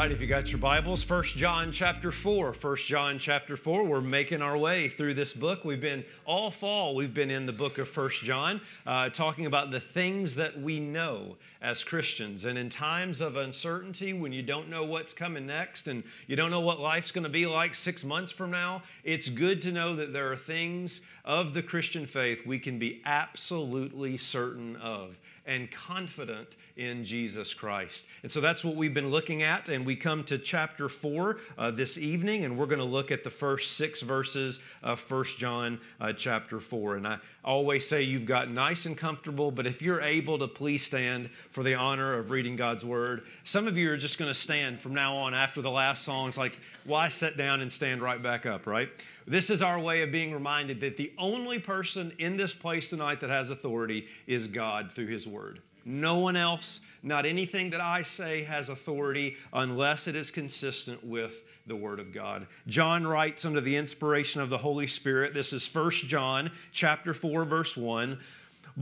right, 0.00 0.12
if 0.12 0.18
you 0.18 0.26
got 0.26 0.48
your 0.48 0.58
Bibles, 0.58 1.06
1 1.06 1.24
John 1.36 1.72
chapter 1.72 2.10
4. 2.10 2.54
1 2.58 2.76
John 2.86 3.18
chapter 3.18 3.54
4, 3.54 3.84
we're 3.84 4.00
making 4.00 4.40
our 4.40 4.56
way 4.56 4.88
through 4.88 5.12
this 5.12 5.34
book. 5.34 5.62
We've 5.62 5.78
been, 5.78 6.06
all 6.24 6.50
fall, 6.50 6.94
we've 6.94 7.12
been 7.12 7.30
in 7.30 7.44
the 7.44 7.52
book 7.52 7.76
of 7.76 7.94
1 7.94 8.10
John, 8.22 8.62
uh, 8.86 9.10
talking 9.10 9.44
about 9.44 9.70
the 9.70 9.80
things 9.80 10.34
that 10.36 10.58
we 10.58 10.80
know 10.80 11.36
as 11.60 11.84
Christians. 11.84 12.46
And 12.46 12.56
in 12.56 12.70
times 12.70 13.20
of 13.20 13.36
uncertainty, 13.36 14.14
when 14.14 14.32
you 14.32 14.40
don't 14.42 14.70
know 14.70 14.86
what's 14.86 15.12
coming 15.12 15.44
next 15.44 15.86
and 15.86 16.02
you 16.26 16.34
don't 16.34 16.50
know 16.50 16.60
what 16.60 16.80
life's 16.80 17.12
going 17.12 17.24
to 17.24 17.28
be 17.28 17.44
like 17.44 17.74
six 17.74 18.02
months 18.02 18.32
from 18.32 18.50
now, 18.50 18.82
it's 19.04 19.28
good 19.28 19.60
to 19.60 19.70
know 19.70 19.94
that 19.96 20.14
there 20.14 20.32
are 20.32 20.36
things 20.38 21.02
of 21.26 21.52
the 21.52 21.62
Christian 21.62 22.06
faith 22.06 22.46
we 22.46 22.58
can 22.58 22.78
be 22.78 23.02
absolutely 23.04 24.16
certain 24.16 24.76
of 24.76 25.14
and 25.50 25.68
confident 25.72 26.46
in 26.76 27.04
Jesus 27.04 27.52
Christ. 27.52 28.04
And 28.22 28.30
so 28.30 28.40
that's 28.40 28.62
what 28.62 28.76
we've 28.76 28.94
been 28.94 29.10
looking 29.10 29.42
at. 29.42 29.68
And 29.68 29.84
we 29.84 29.96
come 29.96 30.22
to 30.24 30.38
chapter 30.38 30.88
4 30.88 31.38
uh, 31.58 31.70
this 31.72 31.98
evening, 31.98 32.44
and 32.44 32.56
we're 32.56 32.66
going 32.66 32.78
to 32.78 32.84
look 32.84 33.10
at 33.10 33.24
the 33.24 33.30
first 33.30 33.76
six 33.76 34.00
verses 34.00 34.60
of 34.84 35.00
1 35.08 35.24
John 35.38 35.80
uh, 36.00 36.12
chapter 36.12 36.60
4. 36.60 36.96
And 36.98 37.08
I 37.08 37.18
always 37.44 37.88
say 37.88 38.02
you've 38.02 38.26
got 38.26 38.48
nice 38.48 38.86
and 38.86 38.96
comfortable, 38.96 39.50
but 39.50 39.66
if 39.66 39.82
you're 39.82 40.00
able 40.00 40.38
to 40.38 40.46
please 40.46 40.86
stand 40.86 41.28
for 41.50 41.64
the 41.64 41.74
honor 41.74 42.14
of 42.14 42.30
reading 42.30 42.54
God's 42.54 42.84
word. 42.84 43.24
Some 43.42 43.66
of 43.66 43.76
you 43.76 43.90
are 43.90 43.96
just 43.96 44.18
going 44.18 44.32
to 44.32 44.38
stand 44.38 44.80
from 44.80 44.94
now 44.94 45.16
on 45.16 45.34
after 45.34 45.60
the 45.62 45.70
last 45.70 46.04
song. 46.04 46.28
It's 46.28 46.38
like, 46.38 46.56
why 46.84 47.08
sit 47.08 47.36
down 47.36 47.60
and 47.60 47.72
stand 47.72 48.02
right 48.02 48.22
back 48.22 48.46
up, 48.46 48.68
right? 48.68 48.88
This 49.26 49.50
is 49.50 49.62
our 49.62 49.78
way 49.78 50.02
of 50.02 50.12
being 50.12 50.32
reminded 50.32 50.80
that 50.80 50.96
the 50.96 51.12
only 51.18 51.58
person 51.58 52.12
in 52.18 52.36
this 52.36 52.52
place 52.52 52.88
tonight 52.88 53.20
that 53.20 53.30
has 53.30 53.50
authority 53.50 54.06
is 54.26 54.48
God 54.48 54.92
through 54.94 55.06
His 55.06 55.26
Word. 55.26 55.39
No 55.84 56.18
one 56.18 56.36
else, 56.36 56.80
not 57.02 57.24
anything 57.24 57.70
that 57.70 57.80
I 57.80 58.02
say 58.02 58.44
has 58.44 58.68
authority 58.68 59.36
unless 59.52 60.06
it 60.06 60.14
is 60.14 60.30
consistent 60.30 61.02
with 61.02 61.32
the 61.66 61.74
Word 61.74 61.98
of 61.98 62.12
God. 62.12 62.46
John 62.66 63.06
writes 63.06 63.44
under 63.44 63.60
the 63.60 63.76
inspiration 63.76 64.40
of 64.40 64.50
the 64.50 64.58
Holy 64.58 64.86
Spirit. 64.86 65.32
This 65.32 65.52
is 65.52 65.74
1 65.74 65.90
John 65.92 66.50
chapter 66.72 67.14
4, 67.14 67.44
verse 67.44 67.76
1. 67.76 68.18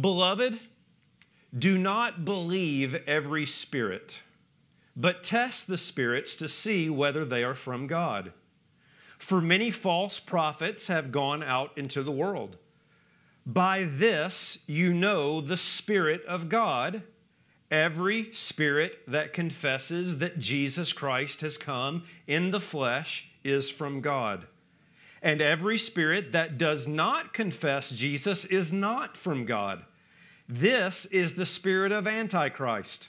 Beloved, 0.00 0.58
do 1.58 1.78
not 1.78 2.24
believe 2.24 2.94
every 3.06 3.46
spirit, 3.46 4.14
but 4.96 5.22
test 5.22 5.66
the 5.66 5.78
spirits 5.78 6.34
to 6.36 6.48
see 6.48 6.90
whether 6.90 7.24
they 7.24 7.44
are 7.44 7.54
from 7.54 7.86
God 7.86 8.32
for 9.18 9.40
many 9.40 9.70
false 9.70 10.20
prophets 10.20 10.86
have 10.86 11.12
gone 11.12 11.42
out 11.42 11.76
into 11.76 12.02
the 12.02 12.12
world. 12.12 12.56
By 13.48 13.88
this 13.90 14.58
you 14.66 14.92
know 14.92 15.40
the 15.40 15.56
Spirit 15.56 16.24
of 16.26 16.48
God. 16.48 17.02
Every 17.70 18.30
spirit 18.32 19.00
that 19.08 19.32
confesses 19.32 20.18
that 20.18 20.38
Jesus 20.38 20.92
Christ 20.92 21.40
has 21.40 21.58
come 21.58 22.04
in 22.26 22.50
the 22.50 22.60
flesh 22.60 23.26
is 23.42 23.68
from 23.68 24.00
God. 24.00 24.46
And 25.22 25.42
every 25.42 25.78
spirit 25.78 26.32
that 26.32 26.56
does 26.56 26.86
not 26.86 27.34
confess 27.34 27.90
Jesus 27.90 28.44
is 28.44 28.72
not 28.72 29.16
from 29.16 29.44
God. 29.44 29.84
This 30.48 31.06
is 31.06 31.32
the 31.32 31.44
spirit 31.44 31.90
of 31.90 32.06
Antichrist 32.06 33.08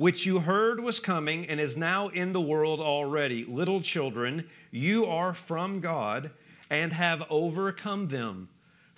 which 0.00 0.24
you 0.24 0.40
heard 0.40 0.80
was 0.80 0.98
coming 0.98 1.46
and 1.50 1.60
is 1.60 1.76
now 1.76 2.08
in 2.08 2.32
the 2.32 2.40
world 2.40 2.80
already. 2.80 3.44
Little 3.44 3.82
children, 3.82 4.48
you 4.70 5.04
are 5.04 5.34
from 5.34 5.78
God 5.80 6.30
and 6.70 6.90
have 6.90 7.22
overcome 7.28 8.08
them. 8.08 8.48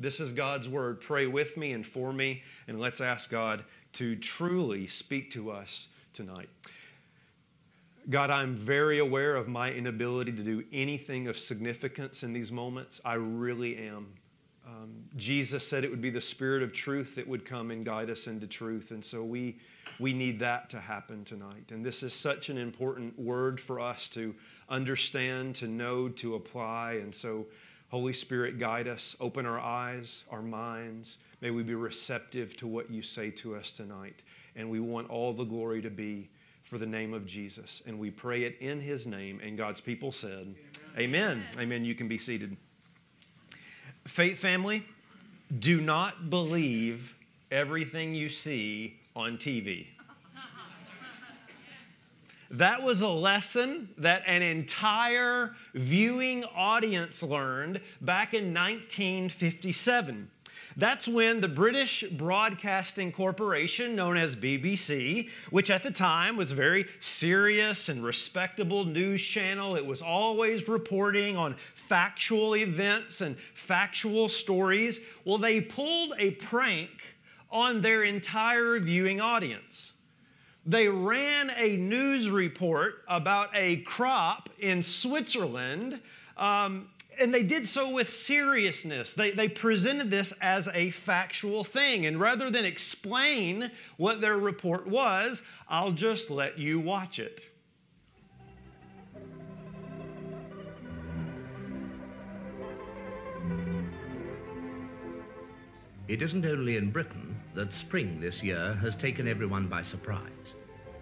This 0.00 0.18
is 0.18 0.32
God's 0.32 0.68
word. 0.68 1.00
Pray 1.02 1.26
with 1.26 1.56
me 1.58 1.72
and 1.72 1.86
for 1.86 2.12
me, 2.12 2.42
and 2.68 2.80
let's 2.80 3.02
ask 3.02 3.28
God 3.28 3.64
to 3.92 4.16
truly 4.16 4.86
speak 4.86 5.30
to 5.32 5.50
us 5.50 5.88
tonight. 6.14 6.48
God, 8.08 8.30
I'm 8.30 8.56
very 8.56 8.98
aware 8.98 9.36
of 9.36 9.46
my 9.46 9.70
inability 9.70 10.32
to 10.32 10.42
do 10.42 10.64
anything 10.72 11.28
of 11.28 11.38
significance 11.38 12.22
in 12.22 12.32
these 12.32 12.50
moments. 12.50 12.98
I 13.04 13.14
really 13.14 13.76
am. 13.76 14.06
Um, 14.66 15.04
Jesus 15.16 15.66
said 15.66 15.84
it 15.84 15.90
would 15.90 16.00
be 16.00 16.10
the 16.10 16.20
Spirit 16.20 16.62
of 16.62 16.72
truth 16.72 17.14
that 17.16 17.28
would 17.28 17.44
come 17.44 17.70
and 17.70 17.84
guide 17.84 18.08
us 18.08 18.26
into 18.26 18.46
truth. 18.46 18.92
And 18.92 19.04
so 19.04 19.22
we, 19.22 19.58
we 19.98 20.14
need 20.14 20.38
that 20.38 20.70
to 20.70 20.80
happen 20.80 21.24
tonight. 21.24 21.70
And 21.70 21.84
this 21.84 22.02
is 22.02 22.14
such 22.14 22.48
an 22.48 22.56
important 22.56 23.18
word 23.18 23.60
for 23.60 23.80
us 23.80 24.08
to 24.10 24.34
understand, 24.70 25.54
to 25.56 25.68
know, 25.68 26.08
to 26.08 26.36
apply. 26.36 27.00
And 27.02 27.14
so, 27.14 27.46
Holy 27.90 28.12
Spirit, 28.12 28.60
guide 28.60 28.86
us, 28.86 29.16
open 29.18 29.44
our 29.44 29.58
eyes, 29.58 30.22
our 30.30 30.42
minds. 30.42 31.18
May 31.40 31.50
we 31.50 31.64
be 31.64 31.74
receptive 31.74 32.56
to 32.58 32.68
what 32.68 32.88
you 32.88 33.02
say 33.02 33.30
to 33.32 33.56
us 33.56 33.72
tonight. 33.72 34.22
And 34.54 34.70
we 34.70 34.78
want 34.78 35.10
all 35.10 35.32
the 35.32 35.44
glory 35.44 35.82
to 35.82 35.90
be 35.90 36.28
for 36.62 36.78
the 36.78 36.86
name 36.86 37.12
of 37.12 37.26
Jesus. 37.26 37.82
And 37.86 37.98
we 37.98 38.10
pray 38.10 38.44
it 38.44 38.56
in 38.60 38.80
his 38.80 39.06
name. 39.06 39.40
And 39.44 39.58
God's 39.58 39.80
people 39.80 40.12
said, 40.12 40.54
Amen. 40.96 40.98
Amen. 40.98 41.44
Amen. 41.58 41.84
You 41.84 41.96
can 41.96 42.06
be 42.06 42.16
seated. 42.16 42.56
Faith 44.06 44.38
family, 44.38 44.84
do 45.58 45.80
not 45.80 46.30
believe 46.30 47.14
everything 47.50 48.14
you 48.14 48.28
see 48.28 49.00
on 49.16 49.36
TV. 49.36 49.86
That 52.50 52.82
was 52.82 53.00
a 53.00 53.08
lesson 53.08 53.90
that 53.98 54.22
an 54.26 54.42
entire 54.42 55.54
viewing 55.74 56.42
audience 56.44 57.22
learned 57.22 57.80
back 58.00 58.34
in 58.34 58.52
1957. 58.52 60.28
That's 60.76 61.06
when 61.06 61.40
the 61.40 61.48
British 61.48 62.04
Broadcasting 62.12 63.12
Corporation, 63.12 63.94
known 63.94 64.16
as 64.16 64.34
BBC, 64.34 65.28
which 65.50 65.70
at 65.70 65.82
the 65.82 65.90
time 65.90 66.36
was 66.36 66.50
a 66.50 66.56
very 66.56 66.86
serious 67.00 67.88
and 67.88 68.02
respectable 68.02 68.84
news 68.84 69.22
channel, 69.22 69.76
it 69.76 69.84
was 69.84 70.02
always 70.02 70.68
reporting 70.68 71.36
on 71.36 71.56
factual 71.88 72.56
events 72.56 73.20
and 73.20 73.36
factual 73.66 74.28
stories. 74.28 75.00
Well, 75.24 75.38
they 75.38 75.60
pulled 75.60 76.14
a 76.18 76.32
prank 76.32 76.90
on 77.50 77.80
their 77.80 78.04
entire 78.04 78.78
viewing 78.80 79.20
audience. 79.20 79.92
They 80.70 80.86
ran 80.86 81.50
a 81.56 81.76
news 81.76 82.30
report 82.30 83.02
about 83.08 83.48
a 83.54 83.78
crop 83.78 84.48
in 84.60 84.84
Switzerland 84.84 86.00
um, 86.36 86.86
and 87.18 87.34
they 87.34 87.42
did 87.42 87.66
so 87.66 87.90
with 87.90 88.08
seriousness. 88.08 89.12
They, 89.12 89.32
they 89.32 89.48
presented 89.48 90.12
this 90.12 90.32
as 90.40 90.68
a 90.72 90.92
factual 90.92 91.64
thing. 91.64 92.06
And 92.06 92.20
rather 92.20 92.52
than 92.52 92.64
explain 92.64 93.72
what 93.96 94.20
their 94.20 94.38
report 94.38 94.86
was, 94.86 95.42
I'll 95.68 95.90
just 95.90 96.30
let 96.30 96.56
you 96.56 96.78
watch 96.78 97.18
it. 97.18 97.40
It 106.06 106.22
isn't 106.22 106.46
only 106.46 106.76
in 106.76 106.92
Britain 106.92 107.36
that 107.54 107.74
spring 107.74 108.20
this 108.20 108.40
year 108.40 108.74
has 108.76 108.94
taken 108.94 109.26
everyone 109.26 109.66
by 109.66 109.82
surprise. 109.82 110.54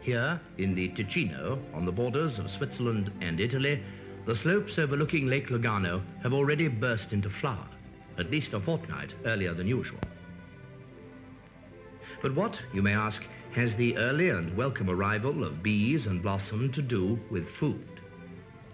Here, 0.09 0.41
in 0.57 0.75
the 0.75 0.89
Ticino, 0.89 1.59
on 1.75 1.85
the 1.85 1.93
borders 1.93 2.39
of 2.39 2.51
Switzerland 2.51 3.13
and 3.21 3.39
Italy, 3.39 3.83
the 4.25 4.35
slopes 4.35 4.79
overlooking 4.79 5.27
Lake 5.27 5.49
Lugano 5.49 6.01
have 6.23 6.33
already 6.33 6.67
burst 6.67 7.13
into 7.13 7.29
flower, 7.29 7.69
at 8.17 8.31
least 8.31 8.55
a 8.55 8.61
fortnight 8.61 9.13
earlier 9.27 9.53
than 9.53 9.67
usual. 9.67 10.01
But 12.23 12.35
what, 12.35 12.59
you 12.73 12.81
may 12.81 12.95
ask, 12.95 13.23
has 13.53 13.77
the 13.77 13.99
early 13.99 14.31
and 14.31 14.57
welcome 14.57 14.89
arrival 14.89 15.45
of 15.45 15.63
bees 15.63 16.07
and 16.07 16.23
blossom 16.23 16.73
to 16.73 16.81
do 16.81 17.21
with 17.31 17.47
food? 17.47 18.01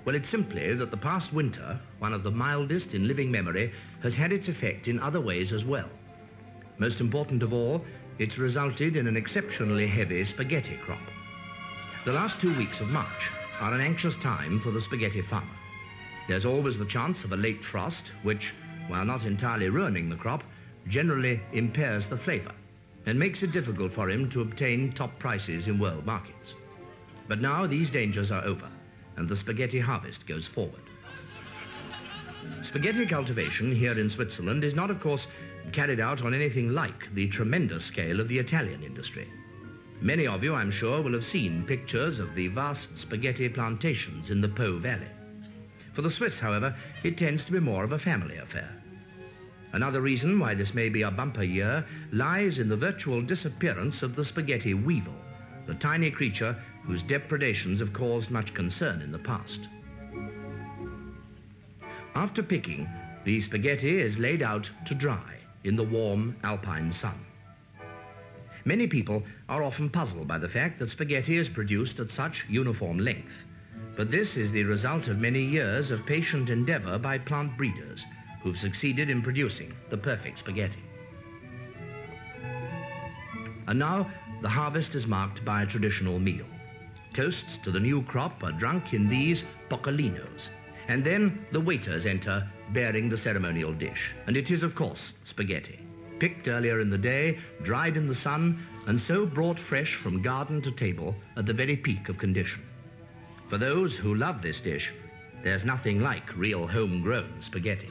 Well, 0.04 0.14
it's 0.14 0.28
simply 0.28 0.72
that 0.76 0.92
the 0.92 0.96
past 0.96 1.32
winter, 1.32 1.80
one 1.98 2.12
of 2.12 2.22
the 2.22 2.30
mildest 2.30 2.94
in 2.94 3.08
living 3.08 3.32
memory, 3.32 3.72
has 4.04 4.14
had 4.14 4.32
its 4.32 4.46
effect 4.46 4.86
in 4.86 5.00
other 5.00 5.20
ways 5.20 5.52
as 5.52 5.64
well. 5.64 5.90
Most 6.78 7.00
important 7.00 7.42
of 7.42 7.52
all, 7.52 7.84
it's 8.20 8.38
resulted 8.38 8.94
in 8.94 9.08
an 9.08 9.16
exceptionally 9.16 9.88
heavy 9.88 10.24
spaghetti 10.24 10.76
crop. 10.76 11.00
The 12.04 12.12
last 12.12 12.38
two 12.38 12.54
weeks 12.54 12.80
of 12.80 12.88
March 12.88 13.30
are 13.60 13.72
an 13.72 13.80
anxious 13.80 14.14
time 14.16 14.60
for 14.60 14.70
the 14.70 14.80
spaghetti 14.80 15.22
farmer. 15.22 15.56
There's 16.28 16.44
always 16.44 16.76
the 16.76 16.84
chance 16.84 17.24
of 17.24 17.32
a 17.32 17.36
late 17.36 17.64
frost, 17.64 18.12
which, 18.22 18.52
while 18.88 19.06
not 19.06 19.24
entirely 19.24 19.70
ruining 19.70 20.10
the 20.10 20.16
crop, 20.16 20.44
generally 20.86 21.40
impairs 21.54 22.06
the 22.06 22.18
flavor 22.18 22.52
and 23.06 23.18
makes 23.18 23.42
it 23.42 23.52
difficult 23.52 23.94
for 23.94 24.10
him 24.10 24.28
to 24.30 24.42
obtain 24.42 24.92
top 24.92 25.18
prices 25.18 25.66
in 25.66 25.78
world 25.78 26.04
markets. 26.04 26.52
But 27.26 27.40
now 27.40 27.66
these 27.66 27.88
dangers 27.88 28.30
are 28.30 28.44
over. 28.44 28.68
and 29.16 29.28
the 29.28 29.36
spaghetti 29.36 29.80
harvest 29.80 30.26
goes 30.26 30.46
forward. 30.46 30.82
Spaghetti 32.62 33.06
cultivation 33.06 33.74
here 33.74 33.98
in 33.98 34.10
Switzerland 34.10 34.64
is 34.64 34.74
not, 34.74 34.90
of 34.90 35.00
course, 35.00 35.26
carried 35.72 36.00
out 36.00 36.22
on 36.22 36.34
anything 36.34 36.70
like 36.70 37.14
the 37.14 37.28
tremendous 37.28 37.84
scale 37.84 38.20
of 38.20 38.28
the 38.28 38.38
Italian 38.38 38.82
industry. 38.82 39.28
Many 40.00 40.26
of 40.26 40.44
you, 40.44 40.54
I'm 40.54 40.70
sure, 40.70 41.00
will 41.00 41.12
have 41.12 41.24
seen 41.24 41.64
pictures 41.64 42.18
of 42.18 42.34
the 42.34 42.48
vast 42.48 42.98
spaghetti 42.98 43.48
plantations 43.48 44.30
in 44.30 44.40
the 44.40 44.48
Po 44.48 44.78
Valley. 44.78 45.08
For 45.92 46.02
the 46.02 46.10
Swiss, 46.10 46.38
however, 46.38 46.74
it 47.02 47.16
tends 47.16 47.44
to 47.44 47.52
be 47.52 47.60
more 47.60 47.84
of 47.84 47.92
a 47.92 47.98
family 47.98 48.36
affair. 48.36 48.70
Another 49.72 50.00
reason 50.00 50.38
why 50.38 50.54
this 50.54 50.74
may 50.74 50.88
be 50.88 51.02
a 51.02 51.10
bumper 51.10 51.42
year 51.42 51.84
lies 52.12 52.58
in 52.58 52.68
the 52.68 52.76
virtual 52.76 53.22
disappearance 53.22 54.02
of 54.02 54.14
the 54.14 54.24
spaghetti 54.24 54.74
weevil, 54.74 55.14
the 55.66 55.74
tiny 55.74 56.10
creature 56.10 56.56
whose 56.84 57.02
depredations 57.02 57.80
have 57.80 57.92
caused 57.92 58.30
much 58.30 58.54
concern 58.54 59.00
in 59.00 59.10
the 59.10 59.18
past. 59.18 59.68
After 62.14 62.42
picking, 62.42 62.88
the 63.24 63.40
spaghetti 63.40 64.00
is 64.00 64.18
laid 64.18 64.42
out 64.42 64.70
to 64.86 64.94
dry 64.94 65.38
in 65.64 65.76
the 65.76 65.82
warm 65.82 66.36
alpine 66.44 66.92
sun. 66.92 67.18
Many 68.66 68.86
people 68.86 69.22
are 69.48 69.62
often 69.62 69.90
puzzled 69.90 70.26
by 70.26 70.38
the 70.38 70.48
fact 70.48 70.78
that 70.78 70.90
spaghetti 70.90 71.36
is 71.36 71.48
produced 71.48 72.00
at 72.00 72.10
such 72.10 72.46
uniform 72.48 72.98
length. 72.98 73.32
But 73.94 74.10
this 74.10 74.36
is 74.36 74.50
the 74.50 74.64
result 74.64 75.08
of 75.08 75.18
many 75.18 75.42
years 75.42 75.90
of 75.90 76.06
patient 76.06 76.48
endeavor 76.48 76.98
by 76.98 77.18
plant 77.18 77.56
breeders 77.58 78.04
who've 78.42 78.58
succeeded 78.58 79.10
in 79.10 79.22
producing 79.22 79.74
the 79.90 79.98
perfect 79.98 80.38
spaghetti. 80.38 80.82
And 83.66 83.78
now, 83.78 84.10
the 84.42 84.48
harvest 84.48 84.94
is 84.94 85.06
marked 85.06 85.44
by 85.44 85.62
a 85.62 85.66
traditional 85.66 86.18
meal. 86.18 86.46
Toasts 87.12 87.58
to 87.64 87.70
the 87.70 87.80
new 87.80 88.02
crop 88.02 88.42
are 88.42 88.52
drunk 88.52 88.92
in 88.92 89.08
these 89.08 89.44
boccalini, 89.70 90.20
and 90.88 91.04
then 91.04 91.46
the 91.52 91.60
waiters 91.60 92.06
enter 92.06 92.46
bearing 92.72 93.08
the 93.08 93.16
ceremonial 93.16 93.72
dish. 93.72 94.12
And 94.26 94.36
it 94.36 94.50
is, 94.50 94.62
of 94.62 94.74
course, 94.74 95.12
spaghetti. 95.24 95.80
Picked 96.18 96.48
earlier 96.48 96.80
in 96.80 96.90
the 96.90 96.98
day, 96.98 97.38
dried 97.62 97.96
in 97.96 98.06
the 98.06 98.14
sun, 98.14 98.64
and 98.86 99.00
so 99.00 99.26
brought 99.26 99.58
fresh 99.58 99.96
from 99.96 100.22
garden 100.22 100.62
to 100.62 100.70
table 100.70 101.14
at 101.36 101.46
the 101.46 101.52
very 101.52 101.76
peak 101.76 102.08
of 102.08 102.18
condition. 102.18 102.62
For 103.48 103.58
those 103.58 103.96
who 103.96 104.14
love 104.14 104.42
this 104.42 104.60
dish, 104.60 104.92
there's 105.42 105.64
nothing 105.64 106.00
like 106.00 106.36
real 106.36 106.66
homegrown 106.66 107.40
spaghetti. 107.40 107.90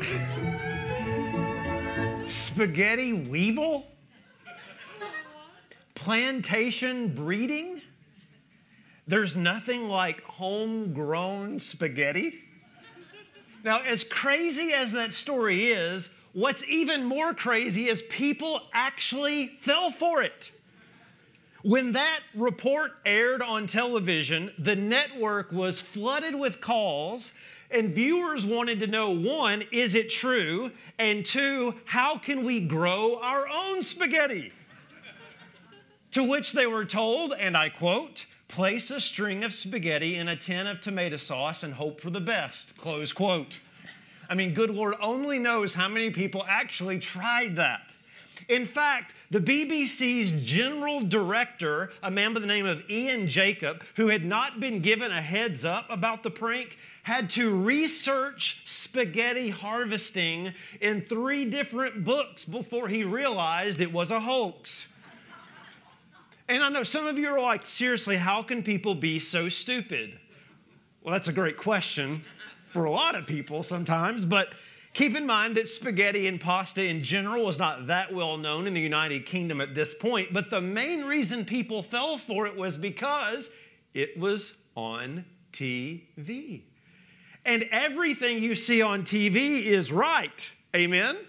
Spaghetti 2.26 3.12
weevil? 3.12 3.86
Plantation 5.94 7.14
breeding? 7.14 7.80
There's 9.06 9.36
nothing 9.36 9.88
like 9.88 10.22
homegrown 10.22 11.60
spaghetti? 11.60 12.40
Now, 13.64 13.82
as 13.82 14.02
crazy 14.02 14.72
as 14.72 14.92
that 14.92 15.14
story 15.14 15.66
is, 15.66 16.10
what's 16.32 16.64
even 16.64 17.04
more 17.04 17.34
crazy 17.34 17.88
is 17.88 18.02
people 18.02 18.62
actually 18.72 19.58
fell 19.60 19.90
for 19.90 20.22
it. 20.22 20.52
When 21.62 21.92
that 21.92 22.20
report 22.34 22.92
aired 23.06 23.40
on 23.40 23.66
television, 23.66 24.52
the 24.58 24.74
network 24.74 25.52
was 25.52 25.80
flooded 25.80 26.34
with 26.34 26.60
calls, 26.60 27.32
and 27.70 27.94
viewers 27.94 28.44
wanted 28.44 28.80
to 28.80 28.86
know 28.86 29.10
one, 29.10 29.62
is 29.70 29.94
it 29.94 30.10
true? 30.10 30.72
And 30.98 31.24
two, 31.24 31.74
how 31.84 32.18
can 32.18 32.44
we 32.44 32.60
grow 32.60 33.20
our 33.20 33.48
own 33.48 33.82
spaghetti? 33.82 34.52
to 36.12 36.22
which 36.22 36.52
they 36.52 36.66
were 36.66 36.84
told, 36.84 37.32
and 37.32 37.56
I 37.56 37.70
quote, 37.70 38.26
place 38.48 38.90
a 38.90 39.00
string 39.00 39.44
of 39.44 39.54
spaghetti 39.54 40.16
in 40.16 40.28
a 40.28 40.36
tin 40.36 40.66
of 40.66 40.80
tomato 40.80 41.16
sauce 41.16 41.62
and 41.62 41.72
hope 41.74 42.00
for 42.00 42.10
the 42.10 42.20
best, 42.20 42.76
close 42.76 43.12
quote. 43.12 43.58
I 44.32 44.34
mean, 44.34 44.54
good 44.54 44.70
Lord 44.70 44.94
only 44.98 45.38
knows 45.38 45.74
how 45.74 45.88
many 45.88 46.08
people 46.08 46.42
actually 46.48 46.98
tried 46.98 47.54
that. 47.56 47.92
In 48.48 48.64
fact, 48.64 49.12
the 49.30 49.38
BBC's 49.38 50.32
general 50.42 51.02
director, 51.02 51.90
a 52.02 52.10
man 52.10 52.32
by 52.32 52.40
the 52.40 52.46
name 52.46 52.64
of 52.64 52.80
Ian 52.88 53.28
Jacob, 53.28 53.82
who 53.94 54.08
had 54.08 54.24
not 54.24 54.58
been 54.58 54.80
given 54.80 55.12
a 55.12 55.20
heads 55.20 55.66
up 55.66 55.84
about 55.90 56.22
the 56.22 56.30
prank, 56.30 56.78
had 57.02 57.28
to 57.28 57.54
research 57.54 58.62
spaghetti 58.64 59.50
harvesting 59.50 60.54
in 60.80 61.02
three 61.02 61.44
different 61.44 62.02
books 62.02 62.46
before 62.46 62.88
he 62.88 63.04
realized 63.04 63.82
it 63.82 63.92
was 63.92 64.10
a 64.10 64.20
hoax. 64.20 64.86
And 66.48 66.62
I 66.62 66.70
know 66.70 66.84
some 66.84 67.06
of 67.06 67.18
you 67.18 67.28
are 67.28 67.40
like, 67.40 67.66
seriously, 67.66 68.16
how 68.16 68.42
can 68.42 68.62
people 68.62 68.94
be 68.94 69.20
so 69.20 69.50
stupid? 69.50 70.18
Well, 71.02 71.12
that's 71.12 71.28
a 71.28 71.34
great 71.34 71.58
question 71.58 72.24
for 72.72 72.84
a 72.84 72.90
lot 72.90 73.14
of 73.14 73.26
people 73.26 73.62
sometimes, 73.62 74.24
but 74.24 74.48
keep 74.94 75.14
in 75.16 75.26
mind 75.26 75.56
that 75.56 75.68
spaghetti 75.68 76.26
and 76.26 76.40
pasta 76.40 76.82
in 76.84 77.02
general 77.02 77.44
was 77.44 77.58
not 77.58 77.86
that 77.86 78.12
well 78.12 78.36
known 78.36 78.66
in 78.66 78.74
the 78.74 78.80
United 78.80 79.26
Kingdom 79.26 79.60
at 79.60 79.74
this 79.74 79.94
point, 79.94 80.32
but 80.32 80.50
the 80.50 80.60
main 80.60 81.02
reason 81.02 81.44
people 81.44 81.82
fell 81.82 82.18
for 82.18 82.46
it 82.46 82.56
was 82.56 82.76
because 82.76 83.50
it 83.94 84.18
was 84.18 84.52
on 84.74 85.24
TV. 85.52 86.62
And 87.44 87.64
everything 87.72 88.42
you 88.42 88.54
see 88.54 88.82
on 88.82 89.02
TV 89.02 89.64
is 89.64 89.90
right. 89.90 90.50
Amen? 90.74 91.16
Amen? 91.16 91.24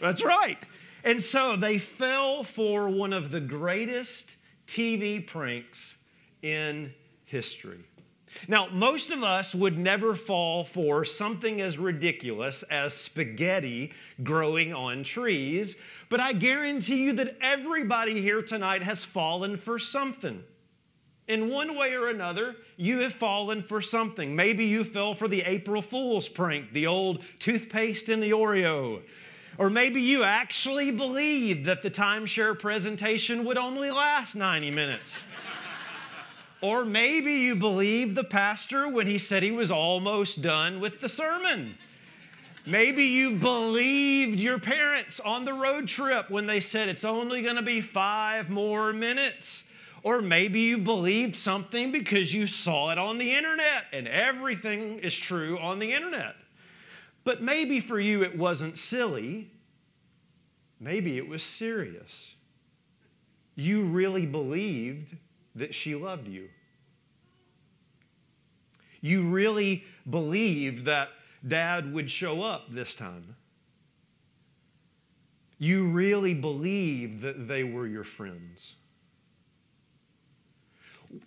That's 0.00 0.22
right. 0.22 0.58
And 1.04 1.22
so 1.22 1.56
they 1.56 1.78
fell 1.78 2.44
for 2.44 2.88
one 2.88 3.12
of 3.12 3.30
the 3.30 3.40
greatest 3.40 4.28
TV 4.66 5.26
pranks 5.26 5.96
in 6.42 6.92
history. 7.24 7.84
Now, 8.46 8.68
most 8.68 9.10
of 9.10 9.22
us 9.22 9.54
would 9.54 9.78
never 9.78 10.14
fall 10.14 10.64
for 10.64 11.04
something 11.04 11.60
as 11.60 11.78
ridiculous 11.78 12.62
as 12.70 12.94
spaghetti 12.94 13.92
growing 14.22 14.72
on 14.72 15.02
trees, 15.02 15.74
but 16.08 16.20
I 16.20 16.32
guarantee 16.32 17.02
you 17.02 17.12
that 17.14 17.36
everybody 17.40 18.20
here 18.20 18.42
tonight 18.42 18.82
has 18.82 19.04
fallen 19.04 19.56
for 19.56 19.78
something. 19.78 20.44
In 21.26 21.50
one 21.50 21.76
way 21.76 21.92
or 21.92 22.08
another, 22.08 22.56
you 22.76 23.00
have 23.00 23.12
fallen 23.14 23.62
for 23.62 23.82
something. 23.82 24.34
Maybe 24.34 24.64
you 24.64 24.82
fell 24.82 25.14
for 25.14 25.28
the 25.28 25.42
April 25.42 25.82
Fool's 25.82 26.28
prank, 26.28 26.72
the 26.72 26.86
old 26.86 27.22
toothpaste 27.38 28.08
in 28.08 28.20
the 28.20 28.30
Oreo. 28.30 29.02
Or 29.58 29.68
maybe 29.68 30.00
you 30.00 30.22
actually 30.22 30.90
believed 30.90 31.66
that 31.66 31.82
the 31.82 31.90
timeshare 31.90 32.58
presentation 32.58 33.44
would 33.44 33.58
only 33.58 33.90
last 33.90 34.36
90 34.36 34.70
minutes. 34.70 35.24
Or 36.60 36.84
maybe 36.84 37.32
you 37.34 37.54
believed 37.54 38.16
the 38.16 38.24
pastor 38.24 38.88
when 38.88 39.06
he 39.06 39.18
said 39.18 39.42
he 39.42 39.50
was 39.50 39.70
almost 39.70 40.42
done 40.42 40.80
with 40.80 41.00
the 41.00 41.08
sermon. 41.08 41.76
Maybe 42.66 43.04
you 43.04 43.36
believed 43.36 44.38
your 44.38 44.58
parents 44.58 45.20
on 45.20 45.44
the 45.44 45.54
road 45.54 45.88
trip 45.88 46.30
when 46.30 46.46
they 46.46 46.60
said 46.60 46.88
it's 46.88 47.04
only 47.04 47.42
going 47.42 47.56
to 47.56 47.62
be 47.62 47.80
five 47.80 48.50
more 48.50 48.92
minutes. 48.92 49.62
Or 50.02 50.20
maybe 50.20 50.60
you 50.60 50.78
believed 50.78 51.34
something 51.34 51.92
because 51.92 52.32
you 52.32 52.46
saw 52.46 52.90
it 52.90 52.98
on 52.98 53.18
the 53.18 53.34
internet, 53.34 53.84
and 53.92 54.06
everything 54.06 54.98
is 55.00 55.14
true 55.14 55.58
on 55.58 55.78
the 55.78 55.92
internet. 55.92 56.34
But 57.24 57.42
maybe 57.42 57.80
for 57.80 57.98
you 57.98 58.22
it 58.22 58.36
wasn't 58.36 58.78
silly, 58.78 59.50
maybe 60.78 61.18
it 61.18 61.28
was 61.28 61.42
serious. 61.42 62.34
You 63.54 63.84
really 63.84 64.26
believed 64.26 65.16
that 65.58 65.74
she 65.74 65.94
loved 65.94 66.28
you. 66.28 66.48
You 69.00 69.28
really 69.28 69.84
believed 70.08 70.86
that 70.86 71.08
dad 71.46 71.92
would 71.92 72.10
show 72.10 72.42
up 72.42 72.72
this 72.72 72.94
time. 72.94 73.36
You 75.58 75.88
really 75.88 76.34
believed 76.34 77.22
that 77.22 77.48
they 77.48 77.64
were 77.64 77.86
your 77.86 78.04
friends. 78.04 78.74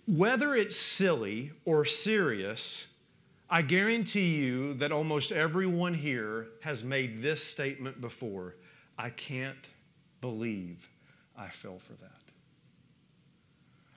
Whether 0.06 0.54
it's 0.54 0.76
silly 0.76 1.52
or 1.64 1.84
serious, 1.84 2.84
I 3.50 3.62
guarantee 3.62 4.34
you 4.34 4.74
that 4.74 4.92
almost 4.92 5.32
everyone 5.32 5.92
here 5.92 6.46
has 6.62 6.82
made 6.82 7.20
this 7.20 7.42
statement 7.42 8.00
before 8.00 8.54
I 8.96 9.10
can't 9.10 9.66
believe 10.20 10.78
I 11.36 11.48
fell 11.48 11.78
for 11.78 11.94
that. 11.94 12.21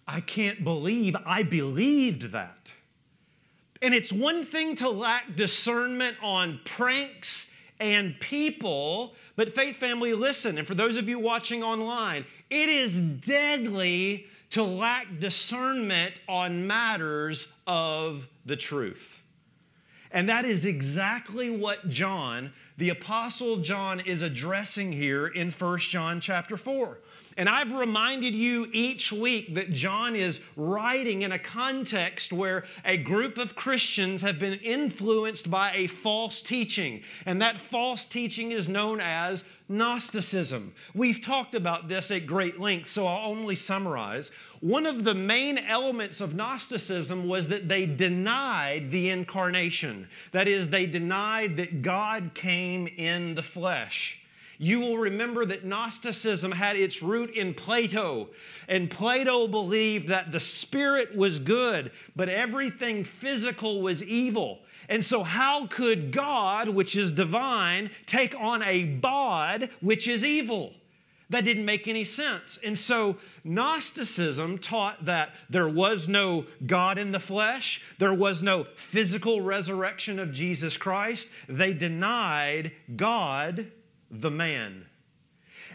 I 0.08 0.22
can't 0.22 0.64
believe 0.64 1.16
I 1.26 1.44
believed 1.44 2.32
that. 2.32 2.70
And 3.82 3.94
it's 3.94 4.12
one 4.12 4.46
thing 4.46 4.76
to 4.78 4.90
lack 4.90 5.36
discernment 5.36 6.18
on 6.22 6.60
pranks 6.66 7.48
and 7.80 8.18
people, 8.20 9.16
but 9.36 9.54
Faith 9.54 9.78
Family, 9.78 10.14
listen, 10.14 10.58
and 10.58 10.68
for 10.68 10.76
those 10.76 10.98
of 10.98 11.10
you 11.10 11.20
watching 11.20 11.62
online, 11.62 12.26
it 12.50 12.70
is 12.70 13.02
deadly 13.02 14.28
to 14.52 14.64
lack 14.64 15.20
discernment 15.20 16.22
on 16.30 16.66
matters 16.66 17.48
of 17.68 18.28
the 18.46 18.56
truth. 18.56 19.10
And 20.12 20.30
that 20.30 20.46
is 20.46 20.66
exactly 20.66 21.50
what 21.50 21.90
John, 21.90 22.54
the 22.78 22.90
apostle 22.90 23.58
John 23.58 24.00
is 24.00 24.22
addressing 24.22 24.94
here 24.94 25.28
in 25.28 25.52
1 25.52 25.80
John 25.80 26.22
chapter 26.22 26.56
4. 26.56 27.00
And 27.38 27.50
I've 27.50 27.74
reminded 27.74 28.34
you 28.34 28.70
each 28.72 29.12
week 29.12 29.56
that 29.56 29.74
John 29.74 30.16
is 30.16 30.40
writing 30.56 31.24
in 31.24 31.34
a 31.34 31.40
context 31.40 32.32
where 32.32 32.64
a 32.86 32.96
group 32.96 33.38
of 33.38 33.56
Christians 33.56 34.22
have 34.22 34.40
been 34.40 34.54
influenced 34.60 35.52
by 35.52 35.74
a 35.74 35.88
false 35.88 36.42
teaching. 36.42 37.04
And 37.26 37.42
that 37.42 37.60
false 37.60 38.06
teaching 38.06 38.54
is 38.54 38.70
known 38.70 39.02
as 39.02 39.44
Gnosticism. 39.68 40.74
We've 40.94 41.22
talked 41.22 41.56
about 41.56 41.90
this 41.90 42.10
at 42.10 42.26
great 42.26 42.58
length, 42.60 42.92
so 42.92 43.06
I'll 43.06 43.30
only 43.30 43.58
summarize. 43.58 44.32
One 44.62 44.86
of 44.86 45.04
the 45.04 45.16
main 45.16 45.58
elements 45.58 46.22
of 46.22 46.36
Gnosticism 46.36 47.28
was 47.28 47.50
that 47.50 47.68
they 47.68 47.86
denied 47.86 48.92
the 48.92 49.10
incarnation. 49.10 50.08
That 50.32 50.48
is, 50.48 50.70
they 50.70 50.86
denied 50.86 51.58
that 51.58 51.82
God 51.82 52.32
came 52.34 52.88
in 52.88 53.36
the 53.36 53.44
flesh. 53.44 54.20
You 54.58 54.80
will 54.80 54.98
remember 54.98 55.46
that 55.46 55.66
Gnosticism 55.66 56.52
had 56.52 56.76
its 56.76 57.02
root 57.02 57.36
in 57.36 57.54
Plato. 57.54 58.30
And 58.68 58.90
Plato 58.90 59.48
believed 59.48 60.10
that 60.10 60.32
the 60.32 60.40
spirit 60.40 61.16
was 61.16 61.40
good, 61.40 61.92
but 62.16 62.30
everything 62.30 63.04
physical 63.04 63.82
was 63.82 64.02
evil. 64.04 64.60
And 64.88 65.04
so, 65.04 65.24
how 65.24 65.68
could 65.68 66.12
God, 66.12 66.70
which 66.70 66.96
is 66.96 67.12
divine, 67.12 67.90
take 68.06 68.36
on 68.36 68.62
a 68.64 68.86
bod, 68.86 69.70
which 69.82 70.08
is 70.08 70.24
evil? 70.24 70.74
That 71.32 71.44
didn't 71.44 71.66
make 71.66 71.88
any 71.88 72.04
sense. 72.04 72.60
And 72.64 72.78
so, 72.78 73.18
Gnosticism 73.44 74.60
taught 74.60 75.06
that 75.06 75.32
there 75.50 75.68
was 75.68 76.08
no 76.08 76.46
God 76.68 77.00
in 77.00 77.12
the 77.12 77.20
flesh, 77.20 77.82
there 77.98 78.14
was 78.14 78.44
no 78.44 78.64
physical 78.64 79.42
resurrection 79.42 80.20
of 80.20 80.32
Jesus 80.32 80.78
Christ. 80.78 81.28
They 81.50 81.74
denied 81.74 82.74
God 82.96 83.72
the 84.22 84.32
man. 84.32 84.86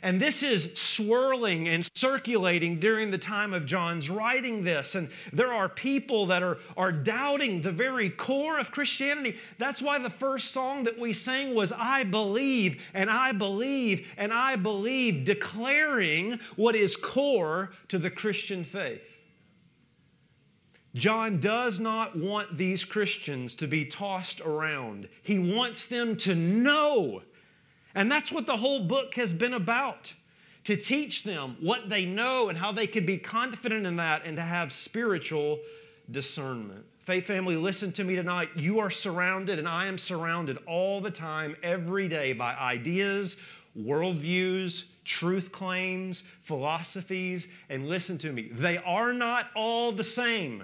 And 0.02 0.20
this 0.20 0.42
is 0.42 0.70
swirling 0.74 1.68
and 1.68 1.88
circulating 1.94 2.80
during 2.80 3.10
the 3.10 3.18
time 3.18 3.52
of 3.52 3.66
John's 3.66 4.08
writing 4.08 4.64
this. 4.64 4.94
And 4.94 5.10
there 5.32 5.52
are 5.52 5.68
people 5.68 6.26
that 6.26 6.42
are, 6.42 6.58
are 6.76 6.92
doubting 6.92 7.60
the 7.60 7.72
very 7.72 8.08
core 8.08 8.58
of 8.58 8.70
Christianity. 8.70 9.36
That's 9.58 9.82
why 9.82 9.98
the 9.98 10.08
first 10.08 10.52
song 10.52 10.84
that 10.84 10.98
we 10.98 11.12
sang 11.12 11.54
was 11.54 11.72
I 11.72 12.04
believe, 12.04 12.80
and 12.94 13.10
I 13.10 13.32
believe, 13.32 14.06
and 14.16 14.32
I 14.32 14.56
believe, 14.56 15.24
declaring 15.24 16.40
what 16.56 16.74
is 16.74 16.96
core 16.96 17.72
to 17.88 17.98
the 17.98 18.10
Christian 18.10 18.64
faith. 18.64 19.02
John 20.94 21.40
does 21.40 21.78
not 21.78 22.16
want 22.16 22.56
these 22.56 22.84
Christians 22.84 23.54
to 23.56 23.68
be 23.68 23.84
tossed 23.84 24.40
around. 24.40 25.08
He 25.22 25.38
wants 25.38 25.84
them 25.84 26.16
to 26.18 26.34
know 26.34 27.22
and 27.94 28.10
that's 28.10 28.30
what 28.30 28.46
the 28.46 28.56
whole 28.56 28.80
book 28.80 29.14
has 29.14 29.30
been 29.30 29.54
about 29.54 30.12
to 30.64 30.76
teach 30.76 31.22
them 31.22 31.56
what 31.60 31.88
they 31.88 32.04
know 32.04 32.48
and 32.48 32.58
how 32.58 32.72
they 32.72 32.86
can 32.86 33.06
be 33.06 33.18
confident 33.18 33.86
in 33.86 33.96
that 33.96 34.24
and 34.24 34.36
to 34.36 34.42
have 34.42 34.72
spiritual 34.72 35.58
discernment. 36.10 36.84
Faith 37.04 37.26
family, 37.26 37.56
listen 37.56 37.90
to 37.92 38.04
me 38.04 38.14
tonight. 38.14 38.50
You 38.54 38.78
are 38.78 38.90
surrounded, 38.90 39.58
and 39.58 39.66
I 39.66 39.86
am 39.86 39.96
surrounded 39.96 40.58
all 40.66 41.00
the 41.00 41.10
time, 41.10 41.56
every 41.62 42.08
day, 42.08 42.32
by 42.32 42.54
ideas, 42.54 43.36
worldviews, 43.76 44.84
truth 45.04 45.50
claims, 45.50 46.24
philosophies, 46.44 47.48
and 47.68 47.88
listen 47.88 48.18
to 48.18 48.32
me. 48.32 48.50
They 48.52 48.76
are 48.78 49.12
not 49.12 49.46
all 49.56 49.92
the 49.92 50.04
same, 50.04 50.62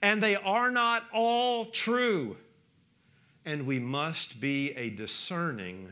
and 0.00 0.22
they 0.22 0.36
are 0.36 0.70
not 0.70 1.04
all 1.12 1.66
true 1.66 2.36
and 3.44 3.66
we 3.66 3.78
must 3.78 4.40
be 4.40 4.70
a 4.72 4.90
discerning 4.90 5.88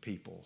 people. 0.00 0.44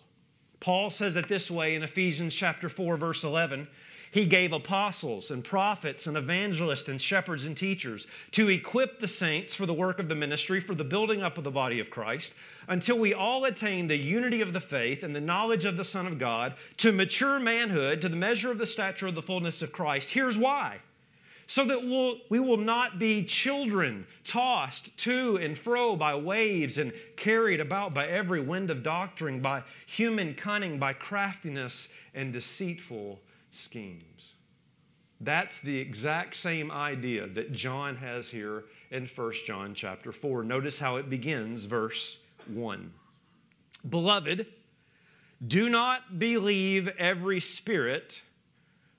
Paul 0.59 0.91
says 0.91 1.15
it 1.15 1.27
this 1.27 1.51
way 1.51 1.75
in 1.75 1.83
Ephesians 1.83 2.33
chapter 2.33 2.69
4 2.69 2.97
verse 2.97 3.23
11. 3.23 3.67
He 4.11 4.25
gave 4.25 4.53
apostles 4.53 5.31
and 5.31 5.43
prophets 5.43 6.05
and 6.05 6.15
evangelists 6.15 6.87
and 6.87 7.01
shepherds 7.01 7.47
and 7.47 7.57
teachers 7.57 8.05
to 8.33 8.47
equip 8.49 8.99
the 8.99 9.07
saints 9.07 9.55
for 9.55 9.65
the 9.65 9.73
work 9.73 9.97
of 9.97 10.07
the 10.07 10.13
ministry, 10.13 10.59
for 10.59 10.75
the 10.75 10.83
building 10.83 11.23
up 11.23 11.39
of 11.39 11.43
the 11.43 11.49
body 11.49 11.79
of 11.79 11.89
Christ, 11.89 12.31
until 12.67 12.99
we 12.99 13.15
all 13.15 13.43
attain 13.45 13.87
the 13.87 13.97
unity 13.97 14.41
of 14.41 14.53
the 14.53 14.61
faith 14.61 15.01
and 15.01 15.15
the 15.15 15.19
knowledge 15.19 15.65
of 15.65 15.77
the 15.77 15.83
Son 15.83 16.05
of 16.05 16.19
God, 16.19 16.53
to 16.77 16.91
mature 16.91 17.39
manhood, 17.39 18.01
to 18.01 18.09
the 18.09 18.15
measure 18.15 18.51
of 18.51 18.59
the 18.59 18.67
stature 18.67 19.07
of 19.07 19.15
the 19.15 19.21
fullness 19.23 19.63
of 19.63 19.71
Christ. 19.71 20.11
Here's 20.11 20.37
why 20.37 20.79
so 21.47 21.65
that 21.65 21.81
we'll, 21.81 22.17
we 22.29 22.39
will 22.39 22.57
not 22.57 22.99
be 22.99 23.23
children 23.23 24.05
tossed 24.23 24.95
to 24.97 25.37
and 25.37 25.57
fro 25.57 25.95
by 25.95 26.15
waves 26.15 26.77
and 26.77 26.93
carried 27.15 27.59
about 27.59 27.93
by 27.93 28.07
every 28.07 28.41
wind 28.41 28.69
of 28.69 28.83
doctrine, 28.83 29.41
by 29.41 29.63
human 29.85 30.33
cunning, 30.33 30.79
by 30.79 30.93
craftiness 30.93 31.87
and 32.13 32.33
deceitful 32.33 33.19
schemes. 33.51 34.33
That's 35.21 35.59
the 35.59 35.77
exact 35.77 36.35
same 36.35 36.69
idea 36.71 37.27
that 37.29 37.53
John 37.53 37.95
has 37.95 38.27
here 38.27 38.65
in 38.91 39.09
1 39.15 39.33
John 39.47 39.73
chapter 39.73 40.11
4. 40.11 40.43
Notice 40.43 40.77
how 40.77 40.97
it 40.97 41.09
begins, 41.09 41.63
verse 41.63 42.17
1. 42.47 42.91
Beloved, 43.89 44.45
do 45.47 45.69
not 45.69 46.19
believe 46.19 46.87
every 46.99 47.39
spirit 47.39 48.13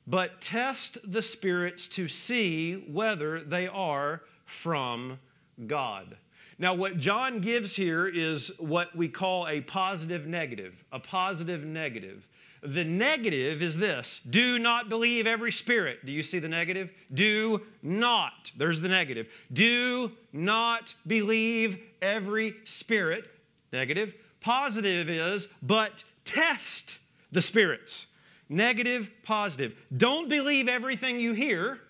but 0.06 0.40
test 0.40 0.98
the 1.04 1.22
spirits 1.22 1.88
to 1.88 2.08
see 2.08 2.84
whether 2.90 3.42
they 3.42 3.66
are 3.66 4.22
from 4.46 5.18
God. 5.66 6.16
Now, 6.58 6.74
what 6.74 6.98
John 6.98 7.40
gives 7.40 7.74
here 7.74 8.06
is 8.06 8.50
what 8.58 8.94
we 8.94 9.08
call 9.08 9.48
a 9.48 9.60
positive 9.60 10.26
negative. 10.26 10.74
A 10.92 11.00
positive 11.00 11.64
negative. 11.64 12.26
The 12.62 12.84
negative 12.84 13.60
is 13.60 13.76
this 13.76 14.20
do 14.30 14.58
not 14.58 14.88
believe 14.88 15.26
every 15.26 15.52
spirit. 15.52 16.06
Do 16.06 16.12
you 16.12 16.22
see 16.22 16.38
the 16.38 16.48
negative? 16.48 16.90
Do 17.12 17.60
not. 17.82 18.50
There's 18.56 18.80
the 18.80 18.88
negative. 18.88 19.26
Do 19.52 20.12
not 20.32 20.94
believe 21.06 21.78
every 22.00 22.56
spirit. 22.64 23.26
Negative. 23.72 24.14
Positive 24.40 25.10
is, 25.10 25.48
but 25.62 26.04
test 26.24 26.98
the 27.32 27.42
spirits 27.42 28.06
negative, 28.48 29.10
positive. 29.22 29.74
Don't 29.96 30.28
believe 30.28 30.68
everything 30.68 31.18
you 31.18 31.32
hear 31.32 31.80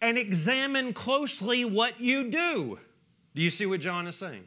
and 0.00 0.16
examine 0.16 0.92
closely 0.92 1.64
what 1.64 2.00
you 2.00 2.30
do. 2.30 2.78
Do 3.34 3.42
you 3.42 3.50
see 3.50 3.66
what 3.66 3.80
John 3.80 4.06
is 4.06 4.16
saying? 4.16 4.44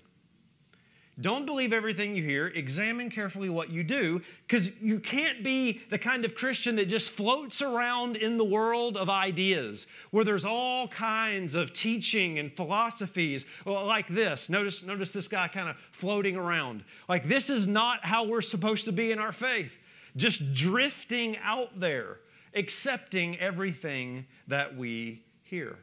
Don't 1.22 1.46
believe 1.46 1.74
everything 1.74 2.16
you 2.16 2.24
hear. 2.24 2.48
Examine 2.48 3.12
carefully 3.12 3.48
what 3.48 3.70
you 3.70 3.84
do, 3.84 4.20
because 4.48 4.72
you 4.82 5.00
can't 5.00 5.44
be 5.44 5.80
the 5.92 5.98
kind 6.00 6.26
of 6.26 6.34
Christian 6.34 6.76
that 6.78 6.86
just 6.86 7.12
floats 7.12 7.62
around 7.62 8.16
in 8.16 8.36
the 8.36 8.44
world 8.44 8.98
of 8.98 9.10
ideas, 9.10 9.86
where 10.10 10.26
there's 10.26 10.44
all 10.44 10.88
kinds 10.88 11.54
of 11.54 11.72
teaching 11.72 12.40
and 12.40 12.52
philosophies 12.52 13.46
like 13.64 14.08
this. 14.08 14.50
Notice, 14.50 14.82
notice 14.82 15.14
this 15.14 15.28
guy 15.28 15.48
kind 15.48 15.70
of 15.70 15.76
floating 15.92 16.36
around. 16.36 16.84
Like, 17.08 17.30
this 17.30 17.52
is 17.52 17.68
not 17.68 18.04
how 18.04 18.24
we're 18.24 18.42
supposed 18.42 18.86
to 18.86 18.92
be 18.92 19.12
in 19.12 19.20
our 19.20 19.32
faith 19.32 19.72
just 20.16 20.54
drifting 20.54 21.38
out 21.44 21.80
there, 21.80 22.18
accepting 22.56 23.40
everything 23.40 24.26
that 24.48 24.76
we 24.76 25.24
hear. 25.44 25.78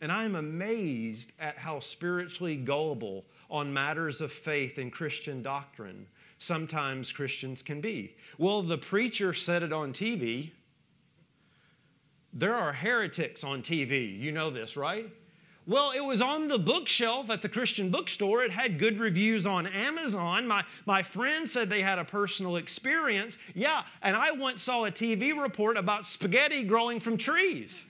And 0.00 0.10
I'm 0.10 0.34
amazed 0.34 1.32
at 1.38 1.56
how 1.56 1.80
spiritually 1.80 2.56
gullible 2.56 3.24
on 3.50 3.72
matters 3.72 4.20
of 4.20 4.32
faith 4.32 4.78
and 4.78 4.92
Christian 4.92 5.42
doctrine 5.42 6.06
sometimes 6.38 7.12
Christians 7.12 7.62
can 7.62 7.80
be. 7.80 8.16
Well, 8.36 8.62
the 8.62 8.78
preacher 8.78 9.32
said 9.32 9.62
it 9.62 9.72
on 9.72 9.92
TV. 9.92 10.50
There 12.32 12.54
are 12.54 12.72
heretics 12.72 13.44
on 13.44 13.62
TV. 13.62 14.18
You 14.18 14.32
know 14.32 14.50
this, 14.50 14.76
right? 14.76 15.08
Well, 15.66 15.92
it 15.92 16.00
was 16.00 16.20
on 16.20 16.48
the 16.48 16.58
bookshelf 16.58 17.30
at 17.30 17.40
the 17.40 17.48
Christian 17.48 17.90
bookstore. 17.90 18.42
It 18.42 18.50
had 18.50 18.80
good 18.80 18.98
reviews 18.98 19.46
on 19.46 19.66
Amazon. 19.66 20.46
My, 20.46 20.64
my 20.86 21.02
friend 21.02 21.48
said 21.48 21.70
they 21.70 21.82
had 21.82 22.00
a 22.00 22.04
personal 22.04 22.56
experience. 22.56 23.38
Yeah, 23.54 23.82
and 24.02 24.16
I 24.16 24.32
once 24.32 24.62
saw 24.62 24.86
a 24.86 24.90
TV 24.90 25.40
report 25.40 25.76
about 25.76 26.04
spaghetti 26.04 26.64
growing 26.64 26.98
from 26.98 27.16
trees. 27.16 27.84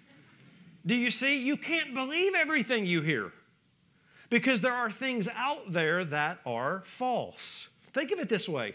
Do 0.84 0.94
you 0.94 1.10
see? 1.10 1.38
You 1.38 1.56
can't 1.56 1.94
believe 1.94 2.34
everything 2.34 2.84
you 2.84 3.00
hear 3.00 3.32
because 4.28 4.60
there 4.60 4.74
are 4.74 4.90
things 4.90 5.28
out 5.34 5.72
there 5.72 6.04
that 6.04 6.40
are 6.44 6.82
false. 6.98 7.68
Think 7.94 8.10
of 8.10 8.18
it 8.18 8.28
this 8.28 8.48
way. 8.48 8.74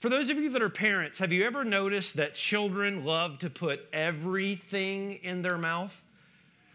For 0.00 0.08
those 0.08 0.30
of 0.30 0.36
you 0.36 0.50
that 0.50 0.62
are 0.62 0.68
parents, 0.68 1.18
have 1.18 1.32
you 1.32 1.44
ever 1.44 1.64
noticed 1.64 2.16
that 2.16 2.34
children 2.34 3.04
love 3.04 3.38
to 3.40 3.50
put 3.50 3.80
everything 3.92 5.14
in 5.22 5.42
their 5.42 5.58
mouth? 5.58 5.94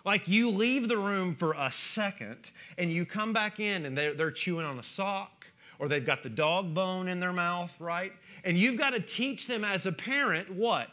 Like 0.05 0.27
you 0.27 0.49
leave 0.49 0.87
the 0.87 0.97
room 0.97 1.35
for 1.35 1.53
a 1.53 1.71
second 1.71 2.51
and 2.77 2.91
you 2.91 3.05
come 3.05 3.33
back 3.33 3.59
in 3.59 3.85
and 3.85 3.97
they're, 3.97 4.13
they're 4.13 4.31
chewing 4.31 4.65
on 4.65 4.79
a 4.79 4.83
sock 4.83 5.45
or 5.79 5.87
they've 5.87 6.05
got 6.05 6.23
the 6.23 6.29
dog 6.29 6.73
bone 6.73 7.07
in 7.07 7.19
their 7.19 7.33
mouth, 7.33 7.71
right? 7.79 8.13
And 8.43 8.57
you've 8.57 8.77
got 8.77 8.91
to 8.91 8.99
teach 8.99 9.47
them 9.47 9.63
as 9.63 9.85
a 9.85 9.91
parent 9.91 10.49
what? 10.49 10.89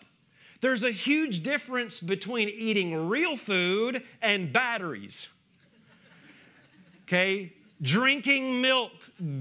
There's 0.61 0.83
a 0.83 0.91
huge 0.91 1.43
difference 1.43 2.01
between 2.01 2.49
eating 2.49 3.09
real 3.09 3.37
food 3.37 4.03
and 4.23 4.53
batteries. 4.53 5.27
Okay? 7.05 7.53
Drinking 7.81 8.61
milk, 8.61 8.93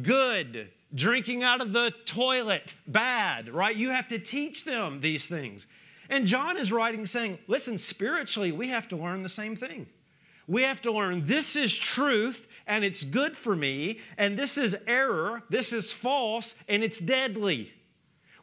good. 0.03 0.69
Drinking 0.93 1.43
out 1.43 1.59
of 1.59 1.73
the 1.73 1.91
toilet, 2.05 2.73
bad, 2.85 3.49
right? 3.49 3.75
You 3.75 3.89
have 3.89 4.07
to 4.09 4.19
teach 4.19 4.63
them 4.63 5.01
these 5.01 5.27
things. 5.27 5.65
And 6.09 6.25
John 6.25 6.57
is 6.57 6.71
writing 6.71 7.05
saying, 7.05 7.39
listen, 7.47 7.77
spiritually, 7.77 8.51
we 8.51 8.67
have 8.69 8.87
to 8.89 8.95
learn 8.95 9.23
the 9.23 9.29
same 9.29 9.55
thing. 9.55 9.87
We 10.47 10.63
have 10.63 10.81
to 10.83 10.91
learn 10.91 11.25
this 11.25 11.55
is 11.55 11.73
truth 11.73 12.47
and 12.67 12.83
it's 12.83 13.03
good 13.03 13.35
for 13.35 13.55
me, 13.55 13.99
and 14.17 14.37
this 14.37 14.57
is 14.57 14.75
error, 14.87 15.41
this 15.49 15.71
is 15.71 15.91
false, 15.91 16.53
and 16.67 16.83
it's 16.83 16.99
deadly. 16.99 17.71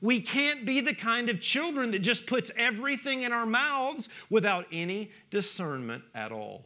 We 0.00 0.21
can't 0.21 0.66
be 0.66 0.80
the 0.80 0.94
kind 0.94 1.28
of 1.28 1.40
children 1.40 1.90
that 1.92 2.00
just 2.00 2.26
puts 2.26 2.50
everything 2.56 3.23
in 3.23 3.33
our 3.33 3.47
mouths 3.47 4.09
without 4.30 4.66
any 4.73 5.11
discernment 5.30 6.04
at 6.14 6.33
all. 6.33 6.64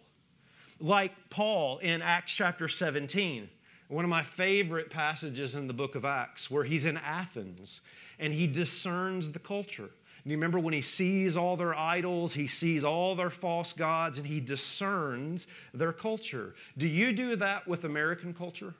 Like 0.81 1.12
Paul 1.31 1.78
in 1.78 2.00
Acts 2.00 2.33
chapter 2.33 2.69
17, 2.69 3.49
one 3.88 4.05
of 4.05 4.09
my 4.09 4.23
favorite 4.23 4.90
passages 4.90 5.55
in 5.55 5.67
the 5.67 5.73
book 5.73 5.95
of 5.95 6.05
Acts, 6.05 6.50
where 6.50 6.64
he's 6.64 6.85
in 6.85 6.97
Athens 6.97 7.81
and 8.21 8.33
he 8.33 8.47
discerns 8.47 9.31
the 9.31 9.38
culture. 9.38 9.90
You 10.28 10.37
remember 10.37 10.58
when 10.58 10.75
he 10.75 10.82
sees 10.82 11.38
all 11.38 11.56
their 11.56 11.75
idols, 11.75 12.35
he 12.35 12.49
sees 12.49 12.85
all 12.85 13.16
their 13.16 13.30
false 13.30 13.73
gods, 13.73 14.18
and 14.18 14.26
he 14.26 14.40
discerns 14.40 15.47
their 15.73 15.92
culture? 15.92 16.54
Do 16.76 16.87
you 16.87 17.14
do 17.14 17.37
that 17.37 17.66
with 17.66 17.85
American 17.85 18.35
culture? 18.35 18.75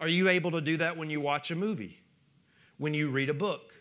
Are 0.00 0.08
you 0.08 0.30
able 0.30 0.50
to 0.52 0.62
do 0.62 0.78
that 0.78 0.96
when 0.96 1.10
you 1.10 1.20
watch 1.20 1.50
a 1.50 1.54
movie, 1.54 1.98
when 2.78 2.94
you 2.94 3.10
read 3.10 3.28
a 3.28 3.34
book, 3.34 3.74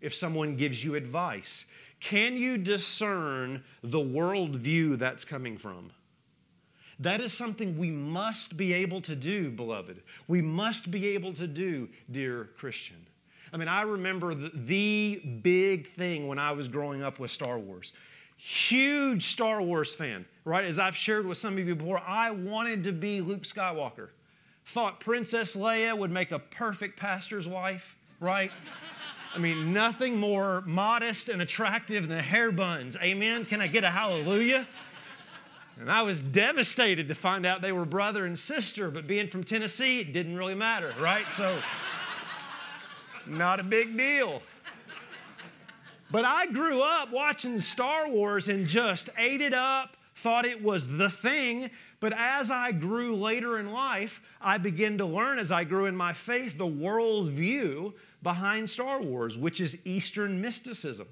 if 0.00 0.14
someone 0.14 0.56
gives 0.56 0.84
you 0.84 0.94
advice? 0.94 1.64
Can 1.98 2.36
you 2.36 2.56
discern 2.56 3.64
the 3.82 3.98
worldview 3.98 5.00
that's 5.00 5.24
coming 5.24 5.58
from? 5.58 5.90
That 7.00 7.20
is 7.20 7.32
something 7.32 7.76
we 7.76 7.90
must 7.90 8.56
be 8.56 8.72
able 8.72 9.00
to 9.00 9.16
do, 9.16 9.50
beloved. 9.50 10.00
We 10.28 10.42
must 10.42 10.92
be 10.92 11.08
able 11.08 11.34
to 11.34 11.48
do, 11.48 11.88
dear 12.08 12.50
Christian. 12.56 13.04
I 13.54 13.56
mean, 13.56 13.68
I 13.68 13.82
remember 13.82 14.34
the, 14.34 14.50
the 14.52 15.22
big 15.44 15.94
thing 15.94 16.26
when 16.26 16.40
I 16.40 16.50
was 16.50 16.66
growing 16.66 17.04
up 17.04 17.20
with 17.20 17.30
Star 17.30 17.56
Wars. 17.56 17.92
Huge 18.36 19.30
Star 19.30 19.62
Wars 19.62 19.94
fan, 19.94 20.26
right? 20.44 20.64
As 20.64 20.80
I've 20.80 20.96
shared 20.96 21.24
with 21.24 21.38
some 21.38 21.56
of 21.56 21.60
you 21.60 21.76
before, 21.76 22.00
I 22.04 22.32
wanted 22.32 22.82
to 22.82 22.92
be 22.92 23.20
Luke 23.20 23.44
Skywalker. 23.44 24.08
Thought 24.74 24.98
Princess 24.98 25.54
Leia 25.54 25.96
would 25.96 26.10
make 26.10 26.32
a 26.32 26.40
perfect 26.40 26.98
pastor's 26.98 27.46
wife, 27.46 27.84
right? 28.18 28.50
I 29.32 29.38
mean, 29.38 29.72
nothing 29.72 30.18
more 30.18 30.62
modest 30.66 31.28
and 31.28 31.40
attractive 31.40 32.08
than 32.08 32.18
hair 32.18 32.50
buns. 32.50 32.96
Amen? 32.96 33.44
Can 33.44 33.60
I 33.60 33.68
get 33.68 33.84
a 33.84 33.90
hallelujah? 33.90 34.66
And 35.78 35.90
I 35.90 36.02
was 36.02 36.20
devastated 36.20 37.06
to 37.06 37.14
find 37.14 37.46
out 37.46 37.62
they 37.62 37.72
were 37.72 37.84
brother 37.84 38.26
and 38.26 38.36
sister, 38.36 38.90
but 38.90 39.06
being 39.06 39.28
from 39.28 39.44
Tennessee, 39.44 40.00
it 40.00 40.12
didn't 40.12 40.36
really 40.36 40.54
matter, 40.56 40.92
right? 41.00 41.26
So, 41.36 41.60
not 43.26 43.60
a 43.60 43.64
big 43.64 43.96
deal. 43.96 44.42
But 46.10 46.24
I 46.24 46.46
grew 46.46 46.80
up 46.80 47.10
watching 47.10 47.60
Star 47.60 48.08
Wars 48.08 48.48
and 48.48 48.66
just 48.66 49.08
ate 49.18 49.40
it 49.40 49.54
up, 49.54 49.96
thought 50.22 50.44
it 50.44 50.62
was 50.62 50.86
the 50.86 51.10
thing. 51.10 51.70
But 51.98 52.12
as 52.12 52.50
I 52.50 52.70
grew 52.70 53.16
later 53.16 53.58
in 53.58 53.72
life, 53.72 54.20
I 54.40 54.58
began 54.58 54.98
to 54.98 55.04
learn 55.06 55.38
as 55.38 55.50
I 55.50 55.64
grew 55.64 55.86
in 55.86 55.96
my 55.96 56.12
faith 56.12 56.56
the 56.56 56.66
worldview 56.66 57.92
behind 58.22 58.70
Star 58.70 59.00
Wars, 59.02 59.38
which 59.38 59.60
is 59.60 59.76
Eastern 59.84 60.40
mysticism. 60.40 61.08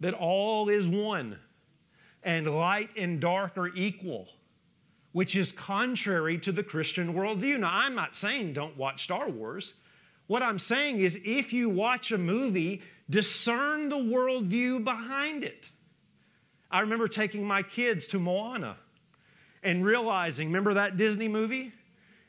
That 0.00 0.14
all 0.14 0.68
is 0.68 0.86
one, 0.86 1.38
and 2.22 2.46
light 2.46 2.90
and 2.96 3.20
dark 3.20 3.56
are 3.56 3.74
equal, 3.74 4.28
which 5.12 5.34
is 5.34 5.50
contrary 5.50 6.38
to 6.38 6.52
the 6.52 6.62
Christian 6.62 7.14
worldview. 7.14 7.58
Now, 7.58 7.70
I'm 7.72 7.94
not 7.94 8.14
saying 8.14 8.52
don't 8.52 8.76
watch 8.76 9.04
Star 9.04 9.28
Wars. 9.30 9.72
What 10.26 10.42
I'm 10.42 10.58
saying 10.58 11.00
is, 11.00 11.18
if 11.24 11.52
you 11.52 11.68
watch 11.68 12.12
a 12.12 12.18
movie, 12.18 12.82
discern 13.10 13.88
the 13.88 13.96
worldview 13.96 14.82
behind 14.84 15.44
it. 15.44 15.64
I 16.70 16.80
remember 16.80 17.08
taking 17.08 17.44
my 17.44 17.62
kids 17.62 18.06
to 18.08 18.18
Moana 18.18 18.76
and 19.62 19.84
realizing, 19.84 20.48
remember 20.48 20.74
that 20.74 20.96
Disney 20.96 21.28
movie? 21.28 21.72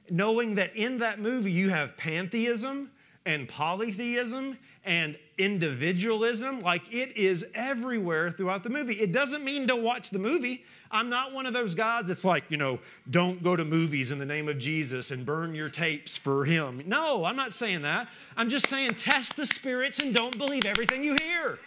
Knowing 0.10 0.56
that 0.56 0.76
in 0.76 1.00
that 1.00 1.20
movie 1.20 1.52
you 1.52 1.70
have 1.70 1.98
pantheism 1.98 2.92
and 3.26 3.48
polytheism 3.48 4.58
and 4.86 5.18
individualism. 5.38 6.62
Like 6.62 6.84
it 6.92 7.18
is 7.18 7.44
everywhere 7.54 8.32
throughout 8.32 8.64
the 8.64 8.70
movie. 8.70 8.94
It 8.94 9.12
doesn't 9.12 9.44
mean 9.44 9.66
don't 9.66 9.84
watch 9.84 10.12
the 10.12 10.20
movie. 10.20 10.64
I'm 10.92 11.10
not 11.10 11.34
one 11.34 11.46
of 11.46 11.54
those 11.54 11.76
guys 11.76 12.06
that's 12.08 12.24
like, 12.24 12.50
you 12.50 12.58
know, 12.58 12.80
don't 13.10 13.44
go 13.44 13.56
to 13.56 13.66
movies 13.66 14.12
in 14.12 14.20
the 14.20 14.26
name 14.26 14.48
of 14.48 14.60
Jesus 14.60 15.12
and 15.12 15.26
burn 15.26 15.56
your 15.56 15.70
tapes 15.70 16.16
for 16.16 16.46
him. 16.46 16.84
No, 16.86 17.26
I'm 17.26 17.36
not 17.36 17.54
saying 17.54 17.82
that. 17.82 18.08
I'm 18.38 18.50
just 18.50 18.70
saying 18.70 18.92
test 18.92 19.36
the 19.36 19.46
spirits 19.46 20.00
and 20.00 20.14
don't 20.14 20.38
believe 20.38 20.64
everything 20.66 21.04
you 21.04 21.16
hear. 21.22 21.60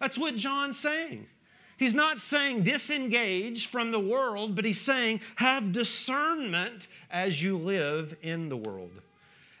That's 0.00 0.18
what 0.18 0.36
John's 0.36 0.78
saying. 0.78 1.26
He's 1.76 1.94
not 1.94 2.20
saying 2.20 2.64
disengage 2.64 3.70
from 3.70 3.90
the 3.90 4.00
world, 4.00 4.54
but 4.54 4.64
he's 4.64 4.80
saying 4.80 5.20
have 5.36 5.72
discernment 5.72 6.88
as 7.10 7.42
you 7.42 7.58
live 7.58 8.16
in 8.22 8.48
the 8.48 8.56
world. 8.56 8.92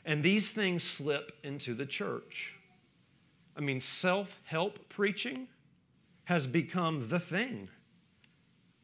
And 0.04 0.22
these 0.22 0.50
things 0.50 0.82
slip 0.82 1.32
into 1.42 1.74
the 1.74 1.86
church. 1.86 2.52
I 3.56 3.60
mean, 3.60 3.80
self 3.80 4.28
help 4.44 4.78
preaching 4.88 5.48
has 6.24 6.46
become 6.46 7.08
the 7.08 7.20
thing. 7.20 7.68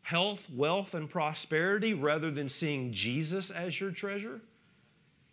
Health, 0.03 0.41
wealth, 0.55 0.95
and 0.95 1.09
prosperity 1.09 1.95
rather 1.95 2.31
than 2.31 2.49
seeing 2.49 2.93
Jesus 2.93 3.51
as 3.51 3.79
your 3.79 3.91
treasure. 3.91 4.41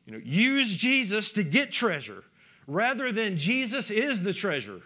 You 0.06 0.14
know, 0.14 0.22
use 0.24 0.74
Jesus 0.76 1.32
to 1.34 1.44
get 1.44 1.72
treasure 1.72 2.24
rather 2.68 3.12
than 3.12 3.38
Jesus 3.38 3.90
is 3.90 4.22
the 4.22 4.34
treasure. 4.34 4.82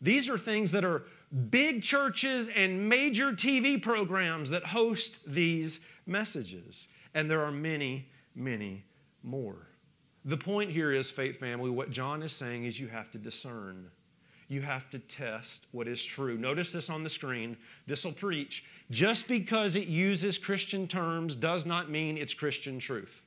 These 0.00 0.28
are 0.28 0.38
things 0.38 0.70
that 0.72 0.84
are 0.84 1.04
big 1.50 1.82
churches 1.82 2.48
and 2.54 2.88
major 2.88 3.32
TV 3.32 3.80
programs 3.80 4.50
that 4.50 4.64
host 4.64 5.16
these 5.26 5.80
messages. 6.06 6.88
And 7.14 7.30
there 7.30 7.42
are 7.42 7.52
many, 7.52 8.06
many 8.34 8.84
more. 9.22 9.66
The 10.26 10.36
point 10.36 10.72
here 10.72 10.92
is, 10.92 11.10
faith 11.10 11.38
family, 11.38 11.70
what 11.70 11.90
John 11.90 12.20
is 12.22 12.32
saying 12.32 12.64
is 12.64 12.80
you 12.80 12.88
have 12.88 13.12
to 13.12 13.18
discern. 13.18 13.88
You 14.48 14.60
have 14.60 14.90
to 14.90 14.98
test 14.98 15.66
what 15.70 15.86
is 15.86 16.02
true. 16.02 16.36
Notice 16.36 16.72
this 16.72 16.90
on 16.90 17.04
the 17.04 17.10
screen. 17.10 17.56
This 17.86 18.04
will 18.04 18.12
preach. 18.12 18.64
Just 18.90 19.28
because 19.28 19.76
it 19.76 19.86
uses 19.86 20.36
Christian 20.36 20.88
terms 20.88 21.36
does 21.36 21.64
not 21.64 21.90
mean 21.90 22.18
it's 22.18 22.34
Christian 22.34 22.80
truth. 22.80 23.22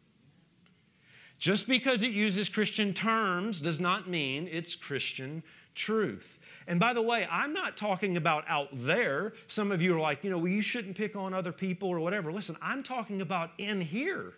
Just 1.40 1.68
because 1.68 2.04
it 2.04 2.12
uses 2.12 2.50
Christian 2.50 2.94
terms 2.94 3.62
does 3.62 3.80
not 3.80 4.10
mean 4.10 4.50
it's 4.52 4.76
Christian 4.76 5.42
truth. 5.76 6.38
And 6.68 6.82
by 6.82 6.94
the 6.94 7.02
way, 7.02 7.26
I'm 7.32 7.54
not 7.54 7.78
talking 7.78 8.18
about 8.18 8.44
out 8.48 8.68
there. 8.74 9.34
Some 9.48 9.72
of 9.72 9.82
you 9.82 9.96
are 9.96 10.02
like, 10.02 10.26
you 10.26 10.30
know, 10.30 10.38
well, 10.38 10.50
you 10.50 10.62
shouldn't 10.62 10.98
pick 10.98 11.16
on 11.16 11.34
other 11.34 11.54
people 11.54 11.88
or 11.88 12.02
whatever. 12.02 12.34
Listen, 12.34 12.58
I'm 12.62 12.84
talking 12.84 13.22
about 13.22 13.52
in 13.58 13.80
here. 13.80 14.34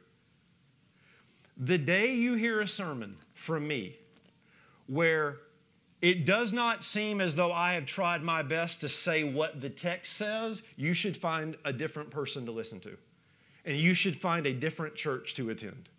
The 1.58 1.78
day 1.78 2.14
you 2.14 2.36
hear 2.36 2.62
a 2.62 2.68
sermon 2.68 3.18
from 3.34 3.68
me 3.68 3.98
where 4.88 5.38
it 6.02 6.26
does 6.26 6.52
not 6.52 6.84
seem 6.84 7.22
as 7.22 7.36
though 7.36 7.52
I 7.52 7.74
have 7.74 7.86
tried 7.86 8.24
my 8.24 8.42
best 8.42 8.82
to 8.82 8.90
say 8.90 9.24
what 9.24 9.62
the 9.62 9.70
text 9.70 10.18
says, 10.18 10.64
you 10.76 10.94
should 10.94 11.16
find 11.16 11.56
a 11.64 11.72
different 11.72 12.10
person 12.10 12.46
to 12.48 12.52
listen 12.52 12.80
to. 12.82 12.98
And 13.66 13.78
you 13.78 13.94
should 13.94 14.20
find 14.20 14.48
a 14.48 14.54
different 14.54 14.96
church 14.96 15.36
to 15.36 15.52
attend. 15.52 15.90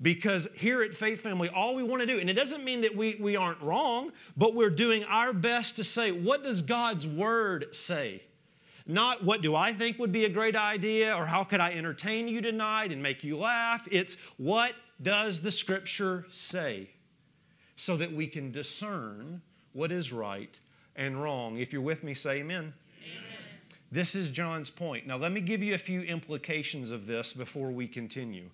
Because 0.00 0.46
here 0.54 0.82
at 0.82 0.94
Faith 0.94 1.20
Family, 1.22 1.48
all 1.48 1.74
we 1.74 1.82
want 1.82 2.00
to 2.00 2.06
do, 2.06 2.20
and 2.20 2.30
it 2.30 2.34
doesn't 2.34 2.64
mean 2.64 2.82
that 2.82 2.96
we, 2.96 3.16
we 3.20 3.34
aren't 3.34 3.60
wrong, 3.60 4.12
but 4.36 4.54
we're 4.54 4.70
doing 4.70 5.02
our 5.02 5.32
best 5.32 5.74
to 5.76 5.84
say, 5.84 6.12
what 6.12 6.44
does 6.44 6.62
God's 6.62 7.04
word 7.04 7.66
say? 7.72 8.22
Not 8.88 9.22
what 9.22 9.42
do 9.42 9.54
I 9.54 9.74
think 9.74 9.98
would 9.98 10.12
be 10.12 10.24
a 10.24 10.30
great 10.30 10.56
idea 10.56 11.14
or 11.14 11.26
how 11.26 11.44
could 11.44 11.60
I 11.60 11.72
entertain 11.72 12.26
you 12.26 12.40
tonight 12.40 12.90
and 12.90 13.02
make 13.02 13.22
you 13.22 13.36
laugh. 13.36 13.86
It's 13.90 14.16
what 14.38 14.72
does 15.02 15.42
the 15.42 15.50
scripture 15.50 16.26
say 16.32 16.88
so 17.76 17.98
that 17.98 18.10
we 18.10 18.26
can 18.26 18.50
discern 18.50 19.42
what 19.74 19.92
is 19.92 20.10
right 20.10 20.50
and 20.96 21.22
wrong. 21.22 21.58
If 21.58 21.70
you're 21.70 21.82
with 21.82 22.02
me, 22.02 22.14
say 22.14 22.38
amen. 22.38 22.56
amen. 22.56 22.72
This 23.92 24.14
is 24.14 24.30
John's 24.30 24.70
point. 24.70 25.06
Now, 25.06 25.18
let 25.18 25.32
me 25.32 25.42
give 25.42 25.62
you 25.62 25.74
a 25.74 25.78
few 25.78 26.00
implications 26.00 26.90
of 26.90 27.06
this 27.06 27.34
before 27.34 27.70
we 27.70 27.86
continue. 27.86 28.48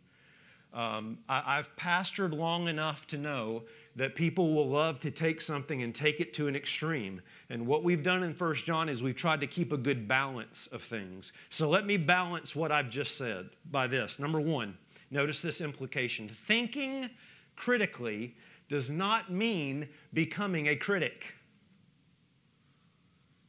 Um, 0.74 1.18
I, 1.28 1.58
I've 1.58 1.68
pastored 1.76 2.36
long 2.36 2.66
enough 2.66 3.06
to 3.06 3.16
know 3.16 3.62
that 3.96 4.14
people 4.14 4.54
will 4.54 4.68
love 4.68 4.98
to 5.00 5.10
take 5.10 5.40
something 5.40 5.82
and 5.82 5.94
take 5.94 6.20
it 6.20 6.34
to 6.34 6.48
an 6.48 6.56
extreme. 6.56 7.20
And 7.50 7.66
what 7.66 7.84
we've 7.84 8.02
done 8.02 8.22
in 8.24 8.34
First 8.34 8.64
John 8.64 8.88
is 8.88 9.02
we've 9.02 9.14
tried 9.14 9.40
to 9.40 9.46
keep 9.46 9.72
a 9.72 9.76
good 9.76 10.08
balance 10.08 10.68
of 10.72 10.82
things. 10.82 11.32
So 11.50 11.68
let 11.68 11.86
me 11.86 11.96
balance 11.96 12.56
what 12.56 12.72
I've 12.72 12.90
just 12.90 13.16
said 13.16 13.50
by 13.70 13.86
this. 13.86 14.18
Number 14.18 14.40
one, 14.40 14.76
notice 15.10 15.40
this 15.40 15.60
implication 15.60 16.30
thinking 16.46 17.08
critically 17.56 18.34
does 18.68 18.90
not 18.90 19.30
mean 19.30 19.88
becoming 20.12 20.68
a 20.68 20.76
critic. 20.76 21.26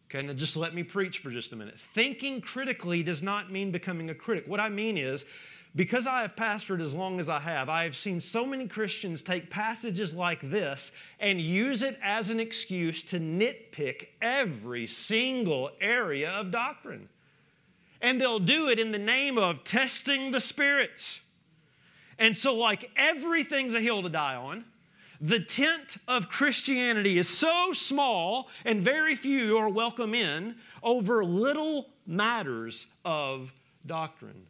Okay, 0.09 0.25
now 0.25 0.33
just 0.33 0.55
let 0.55 0.75
me 0.75 0.83
preach 0.83 1.19
for 1.19 1.31
just 1.31 1.51
a 1.53 1.55
minute. 1.55 1.75
Thinking 1.95 2.39
critically 2.39 3.01
does 3.01 3.23
not 3.23 3.51
mean 3.51 3.71
becoming 3.71 4.11
a 4.11 4.15
critic. 4.15 4.45
What 4.47 4.59
I 4.59 4.69
mean 4.69 4.97
is, 4.97 5.25
because 5.75 6.07
I 6.07 6.21
have 6.21 6.37
pastored 6.37 6.81
as 6.81 6.93
long 6.93 7.19
as 7.19 7.27
I 7.27 7.39
have, 7.39 7.67
I 7.67 7.83
have 7.83 7.97
seen 7.97 8.21
so 8.21 8.45
many 8.45 8.65
Christians 8.65 9.21
take 9.21 9.49
passages 9.49 10.13
like 10.13 10.49
this 10.49 10.93
and 11.19 11.39
use 11.39 11.81
it 11.81 11.99
as 12.01 12.29
an 12.29 12.39
excuse 12.39 13.03
to 13.03 13.19
nitpick 13.19 14.07
every 14.21 14.87
single 14.87 15.71
area 15.81 16.29
of 16.29 16.49
doctrine. 16.49 17.09
And 18.01 18.21
they'll 18.21 18.39
do 18.39 18.69
it 18.69 18.79
in 18.79 18.91
the 18.91 18.97
name 18.97 19.37
of 19.37 19.65
testing 19.65 20.31
the 20.31 20.39
spirits. 20.39 21.19
And 22.19 22.37
so, 22.37 22.53
like 22.53 22.89
everything's 22.95 23.73
a 23.73 23.81
hill 23.81 24.01
to 24.01 24.09
die 24.09 24.35
on, 24.35 24.63
the 25.19 25.39
tent 25.39 25.97
of 26.07 26.29
Christianity 26.29 27.17
is 27.17 27.27
so 27.27 27.73
small 27.73 28.49
and 28.63 28.81
very 28.81 29.15
few 29.15 29.57
are 29.57 29.69
welcome 29.69 30.13
in 30.13 30.55
over 30.83 31.25
little 31.25 31.87
matters 32.05 32.85
of 33.03 33.51
doctrine 33.85 34.45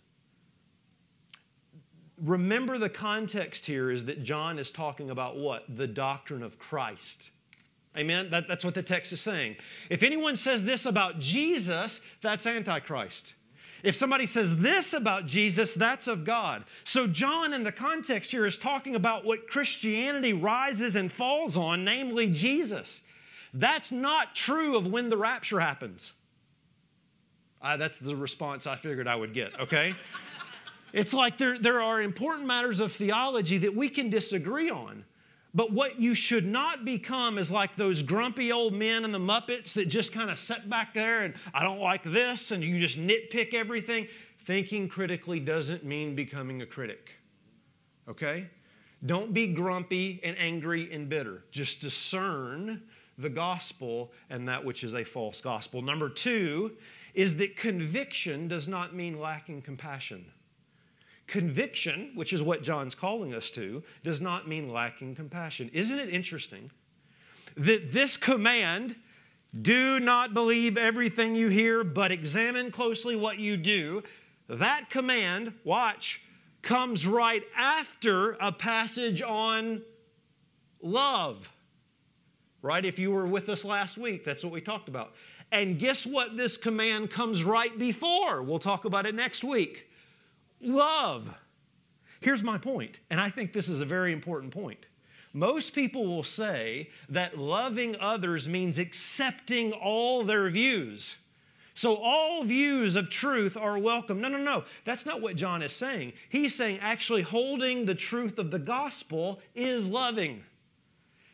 remember 2.23 2.77
the 2.77 2.89
context 2.89 3.65
here 3.65 3.91
is 3.91 4.05
that 4.05 4.23
John 4.23 4.59
is 4.59 4.71
talking 4.71 5.09
about 5.09 5.37
what? 5.37 5.63
The 5.75 5.87
doctrine 5.87 6.43
of 6.43 6.57
Christ. 6.57 7.29
Amen? 7.97 8.29
That, 8.29 8.47
that's 8.47 8.65
what 8.65 8.73
the 8.73 8.83
text 8.83 9.13
is 9.13 9.21
saying. 9.21 9.55
If 9.89 10.03
anyone 10.03 10.35
says 10.35 10.63
this 10.63 10.85
about 10.85 11.19
Jesus, 11.19 12.01
that's 12.21 12.45
Antichrist. 12.45 13.33
If 13.83 13.95
somebody 13.95 14.25
says 14.25 14.55
this 14.57 14.93
about 14.93 15.27
Jesus, 15.27 15.73
that's 15.75 16.07
of 16.07 16.25
God. 16.25 16.65
So, 16.85 17.05
John, 17.05 17.53
in 17.53 17.63
the 17.63 17.71
context 17.71 18.31
here, 18.31 18.45
is 18.45 18.57
talking 18.57 18.95
about 18.95 19.25
what 19.25 19.47
Christianity 19.47 20.33
rises 20.33 20.95
and 20.95 21.11
falls 21.11 21.55
on, 21.55 21.85
namely 21.85 22.27
Jesus. 22.27 23.01
That's 23.53 23.91
not 23.91 24.35
true 24.35 24.75
of 24.75 24.87
when 24.87 25.09
the 25.09 25.17
rapture 25.17 25.59
happens. 25.59 26.11
Uh, 27.61 27.77
that's 27.77 27.97
the 27.99 28.15
response 28.15 28.67
I 28.67 28.75
figured 28.75 29.07
I 29.07 29.15
would 29.15 29.33
get, 29.33 29.57
okay? 29.59 29.95
It's 30.95 31.11
like 31.11 31.37
there, 31.37 31.59
there 31.59 31.81
are 31.81 32.01
important 32.01 32.47
matters 32.47 32.79
of 32.79 32.93
theology 32.93 33.57
that 33.57 33.75
we 33.75 33.89
can 33.89 34.09
disagree 34.09 34.69
on. 34.69 35.03
But 35.53 35.73
what 35.73 35.99
you 35.99 36.13
should 36.13 36.45
not 36.45 36.85
become 36.85 37.37
is 37.37 37.51
like 37.51 37.75
those 37.75 38.01
grumpy 38.01 38.53
old 38.53 38.73
men 38.73 39.03
and 39.03 39.13
the 39.13 39.19
Muppets 39.19 39.73
that 39.73 39.89
just 39.89 40.13
kind 40.13 40.29
of 40.29 40.39
sit 40.39 40.69
back 40.69 40.93
there 40.93 41.23
and 41.23 41.33
I 41.53 41.63
don't 41.63 41.81
like 41.81 42.03
this 42.03 42.51
and 42.51 42.63
you 42.63 42.79
just 42.79 42.97
nitpick 42.97 43.53
everything. 43.53 44.07
Thinking 44.47 44.87
critically 44.87 45.41
doesn't 45.41 45.83
mean 45.83 46.15
becoming 46.15 46.61
a 46.61 46.65
critic. 46.65 47.11
Okay? 48.07 48.47
Don't 49.05 49.33
be 49.33 49.47
grumpy 49.47 50.21
and 50.23 50.37
angry 50.37 50.93
and 50.93 51.09
bitter. 51.09 51.43
Just 51.51 51.81
discern 51.81 52.81
the 53.17 53.29
gospel 53.29 54.13
and 54.29 54.47
that 54.47 54.63
which 54.63 54.85
is 54.85 54.95
a 54.95 55.03
false 55.03 55.41
gospel. 55.41 55.81
Number 55.81 56.07
two 56.07 56.71
is 57.13 57.35
that 57.35 57.57
conviction 57.57 58.47
does 58.47 58.69
not 58.69 58.95
mean 58.95 59.19
lacking 59.19 59.61
compassion. 59.61 60.25
Conviction, 61.27 62.11
which 62.13 62.33
is 62.33 62.43
what 62.43 62.61
John's 62.61 62.93
calling 62.93 63.33
us 63.33 63.49
to, 63.51 63.83
does 64.03 64.21
not 64.21 64.47
mean 64.47 64.71
lacking 64.71 65.15
compassion. 65.15 65.69
Isn't 65.73 65.97
it 65.97 66.09
interesting 66.09 66.69
that 67.57 67.91
this 67.91 68.17
command, 68.17 68.95
do 69.61 69.99
not 69.99 70.33
believe 70.33 70.77
everything 70.77 71.35
you 71.35 71.47
hear, 71.47 71.83
but 71.83 72.11
examine 72.11 72.71
closely 72.71 73.15
what 73.15 73.39
you 73.39 73.57
do, 73.57 74.03
that 74.49 74.89
command, 74.89 75.53
watch, 75.63 76.21
comes 76.61 77.07
right 77.07 77.43
after 77.55 78.33
a 78.33 78.51
passage 78.51 79.21
on 79.21 79.81
love. 80.81 81.49
Right? 82.61 82.83
If 82.83 82.99
you 82.99 83.11
were 83.11 83.27
with 83.27 83.49
us 83.49 83.63
last 83.63 83.97
week, 83.97 84.25
that's 84.25 84.43
what 84.43 84.51
we 84.51 84.61
talked 84.61 84.89
about. 84.89 85.13
And 85.51 85.79
guess 85.79 86.05
what 86.05 86.35
this 86.35 86.57
command 86.57 87.11
comes 87.11 87.43
right 87.43 87.77
before? 87.77 88.41
We'll 88.41 88.59
talk 88.59 88.85
about 88.85 89.05
it 89.05 89.15
next 89.15 89.43
week 89.43 89.87
love. 90.65 91.29
Here's 92.21 92.43
my 92.43 92.57
point, 92.57 92.97
and 93.09 93.19
I 93.19 93.29
think 93.29 93.53
this 93.53 93.69
is 93.69 93.81
a 93.81 93.85
very 93.85 94.13
important 94.13 94.53
point. 94.53 94.85
Most 95.33 95.73
people 95.73 96.07
will 96.07 96.23
say 96.23 96.89
that 97.09 97.37
loving 97.37 97.97
others 97.99 98.47
means 98.47 98.79
accepting 98.79 99.73
all 99.73 100.23
their 100.23 100.49
views. 100.49 101.17
So 101.73 101.97
all 101.97 102.45
views 102.45 102.95
of 102.95 103.09
truth 103.09 103.57
are 103.57 103.77
welcome. 103.77 104.21
No, 104.21 104.29
no, 104.29 104.37
no. 104.37 104.63
That's 104.85 105.05
not 105.05 105.21
what 105.21 105.35
John 105.35 105.61
is 105.61 105.73
saying. 105.73 106.13
He's 106.29 106.55
saying 106.55 106.79
actually 106.79 107.21
holding 107.21 107.83
the 107.83 107.93
truth 107.93 108.39
of 108.39 108.49
the 108.49 108.59
gospel 108.59 109.41
is 109.55 109.89
loving 109.89 110.41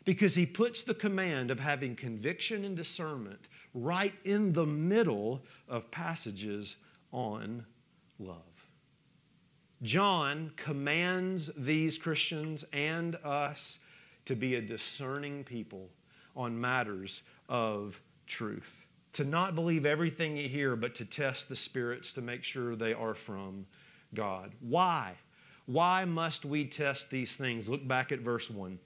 because 0.04 0.34
he 0.34 0.48
puts 0.48 0.82
the 0.82 0.96
command 0.96 1.52
of 1.52 1.60
having 1.60 1.96
conviction 1.96 2.65
and 2.65 2.76
discernment 2.76 3.48
right 3.76 4.15
in 4.26 4.52
the 4.52 4.65
middle 4.65 5.44
of 5.70 5.91
passages 5.91 6.76
on 7.12 7.63
love. 8.17 8.51
John 9.84 10.52
commands 10.58 11.50
these 11.58 11.98
Christians 11.98 12.63
and 12.72 13.15
us 13.17 13.80
to 14.26 14.36
be 14.36 14.56
a 14.56 14.62
discerning 14.62 15.44
people 15.44 15.89
on 16.36 16.60
matters 16.60 17.24
of 17.50 18.00
truth. 18.28 18.72
To 19.13 19.24
not 19.24 19.56
believe 19.56 19.86
everything 19.86 20.38
you 20.38 20.48
hear, 20.48 20.76
but 20.76 20.96
to 20.96 21.06
test 21.06 21.50
the 21.50 21.56
spirits 21.56 22.13
to 22.13 22.22
make 22.22 22.44
sure 22.44 22.76
they 22.76 22.94
are 22.94 23.15
from 23.15 23.65
God. 24.13 24.52
Why? 24.62 25.15
Why 25.65 26.06
must 26.06 26.46
we 26.46 26.65
test 26.65 27.10
these 27.10 27.36
things? 27.36 27.67
Look 27.67 27.86
back 27.88 28.12
at 28.12 28.20
verse 28.20 28.50
1. 28.50 28.80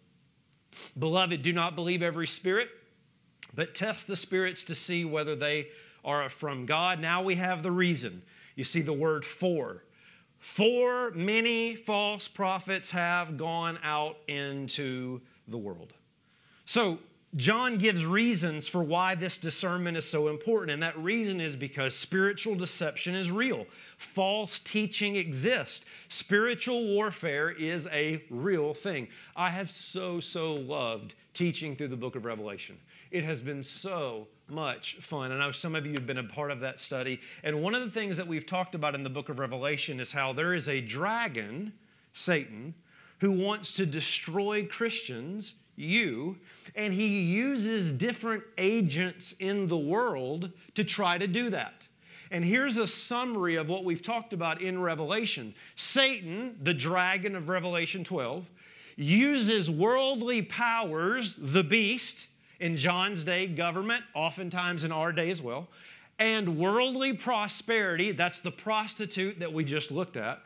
Beloved, 0.98 1.42
do 1.42 1.54
not 1.54 1.76
believe 1.76 2.02
every 2.02 2.28
spirit, 2.28 2.70
but 3.54 3.76
test 3.76 4.08
the 4.08 4.16
spirits 4.16 4.64
to 4.66 4.76
see 4.76 5.06
whether 5.06 5.36
they 5.36 5.68
are 6.04 6.30
from 6.30 6.66
God. 6.66 7.00
Now 7.00 7.22
we 7.22 7.36
have 7.36 7.64
the 7.64 7.72
reason. 7.72 8.22
You 8.56 8.64
see 8.64 8.82
the 8.82 8.94
word 8.94 9.26
for. 9.26 9.84
For 10.54 11.12
many 11.12 11.76
false 11.76 12.28
prophets 12.28 12.92
have 12.92 13.36
gone 13.36 13.80
out 13.84 14.18
into 14.28 15.20
the 15.48 15.58
world. 15.58 15.92
So, 16.66 17.00
John 17.36 17.78
gives 17.78 18.06
reasons 18.06 18.68
for 18.68 18.82
why 18.82 19.16
this 19.16 19.38
discernment 19.38 19.98
is 19.98 20.08
so 20.08 20.30
important, 20.30 20.72
and 20.72 20.82
that 20.84 20.98
reason 20.98 21.42
is 21.42 21.56
because 21.56 21.94
spiritual 21.94 22.56
deception 22.56 23.16
is 23.16 23.30
real. 23.32 23.66
False 23.98 24.62
teaching 24.64 25.18
exists. 25.18 25.84
Spiritual 26.08 26.86
warfare 26.94 27.50
is 27.50 27.88
a 27.88 28.24
real 28.30 28.74
thing. 28.74 29.10
I 29.36 29.50
have 29.50 29.72
so, 29.72 30.22
so 30.22 30.54
loved 30.54 31.16
teaching 31.34 31.76
through 31.76 31.90
the 31.90 31.98
book 31.98 32.16
of 32.16 32.24
Revelation. 32.24 32.78
It 33.12 33.24
has 33.24 33.42
been 33.42 33.64
so 33.64 34.28
much 34.48 34.98
fun. 35.02 35.32
I 35.32 35.40
know 35.40 35.52
some 35.52 35.76
of 35.76 35.86
you 35.86 35.94
have 35.94 36.08
been 36.08 36.18
a 36.18 36.24
part 36.24 36.52
of 36.52 36.60
that 36.62 36.80
study. 36.80 37.20
And 37.44 37.62
one 37.62 37.76
of 37.76 37.82
the 37.82 37.92
things 37.92 38.18
that 38.18 38.28
we've 38.28 38.46
talked 38.46 38.76
about 38.76 38.96
in 38.96 39.04
the 39.04 39.10
book 39.10 39.30
of 39.30 39.40
Revelation 39.40 40.00
is 40.00 40.12
how 40.12 40.34
there 40.34 40.54
is 40.54 40.70
a 40.70 40.82
dragon, 40.82 41.74
Satan, 42.14 42.74
who 43.20 43.32
wants 43.32 43.74
to 43.74 43.86
destroy 43.86 44.66
Christians, 44.66 45.56
you, 45.76 46.38
and 46.76 46.94
he 46.94 47.22
uses 47.22 47.92
different 47.92 48.44
agents 48.58 49.34
in 49.40 49.68
the 49.68 49.78
world 49.78 50.52
to 50.76 50.84
try 50.84 51.18
to 51.18 51.28
do 51.28 51.50
that. 51.50 51.74
And 52.32 52.44
here's 52.44 52.78
a 52.78 52.88
summary 52.88 53.56
of 53.56 53.70
what 53.70 53.84
we've 53.84 54.02
talked 54.02 54.34
about 54.34 54.62
in 54.62 54.82
Revelation 54.82 55.54
Satan, 55.76 56.58
the 56.64 56.74
dragon 56.74 57.36
of 57.36 57.50
Revelation 57.50 58.04
12, 58.04 58.46
uses 58.96 59.70
worldly 59.70 60.42
powers, 60.42 61.36
the 61.38 61.64
beast, 61.64 62.28
in 62.60 62.78
John's 62.78 63.24
day, 63.24 63.48
government, 63.48 64.04
oftentimes 64.14 64.84
in 64.84 64.92
our 64.92 65.12
day 65.12 65.30
as 65.30 65.42
well, 65.42 65.68
and 66.20 66.58
worldly 66.58 67.14
prosperity, 67.14 68.12
that's 68.12 68.40
the 68.40 68.52
prostitute 68.52 69.40
that 69.40 69.52
we 69.52 69.64
just 69.64 69.92
looked 69.92 70.18
at. 70.18 70.42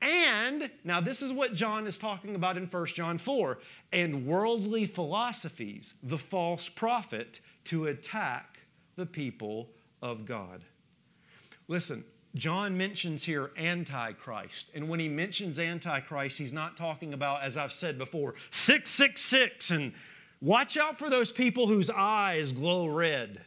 And 0.00 0.68
now 0.82 1.00
this 1.00 1.22
is 1.22 1.30
what 1.30 1.54
John 1.54 1.86
is 1.86 1.96
talking 1.96 2.34
about 2.34 2.56
in 2.56 2.66
1 2.66 2.86
John 2.86 3.18
4 3.18 3.58
and 3.92 4.26
worldly 4.26 4.86
philosophies, 4.86 5.94
the 6.02 6.18
false 6.18 6.68
prophet, 6.68 7.40
to 7.66 7.86
attack 7.86 8.58
the 8.96 9.06
people 9.06 9.68
of 10.02 10.26
God. 10.26 10.62
Listen, 11.68 12.04
John 12.34 12.76
mentions 12.76 13.22
here 13.22 13.52
Antichrist. 13.56 14.70
And 14.74 14.88
when 14.88 14.98
he 14.98 15.08
mentions 15.08 15.60
Antichrist, 15.60 16.36
he's 16.36 16.52
not 16.52 16.76
talking 16.76 17.14
about, 17.14 17.44
as 17.44 17.56
I've 17.56 17.72
said 17.72 17.96
before, 17.96 18.34
666 18.50 19.70
and 19.70 19.92
Watch 20.42 20.76
out 20.76 20.98
for 20.98 21.08
those 21.08 21.30
people 21.30 21.68
whose 21.68 21.88
eyes 21.88 22.52
glow 22.52 22.86
red. 22.86 23.40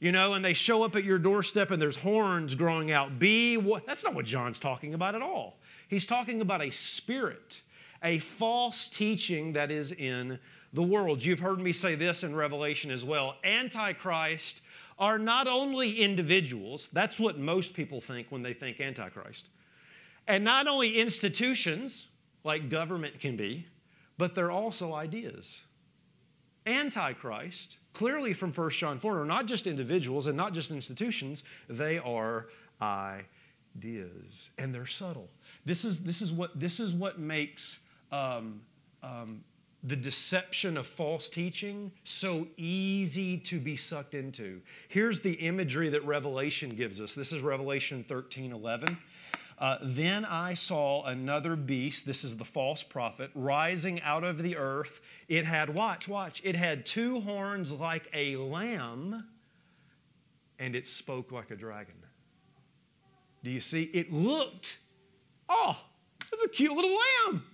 You 0.00 0.10
know, 0.10 0.34
and 0.34 0.44
they 0.44 0.52
show 0.52 0.82
up 0.82 0.96
at 0.96 1.04
your 1.04 1.18
doorstep 1.18 1.70
and 1.70 1.80
there's 1.80 1.96
horns 1.96 2.56
growing 2.56 2.90
out. 2.90 3.20
Be 3.20 3.56
what? 3.56 3.86
That's 3.86 4.02
not 4.02 4.14
what 4.14 4.26
John's 4.26 4.58
talking 4.58 4.94
about 4.94 5.14
at 5.14 5.22
all. 5.22 5.58
He's 5.88 6.04
talking 6.04 6.40
about 6.40 6.60
a 6.60 6.70
spirit, 6.70 7.62
a 8.02 8.18
false 8.18 8.88
teaching 8.88 9.52
that 9.52 9.70
is 9.70 9.92
in 9.92 10.38
the 10.72 10.82
world. 10.82 11.24
You've 11.24 11.38
heard 11.38 11.60
me 11.60 11.72
say 11.72 11.94
this 11.94 12.24
in 12.24 12.34
Revelation 12.34 12.90
as 12.90 13.04
well. 13.04 13.36
Antichrist 13.44 14.60
are 14.98 15.18
not 15.18 15.46
only 15.46 16.00
individuals, 16.00 16.88
that's 16.92 17.18
what 17.18 17.38
most 17.38 17.74
people 17.74 18.00
think 18.00 18.26
when 18.30 18.42
they 18.42 18.54
think 18.54 18.80
Antichrist, 18.80 19.48
and 20.26 20.42
not 20.42 20.66
only 20.66 20.98
institutions 20.98 22.06
like 22.42 22.68
government 22.68 23.20
can 23.20 23.36
be, 23.36 23.66
but 24.18 24.34
they're 24.34 24.50
also 24.50 24.94
ideas. 24.94 25.56
Antichrist, 26.66 27.76
clearly 27.92 28.32
from 28.32 28.52
1 28.52 28.70
John 28.70 28.98
4, 28.98 29.20
are 29.20 29.24
not 29.24 29.46
just 29.46 29.66
individuals 29.66 30.26
and 30.26 30.36
not 30.36 30.54
just 30.54 30.70
institutions, 30.70 31.44
they 31.68 31.98
are 31.98 32.46
ideas, 32.80 34.50
and 34.58 34.74
they're 34.74 34.86
subtle. 34.86 35.28
This 35.64 35.84
is, 35.84 36.00
this 36.00 36.22
is, 36.22 36.32
what, 36.32 36.58
this 36.58 36.80
is 36.80 36.94
what 36.94 37.18
makes 37.18 37.78
um, 38.12 38.60
um, 39.02 39.44
the 39.84 39.96
deception 39.96 40.78
of 40.78 40.86
false 40.86 41.28
teaching 41.28 41.92
so 42.04 42.46
easy 42.56 43.36
to 43.36 43.60
be 43.60 43.76
sucked 43.76 44.14
into. 44.14 44.60
Here's 44.88 45.20
the 45.20 45.34
imagery 45.34 45.90
that 45.90 46.04
Revelation 46.06 46.70
gives 46.70 47.00
us. 47.00 47.14
This 47.14 47.32
is 47.32 47.42
Revelation 47.42 48.04
13 48.08 48.52
11. 48.52 48.96
Uh, 49.58 49.78
then 49.82 50.24
I 50.24 50.54
saw 50.54 51.04
another 51.04 51.54
beast, 51.54 52.06
this 52.06 52.24
is 52.24 52.36
the 52.36 52.44
false 52.44 52.82
prophet, 52.82 53.30
rising 53.34 54.00
out 54.02 54.24
of 54.24 54.42
the 54.42 54.56
earth. 54.56 55.00
It 55.28 55.46
had, 55.46 55.72
watch, 55.72 56.08
watch, 56.08 56.40
it 56.44 56.56
had 56.56 56.84
two 56.84 57.20
horns 57.20 57.70
like 57.70 58.08
a 58.12 58.36
lamb, 58.36 59.24
and 60.58 60.74
it 60.74 60.88
spoke 60.88 61.30
like 61.30 61.50
a 61.50 61.56
dragon. 61.56 61.94
Do 63.44 63.50
you 63.50 63.60
see? 63.60 63.84
It 63.94 64.12
looked, 64.12 64.78
oh, 65.48 65.76
it's 66.32 66.42
a 66.42 66.48
cute 66.48 66.72
little 66.72 66.96
lamb. 67.26 67.44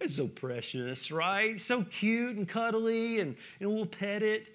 It's 0.00 0.16
so 0.16 0.26
precious, 0.26 1.10
right? 1.10 1.60
So 1.60 1.84
cute 1.84 2.36
and 2.36 2.48
cuddly, 2.48 3.20
and, 3.20 3.36
and 3.60 3.72
we'll 3.72 3.86
pet 3.86 4.22
it. 4.22 4.48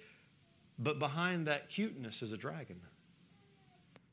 But 0.78 0.98
behind 0.98 1.46
that 1.46 1.70
cuteness 1.70 2.22
is 2.22 2.32
a 2.32 2.36
dragon. 2.36 2.80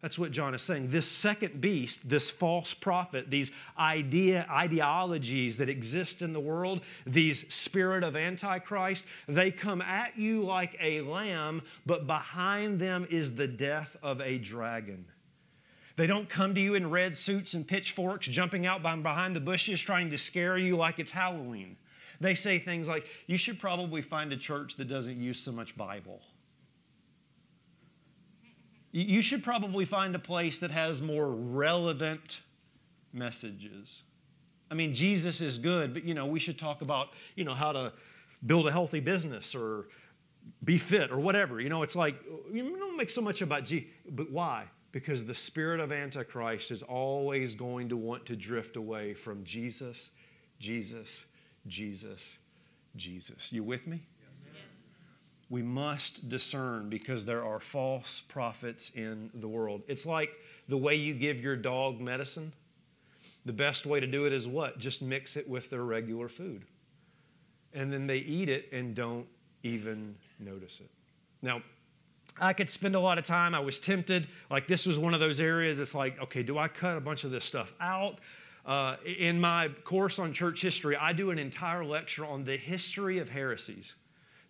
That's 0.01 0.17
what 0.17 0.31
John 0.31 0.55
is 0.55 0.61
saying. 0.61 0.91
This 0.91 1.05
second 1.05 1.59
beast, 1.59 2.07
this 2.07 2.29
false 2.29 2.73
prophet, 2.73 3.29
these 3.29 3.51
idea, 3.77 4.47
ideologies 4.49 5.57
that 5.57 5.67
exist 5.67 6.21
in 6.21 6.31
the 6.31 6.39
world, 6.39 6.81
these 7.05 7.45
spirit 7.53 8.03
of 8.03 8.15
Antichrist, 8.15 9.03
they 9.27 9.51
come 9.51 9.81
at 9.81 10.17
you 10.17 10.41
like 10.41 10.77
a 10.79 11.01
lamb, 11.01 11.61
but 11.85 12.07
behind 12.07 12.79
them 12.79 13.05
is 13.09 13.35
the 13.35 13.47
death 13.47 13.97
of 14.01 14.21
a 14.21 14.37
dragon. 14.37 15.03
They 15.97 16.07
don't 16.07 16.29
come 16.29 16.55
to 16.55 16.61
you 16.61 16.75
in 16.75 16.89
red 16.89 17.17
suits 17.17 17.55
and 17.55 17.67
pitchforks, 17.67 18.25
jumping 18.25 18.65
out 18.65 18.81
behind 18.81 19.35
the 19.35 19.41
bushes, 19.41 19.81
trying 19.81 20.09
to 20.11 20.17
scare 20.17 20.57
you 20.57 20.77
like 20.77 20.99
it's 20.99 21.11
Halloween. 21.11 21.75
They 22.21 22.35
say 22.35 22.57
things 22.57 22.87
like, 22.87 23.05
You 23.27 23.37
should 23.37 23.59
probably 23.59 24.01
find 24.01 24.31
a 24.31 24.37
church 24.37 24.77
that 24.77 24.85
doesn't 24.85 25.21
use 25.21 25.41
so 25.41 25.51
much 25.51 25.75
Bible. 25.75 26.21
You 28.91 29.21
should 29.21 29.43
probably 29.43 29.85
find 29.85 30.15
a 30.15 30.19
place 30.19 30.59
that 30.59 30.71
has 30.71 31.01
more 31.01 31.29
relevant 31.29 32.41
messages. 33.13 34.03
I 34.71 34.73
mean, 34.73 34.93
Jesus 34.93 35.41
is 35.41 35.57
good, 35.57 35.93
but 35.93 36.03
you 36.03 36.13
know, 36.13 36.25
we 36.25 36.39
should 36.39 36.57
talk 36.57 36.81
about, 36.81 37.09
you 37.35 37.43
know, 37.43 37.53
how 37.53 37.71
to 37.71 37.93
build 38.45 38.67
a 38.67 38.71
healthy 38.71 38.99
business 38.99 39.53
or 39.53 39.87
be 40.63 40.77
fit 40.77 41.11
or 41.11 41.19
whatever. 41.19 41.59
You 41.59 41.69
know, 41.69 41.83
it's 41.83 41.95
like 41.95 42.15
you 42.51 42.77
don't 42.77 42.97
make 42.97 43.09
so 43.09 43.21
much 43.21 43.41
about 43.41 43.65
Jesus, 43.65 43.89
but 44.09 44.31
why? 44.31 44.65
because 44.91 45.23
the 45.25 45.35
spirit 45.35 45.79
of 45.79 45.91
Antichrist 45.91 46.71
is 46.71 46.81
always 46.81 47.55
going 47.55 47.89
to 47.89 47.97
want 47.97 48.25
to 48.25 48.35
drift 48.35 48.75
away 48.75 49.13
from 49.13 49.43
Jesus, 49.43 50.11
Jesus, 50.59 51.25
Jesus, 51.67 52.21
Jesus. 52.95 53.51
You 53.51 53.63
with 53.63 53.85
me? 53.85 54.01
We 55.49 55.63
must 55.63 56.29
discern 56.29 56.89
because 56.89 57.25
there 57.25 57.43
are 57.43 57.59
false 57.59 58.21
prophets 58.27 58.91
in 58.93 59.31
the 59.35 59.47
world. 59.47 59.81
It's 59.87 60.05
like 60.05 60.29
the 60.67 60.77
way 60.77 60.95
you 60.95 61.13
give 61.13 61.37
your 61.37 61.55
dog 61.55 61.99
medicine. 61.99 62.53
The 63.45 63.53
best 63.53 63.85
way 63.85 63.99
to 63.99 64.05
do 64.05 64.25
it 64.25 64.33
is 64.33 64.47
what? 64.47 64.77
Just 64.77 65.01
mix 65.01 65.35
it 65.35 65.49
with 65.49 65.69
their 65.69 65.83
regular 65.83 66.29
food. 66.29 66.63
And 67.73 67.91
then 67.91 68.05
they 68.05 68.17
eat 68.17 68.49
it 68.49 68.71
and 68.71 68.93
don't 68.93 69.25
even 69.63 70.15
notice 70.39 70.79
it. 70.81 70.89
Now, 71.41 71.61
I 72.39 72.53
could 72.53 72.69
spend 72.69 72.95
a 72.95 72.99
lot 72.99 73.17
of 73.17 73.25
time. 73.25 73.55
I 73.55 73.59
was 73.59 73.79
tempted. 73.79 74.27
Like, 74.49 74.67
this 74.67 74.85
was 74.85 74.97
one 74.97 75.13
of 75.13 75.19
those 75.19 75.39
areas. 75.39 75.79
It's 75.79 75.93
like, 75.93 76.19
okay, 76.21 76.43
do 76.43 76.57
I 76.57 76.67
cut 76.67 76.95
a 76.95 77.01
bunch 77.01 77.23
of 77.23 77.31
this 77.31 77.43
stuff 77.43 77.71
out? 77.81 78.19
Uh, 78.65 78.97
in 79.17 79.39
my 79.39 79.69
course 79.83 80.19
on 80.19 80.33
church 80.33 80.61
history, 80.61 80.95
I 80.95 81.11
do 81.11 81.31
an 81.31 81.39
entire 81.39 81.83
lecture 81.83 82.25
on 82.25 82.43
the 82.43 82.55
history 82.55 83.19
of 83.19 83.29
heresies. 83.29 83.95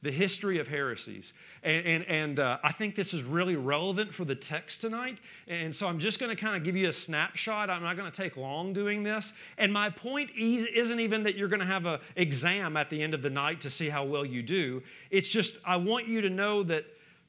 The 0.01 0.12
history 0.12 0.59
of 0.59 0.67
heresies. 0.67 1.33
And, 1.62 1.85
and, 1.85 2.05
and 2.05 2.39
uh, 2.39 2.57
I 2.63 2.71
think 2.71 2.95
this 2.95 3.13
is 3.13 3.23
really 3.23 3.57
relevant 3.57 4.13
for 4.13 4.23
the 4.23 4.35
text 4.35 4.79
tonight. 4.79 5.19
And 5.47 5.75
so 5.75 5.88
I'm 5.88 5.99
just 5.99 6.19
going 6.19 6.33
to 6.33 6.41
kind 6.41 6.55
of 6.55 6.63
give 6.63 6.75
you 6.75 6.88
a 6.88 6.93
snapshot. 6.93 7.69
I'm 7.69 7.83
not 7.83 7.97
going 7.97 8.09
to 8.09 8.15
take 8.15 8.38
long 8.38 8.71
doing 8.71 9.03
this. 9.03 9.33
And 9.57 9.73
my 9.73 9.89
point 9.89 10.29
isn't 10.38 10.99
even 10.99 11.23
that 11.23 11.35
you're 11.35 11.49
going 11.49 11.59
to 11.59 11.65
have 11.65 11.85
an 11.85 11.99
exam 12.15 12.77
at 12.77 12.89
the 12.89 13.01
end 13.01 13.13
of 13.13 13.21
the 13.21 13.29
night 13.29 13.59
to 13.62 13.69
see 13.69 13.89
how 13.89 14.05
well 14.05 14.25
you 14.25 14.41
do. 14.41 14.81
It's 15.12 15.27
just, 15.27 15.57
I 15.65 15.75
want 15.75 16.07
you 16.07 16.21
to 16.21 16.29
know 16.29 16.63
that 16.63 16.85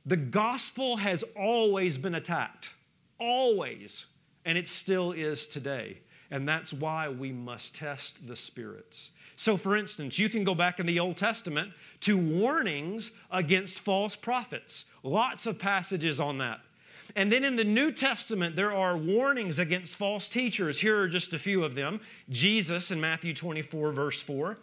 the 0.06 0.16
gospel 0.16 0.96
has 0.96 1.24
always 1.37 1.98
been 1.98 2.14
attacked, 2.14 2.70
always, 3.18 4.06
and 4.44 4.56
it 4.56 4.68
still 4.68 5.12
is 5.12 5.46
today. 5.46 5.98
And 6.31 6.49
that's 6.49 6.73
why 6.73 7.09
we 7.09 7.33
must 7.33 7.75
test 7.75 8.14
the 8.27 8.37
spirits. 8.37 9.11
So, 9.37 9.57
for 9.57 9.77
instance, 9.77 10.19
you 10.19 10.29
can 10.29 10.45
go 10.45 10.55
back 10.55 10.79
in 10.79 10.87
the 10.87 11.01
Old 11.01 11.16
Testament 11.16 11.73
to 12.03 12.16
warnings 12.16 13.11
against 13.31 13.81
false 13.81 14.14
prophets. 14.14 14.85
Lots 15.03 15.47
of 15.47 15.59
passages 15.59 16.21
on 16.21 16.38
that. 16.38 16.61
And 17.16 17.33
then 17.33 17.45
in 17.45 17.57
the 17.57 17.64
New 17.64 17.90
Testament, 17.90 18.55
there 18.55 18.73
are 18.73 18.97
warnings 18.97 19.59
against 19.59 19.97
false 19.97 20.29
teachers. 20.29 20.79
Here 20.79 21.01
are 21.01 21.09
just 21.09 21.33
a 21.33 21.38
few 21.38 21.64
of 21.64 21.75
them. 21.75 22.01
Jesus 22.29 22.93
in 22.93 23.01
Matthew 23.01 23.35
24, 23.35 23.93
verse 23.93 24.21
4. 24.21 24.57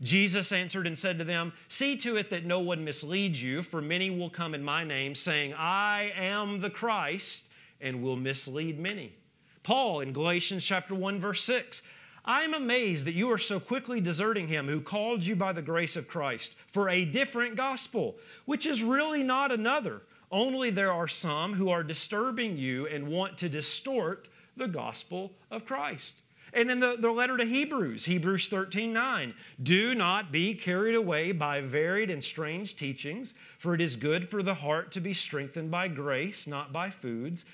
Jesus 0.00 0.52
answered 0.52 0.86
and 0.86 0.96
said 0.96 1.18
to 1.18 1.24
them, 1.24 1.52
See 1.68 1.96
to 1.96 2.16
it 2.16 2.30
that 2.30 2.44
no 2.44 2.60
one 2.60 2.84
misleads 2.84 3.42
you, 3.42 3.62
for 3.64 3.82
many 3.82 4.10
will 4.10 4.30
come 4.30 4.54
in 4.54 4.62
my 4.62 4.84
name, 4.84 5.16
saying, 5.16 5.54
I 5.54 6.12
am 6.16 6.60
the 6.60 6.70
Christ, 6.70 7.44
and 7.80 8.02
will 8.02 8.16
mislead 8.16 8.78
many. 8.78 9.12
Paul 9.62 10.00
in 10.00 10.12
Galatians 10.12 10.64
chapter 10.64 10.94
1, 10.94 11.20
verse 11.20 11.44
6. 11.44 11.82
I 12.24 12.42
am 12.42 12.52
amazed 12.52 13.06
that 13.06 13.14
you 13.14 13.30
are 13.32 13.38
so 13.38 13.58
quickly 13.58 14.00
deserting 14.00 14.48
him 14.48 14.66
who 14.66 14.80
called 14.80 15.24
you 15.24 15.34
by 15.34 15.52
the 15.52 15.62
grace 15.62 15.96
of 15.96 16.08
Christ 16.08 16.52
for 16.72 16.90
a 16.90 17.04
different 17.04 17.56
gospel, 17.56 18.16
which 18.44 18.66
is 18.66 18.82
really 18.82 19.22
not 19.22 19.50
another. 19.50 20.02
Only 20.30 20.70
there 20.70 20.92
are 20.92 21.08
some 21.08 21.54
who 21.54 21.70
are 21.70 21.82
disturbing 21.82 22.58
you 22.58 22.86
and 22.86 23.08
want 23.08 23.38
to 23.38 23.48
distort 23.48 24.28
the 24.58 24.68
gospel 24.68 25.32
of 25.50 25.64
Christ. 25.64 26.20
And 26.52 26.70
in 26.70 26.80
the, 26.80 26.96
the 26.98 27.10
letter 27.10 27.36
to 27.36 27.44
Hebrews, 27.44 28.04
Hebrews 28.04 28.48
13 28.48 28.92
9, 28.92 29.34
do 29.62 29.94
not 29.94 30.32
be 30.32 30.54
carried 30.54 30.94
away 30.94 31.32
by 31.32 31.60
varied 31.60 32.10
and 32.10 32.22
strange 32.22 32.76
teachings, 32.76 33.34
for 33.58 33.74
it 33.74 33.80
is 33.80 33.96
good 33.96 34.28
for 34.28 34.42
the 34.42 34.54
heart 34.54 34.92
to 34.92 35.00
be 35.00 35.12
strengthened 35.12 35.70
by 35.70 35.88
grace, 35.88 36.46
not 36.46 36.72
by 36.72 36.90
foods, 36.90 37.44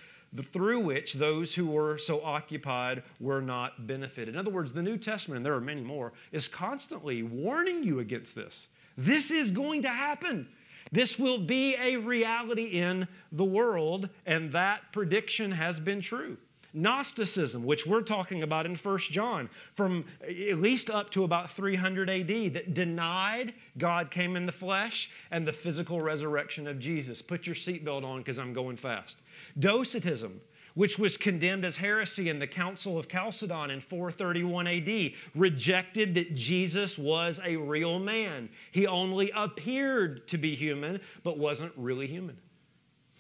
through 0.43 0.81
which 0.81 1.15
those 1.15 1.55
who 1.55 1.67
were 1.67 1.99
so 1.99 2.23
occupied 2.23 3.03
were 3.21 3.41
not 3.41 3.87
benefited. 3.87 4.35
In 4.35 4.37
other 4.37 4.51
words, 4.51 4.73
the 4.73 4.83
New 4.83 4.97
Testament, 4.97 5.39
and 5.39 5.47
there 5.47 5.55
are 5.55 5.61
many 5.61 5.83
more, 5.83 6.13
is 6.33 6.49
constantly 6.49 7.23
warning 7.23 7.83
you 7.83 8.01
against 8.01 8.35
this. 8.35 8.69
This 8.97 9.31
is 9.31 9.51
going 9.51 9.83
to 9.83 9.89
happen. 9.89 10.49
This 10.93 11.19
will 11.19 11.39
be 11.39 11.77
a 11.77 11.97
reality 11.97 12.81
in 12.81 13.09
the 13.33 13.45
world, 13.45 14.09
and 14.27 14.53
that 14.53 14.93
prediction 14.93 15.51
has 15.53 15.81
been 15.81 16.01
true. 16.01 16.37
Gnosticism, 16.75 17.65
which 17.65 17.87
we're 17.87 18.03
talking 18.03 18.43
about 18.43 18.67
in 18.67 18.75
1 18.75 18.99
John, 18.99 19.49
from 19.77 20.05
at 20.23 20.59
least 20.59 20.91
up 20.91 21.11
to 21.13 21.25
about 21.25 21.53
300 21.53 22.11
AD, 22.11 22.55
that 22.55 22.75
denied 22.75 23.55
God 23.79 24.11
came 24.11 24.37
in 24.37 24.45
the 24.45 24.53
flesh 24.53 25.09
and 25.31 25.47
the 25.47 25.53
physical 25.53 26.01
resurrection 26.01 26.67
of 26.67 26.79
Jesus. 26.79 27.23
Put 27.23 27.47
your 27.47 27.55
seatbelt 27.55 28.05
on 28.05 28.19
because 28.19 28.39
I'm 28.39 28.53
going 28.53 28.77
fast. 28.77 29.19
Docetism, 29.59 30.41
which 30.75 30.99
was 30.99 31.17
condemned 31.17 31.65
as 31.65 31.77
heresy 31.77 32.29
in 32.29 32.41
the 32.41 32.47
Council 32.47 32.99
of 32.99 33.09
Chalcedon 33.09 33.71
in 33.71 33.81
431 33.81 34.67
AD, 34.67 35.13
rejected 35.37 36.15
that 36.15 36.35
Jesus 36.35 36.99
was 36.99 37.39
a 37.45 37.57
real 37.57 38.01
man. 38.01 38.49
He 38.73 38.87
only 38.89 39.31
appeared 39.35 40.27
to 40.29 40.39
be 40.39 40.57
human, 40.57 41.01
but 41.23 41.39
wasn't 41.39 41.73
really 41.77 42.09
human. 42.09 42.37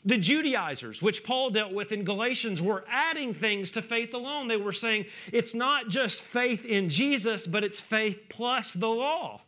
The 0.06 0.18
Judaizers, 0.18 1.00
which 1.00 1.24
Paul 1.24 1.50
dealt 1.50 1.72
with 1.72 1.90
in 1.90 2.04
Galatians, 2.04 2.60
were 2.60 2.84
adding 2.90 3.32
things 3.32 3.72
to 3.72 3.82
faith 3.82 4.12
alone. 4.12 4.48
They 4.48 4.58
were 4.58 4.72
saying 4.72 5.06
it's 5.32 5.54
not 5.54 5.88
just 5.88 6.20
faith 6.22 6.64
in 6.64 6.90
Jesus, 6.90 7.46
but 7.46 7.64
it's 7.64 7.80
faith 7.80 8.18
plus 8.28 8.72
the 8.72 8.88
law. 8.88 9.40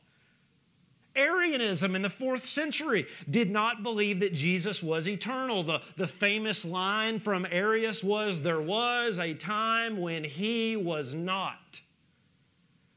Arianism 1.14 1.94
in 1.94 2.02
the 2.02 2.10
fourth 2.10 2.46
century 2.46 3.06
did 3.30 3.50
not 3.50 3.82
believe 3.82 4.20
that 4.20 4.34
Jesus 4.34 4.82
was 4.82 5.08
eternal. 5.08 5.62
The, 5.62 5.80
the 5.96 6.06
famous 6.06 6.64
line 6.64 7.20
from 7.20 7.46
Arius 7.50 8.02
was, 8.02 8.40
There 8.40 8.60
was 8.60 9.18
a 9.18 9.34
time 9.34 9.98
when 10.00 10.24
he 10.24 10.76
was 10.76 11.14
not, 11.14 11.80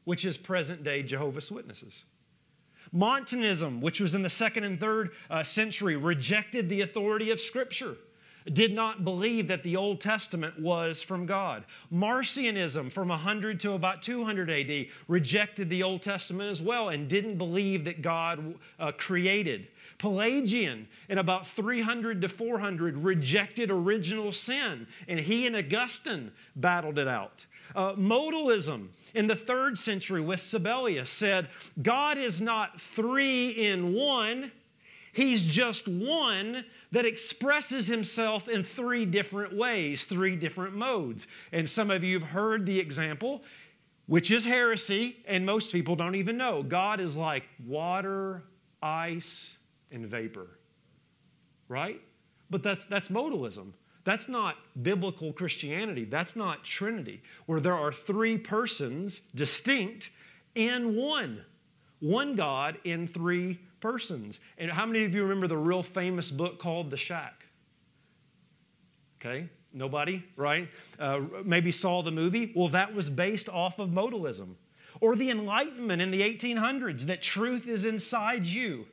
which 0.04 0.24
is 0.24 0.36
present 0.36 0.82
day 0.82 1.02
Jehovah's 1.02 1.50
Witnesses. 1.50 1.94
Montanism, 2.92 3.80
which 3.80 4.00
was 4.00 4.14
in 4.14 4.22
the 4.22 4.30
second 4.30 4.64
and 4.64 4.80
third 4.80 5.10
uh, 5.30 5.42
century, 5.42 5.96
rejected 5.96 6.68
the 6.68 6.80
authority 6.80 7.30
of 7.30 7.40
Scripture. 7.40 7.96
did 8.52 8.74
not 8.74 9.04
believe 9.04 9.46
that 9.48 9.62
the 9.62 9.76
Old 9.76 10.00
Testament 10.00 10.58
was 10.58 11.00
from 11.02 11.26
God. 11.26 11.64
Marcionism 11.92 12.90
from 12.90 13.08
100 13.08 13.60
to 13.60 13.72
about 13.72 14.02
200 14.02 14.50
AD 14.50 14.86
rejected 15.08 15.68
the 15.68 15.82
Old 15.82 16.02
Testament 16.02 16.50
as 16.50 16.62
well 16.62 16.88
and 16.88 17.08
didn't 17.08 17.38
believe 17.38 17.84
that 17.84 18.02
God 18.02 18.54
uh, 18.78 18.92
created. 18.92 19.68
Pelagian 20.00 20.88
in 21.10 21.18
about 21.18 21.46
300 21.48 22.22
to 22.22 22.28
400 22.28 22.96
rejected 22.96 23.70
original 23.70 24.32
sin, 24.32 24.86
and 25.06 25.20
he 25.20 25.46
and 25.46 25.54
Augustine 25.54 26.32
battled 26.56 26.98
it 26.98 27.06
out. 27.06 27.44
Uh, 27.76 27.92
modalism 27.92 28.88
in 29.14 29.26
the 29.26 29.36
third 29.36 29.78
century 29.78 30.22
with 30.22 30.40
Sabellius 30.40 31.08
said, 31.08 31.48
God 31.82 32.16
is 32.16 32.40
not 32.40 32.80
three 32.96 33.50
in 33.50 33.92
one. 33.92 34.50
He's 35.12 35.44
just 35.44 35.86
one 35.86 36.64
that 36.92 37.04
expresses 37.04 37.86
himself 37.86 38.48
in 38.48 38.64
three 38.64 39.04
different 39.04 39.54
ways, 39.54 40.04
three 40.04 40.34
different 40.34 40.74
modes. 40.74 41.26
And 41.52 41.68
some 41.68 41.90
of 41.90 42.02
you 42.02 42.20
have 42.20 42.28
heard 42.28 42.64
the 42.64 42.78
example, 42.78 43.42
which 44.06 44.30
is 44.30 44.46
heresy, 44.46 45.18
and 45.26 45.44
most 45.44 45.72
people 45.72 45.94
don't 45.94 46.14
even 46.14 46.38
know. 46.38 46.62
God 46.62 47.00
is 47.00 47.16
like 47.16 47.44
water, 47.66 48.42
ice, 48.82 49.50
and 49.90 50.06
vapor. 50.06 50.46
Right? 51.68 52.00
But 52.50 52.62
that's, 52.62 52.84
that's 52.86 53.08
modalism. 53.08 53.72
That's 54.04 54.28
not 54.28 54.56
biblical 54.82 55.32
Christianity. 55.32 56.04
That's 56.04 56.34
not 56.34 56.64
Trinity, 56.64 57.22
where 57.46 57.60
there 57.60 57.76
are 57.76 57.92
three 57.92 58.38
persons 58.38 59.20
distinct 59.34 60.10
in 60.54 60.96
one. 60.96 61.44
One 62.00 62.34
God 62.34 62.78
in 62.84 63.06
three 63.06 63.60
persons. 63.80 64.40
And 64.58 64.70
how 64.70 64.86
many 64.86 65.04
of 65.04 65.14
you 65.14 65.22
remember 65.22 65.48
the 65.48 65.56
real 65.56 65.82
famous 65.82 66.30
book 66.30 66.58
called 66.58 66.90
The 66.90 66.96
Shack? 66.96 67.44
Okay, 69.20 69.50
nobody, 69.74 70.24
right? 70.36 70.66
Uh, 70.98 71.20
maybe 71.44 71.70
saw 71.70 72.02
the 72.02 72.10
movie. 72.10 72.52
Well, 72.56 72.70
that 72.70 72.94
was 72.94 73.10
based 73.10 73.50
off 73.50 73.78
of 73.78 73.90
modalism. 73.90 74.54
Or 75.00 75.14
the 75.14 75.30
Enlightenment 75.30 76.00
in 76.00 76.10
the 76.10 76.22
1800s, 76.22 77.02
that 77.02 77.22
truth 77.22 77.68
is 77.68 77.84
inside 77.84 78.46
you, 78.46 78.86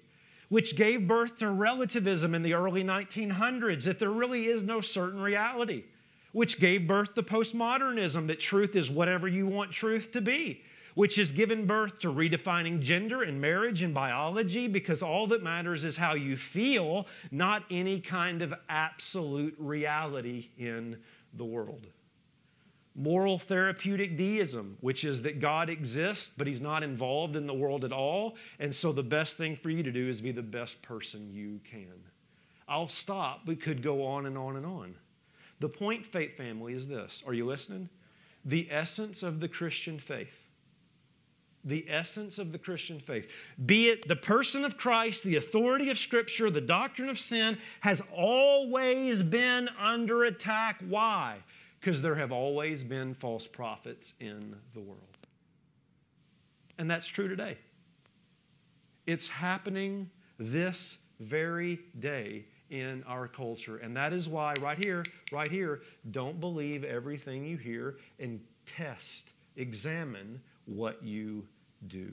which 0.50 0.76
gave 0.76 1.08
birth 1.08 1.38
to 1.40 1.50
relativism 1.50 2.34
in 2.34 2.42
the 2.42 2.54
early 2.54 2.84
1900s, 2.84 3.84
that 3.84 4.00
there 4.00 4.12
really 4.12 4.48
is 4.48 4.64
no 4.64 4.82
certain 4.82 5.22
reality, 5.22 5.84
which 6.32 6.60
gave 6.60 6.88
birth 6.88 7.14
to 7.16 7.24
postmodernism, 7.24 8.28
that 8.28 8.40
truth 8.40 8.76
is 8.76 8.90
whatever 8.90 9.28
you 9.28 9.48
want 9.48 9.72
truth 9.72 10.12
to 10.12 10.22
be 10.22 10.62
which 10.98 11.18
has 11.18 11.32
given 11.32 11.68
birth 11.68 12.00
to 12.00 12.12
redefining 12.12 12.82
gender 12.82 13.22
and 13.22 13.40
marriage 13.40 13.84
and 13.84 13.94
biology 13.94 14.68
because 14.68 15.04
all 15.04 15.28
that 15.28 15.44
matters 15.44 15.84
is 15.84 15.96
how 15.96 16.16
you 16.16 16.36
feel, 16.36 17.06
not 17.30 17.64
any 17.70 18.02
kind 18.02 18.42
of 18.42 18.52
absolute 18.68 19.54
reality 19.60 20.50
in 20.58 20.98
the 21.36 21.46
world. 21.46 21.86
Moral 22.98 23.38
therapeutic 23.38 24.18
deism, 24.18 24.76
which 24.82 25.04
is 25.04 25.22
that 25.22 25.40
God 25.40 25.70
exists, 25.70 26.32
but 26.36 26.48
he's 26.48 26.60
not 26.60 26.82
involved 26.82 27.36
in 27.36 27.46
the 27.46 27.54
world 27.54 27.86
at 27.86 27.94
all. 27.94 28.36
And 28.60 28.76
so 28.76 28.92
the 28.92 29.04
best 29.04 29.38
thing 29.38 29.56
for 29.56 29.70
you 29.70 29.84
to 29.84 29.92
do 29.92 30.10
is 30.10 30.20
be 30.20 30.32
the 30.32 30.42
best 30.42 30.82
person 30.82 31.32
you 31.32 31.62
can. 31.70 31.94
I'll 32.68 32.90
stop. 32.90 33.42
We 33.46 33.56
could 33.56 33.84
go 33.84 34.06
on 34.06 34.26
and 34.26 34.38
on 34.38 34.58
and 34.58 34.66
on. 34.66 34.96
The 35.60 35.70
point, 35.70 36.06
faith 36.06 36.36
family, 36.36 36.74
is 36.74 36.88
this. 36.88 37.24
Are 37.26 37.34
you 37.34 37.46
listening? 37.46 37.88
The 38.46 38.68
essence 38.72 39.22
of 39.24 39.40
the 39.40 39.48
Christian 39.48 40.00
faith 40.00 40.34
the 41.68 41.86
essence 41.90 42.40
of 42.40 42.52
the 42.52 42.58
Christian 42.58 43.00
faith. 43.00 43.28
Be 43.66 43.90
it 43.90 44.08
the 44.08 44.16
person 44.16 44.64
of 44.64 44.78
Christ, 44.78 45.24
the 45.24 45.36
authority 45.36 45.90
of 45.90 46.00
Scripture, 46.00 46.50
the 46.50 46.62
doctrine 46.62 47.10
of 47.10 47.20
sin, 47.20 47.58
has 47.82 48.02
always 48.16 49.22
been 49.22 49.70
under 49.80 50.24
attack. 50.24 50.82
Why? 50.88 51.38
Because 51.80 52.02
there 52.02 52.16
have 52.16 52.32
always 52.32 52.84
been 52.84 53.14
false 53.16 53.48
prophets 53.48 54.14
in 54.20 54.56
the 54.74 54.80
world. 54.80 55.02
And 56.78 56.90
that's 56.90 57.08
true 57.08 57.28
today. 57.28 57.58
It's 59.06 59.28
happening 59.28 60.10
this 60.38 60.98
very 61.20 61.80
day 62.00 62.46
in 62.70 63.04
our 63.08 63.28
culture. 63.28 63.78
And 63.78 63.96
that 63.96 64.14
is 64.14 64.28
why, 64.28 64.54
right 64.62 64.84
here, 64.84 65.04
right 65.32 65.50
here, 65.50 65.82
don't 66.12 66.40
believe 66.40 66.84
everything 66.84 67.46
you 67.46 67.58
hear 67.58 67.98
and 68.20 68.40
test, 68.66 69.32
examine 69.56 70.42
what 70.66 71.02
you 71.02 71.46
do. 71.88 72.12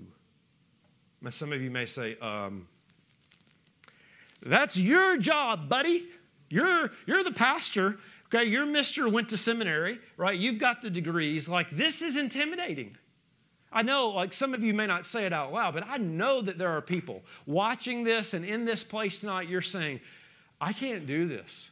Now, 1.21 1.31
some 1.31 1.53
of 1.53 1.61
you 1.61 1.71
may 1.71 1.87
say, 1.87 2.17
um, 2.21 2.69
That's 4.45 4.77
your 4.77 5.17
job, 5.17 5.69
buddy. 5.69 6.07
You're, 6.51 6.91
you're 7.07 7.25
the 7.25 7.33
pastor. 7.33 7.99
Okay, 8.35 8.49
your 8.49 8.67
mister 8.67 9.09
went 9.09 9.29
to 9.29 9.37
seminary, 9.37 10.01
right? 10.17 10.37
You've 10.37 10.59
got 10.59 10.83
the 10.83 10.91
degrees. 10.91 11.47
Like, 11.47 11.71
this 11.71 12.03
is 12.03 12.17
intimidating. 12.17 12.97
I 13.73 13.83
know, 13.83 14.09
like, 14.09 14.33
some 14.33 14.55
of 14.55 14.63
you 14.63 14.75
may 14.75 14.87
not 14.87 15.07
say 15.07 15.25
it 15.25 15.33
out 15.33 15.53
loud, 15.53 15.75
but 15.75 15.85
I 15.87 15.99
know 15.99 16.43
that 16.43 16.59
there 16.59 16.71
are 16.71 16.81
people 16.81 17.23
watching 17.47 18.03
this 18.03 18.35
and 18.35 18.45
in 18.45 18.65
this 18.65 18.83
place 18.83 19.21
tonight, 19.21 19.49
you're 19.49 19.63
saying, 19.63 20.01
I 20.61 20.73
can't 20.73 21.07
do 21.07 21.29
this. 21.29 21.71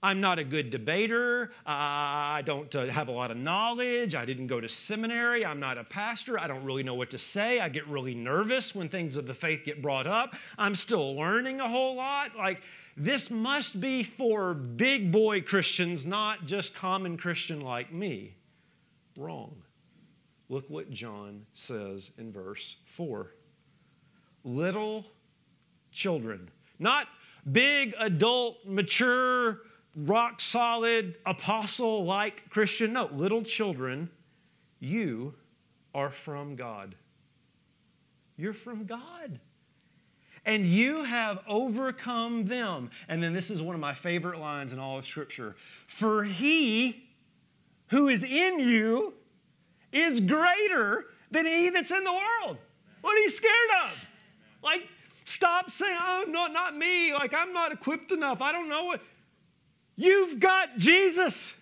I'm 0.00 0.20
not 0.20 0.38
a 0.38 0.44
good 0.44 0.70
debater. 0.70 1.50
I 1.66 2.42
don't 2.44 2.72
uh, 2.74 2.86
have 2.86 3.08
a 3.08 3.12
lot 3.12 3.32
of 3.32 3.36
knowledge. 3.36 4.14
I 4.14 4.24
didn't 4.24 4.46
go 4.46 4.60
to 4.60 4.68
seminary. 4.68 5.44
I'm 5.44 5.58
not 5.58 5.76
a 5.76 5.82
pastor. 5.82 6.38
I 6.38 6.46
don't 6.46 6.62
really 6.62 6.84
know 6.84 6.94
what 6.94 7.10
to 7.10 7.18
say. 7.18 7.58
I 7.58 7.68
get 7.68 7.86
really 7.88 8.14
nervous 8.14 8.76
when 8.76 8.88
things 8.88 9.16
of 9.16 9.26
the 9.26 9.34
faith 9.34 9.64
get 9.64 9.82
brought 9.82 10.06
up. 10.06 10.34
I'm 10.56 10.76
still 10.76 11.16
learning 11.16 11.60
a 11.60 11.68
whole 11.68 11.96
lot. 11.96 12.36
Like, 12.36 12.62
this 12.98 13.30
must 13.30 13.80
be 13.80 14.02
for 14.02 14.54
big 14.54 15.12
boy 15.12 15.40
Christians, 15.42 16.04
not 16.04 16.46
just 16.46 16.74
common 16.74 17.16
Christian 17.16 17.60
like 17.60 17.92
me. 17.92 18.34
Wrong. 19.16 19.54
Look 20.48 20.68
what 20.68 20.90
John 20.90 21.46
says 21.54 22.10
in 22.18 22.32
verse 22.32 22.76
4. 22.96 23.32
Little 24.44 25.04
children, 25.92 26.50
not 26.78 27.06
big, 27.52 27.94
adult, 27.98 28.58
mature, 28.64 29.60
rock 29.94 30.40
solid, 30.40 31.16
apostle 31.26 32.04
like 32.04 32.48
Christian. 32.50 32.94
No, 32.94 33.10
little 33.12 33.42
children, 33.42 34.08
you 34.80 35.34
are 35.94 36.10
from 36.10 36.56
God. 36.56 36.94
You're 38.36 38.54
from 38.54 38.84
God. 38.86 39.40
And 40.48 40.64
you 40.64 41.04
have 41.04 41.40
overcome 41.46 42.46
them. 42.46 42.90
And 43.08 43.22
then 43.22 43.34
this 43.34 43.50
is 43.50 43.60
one 43.60 43.74
of 43.74 43.82
my 43.82 43.92
favorite 43.92 44.40
lines 44.40 44.72
in 44.72 44.78
all 44.78 44.98
of 44.98 45.06
Scripture. 45.06 45.56
For 45.88 46.24
he 46.24 47.04
who 47.88 48.08
is 48.08 48.24
in 48.24 48.58
you 48.58 49.12
is 49.92 50.20
greater 50.20 51.04
than 51.30 51.44
he 51.44 51.68
that's 51.68 51.90
in 51.90 52.02
the 52.02 52.12
world. 52.12 52.56
What 53.02 53.14
are 53.14 53.20
you 53.20 53.28
scared 53.28 53.52
of? 53.84 53.98
Like, 54.62 54.88
stop 55.26 55.70
saying, 55.70 55.98
oh, 56.00 56.24
no, 56.26 56.46
not 56.46 56.74
me. 56.74 57.12
Like, 57.12 57.34
I'm 57.34 57.52
not 57.52 57.70
equipped 57.70 58.10
enough. 58.10 58.40
I 58.40 58.50
don't 58.50 58.70
know 58.70 58.86
what. 58.86 59.02
You've 59.96 60.40
got 60.40 60.78
Jesus 60.78 61.52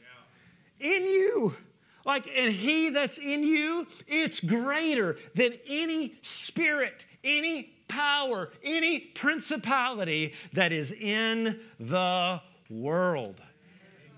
in 0.78 1.02
you. 1.02 1.56
Like, 2.04 2.28
and 2.32 2.52
he 2.52 2.90
that's 2.90 3.18
in 3.18 3.42
you, 3.42 3.88
it's 4.06 4.38
greater 4.38 5.16
than 5.34 5.54
any 5.66 6.14
spirit, 6.22 7.04
any 7.24 7.72
power, 7.88 8.50
any 8.62 8.98
principality 9.00 10.32
that 10.52 10.72
is 10.72 10.92
in 10.92 11.60
the 11.78 12.40
world. 12.70 13.40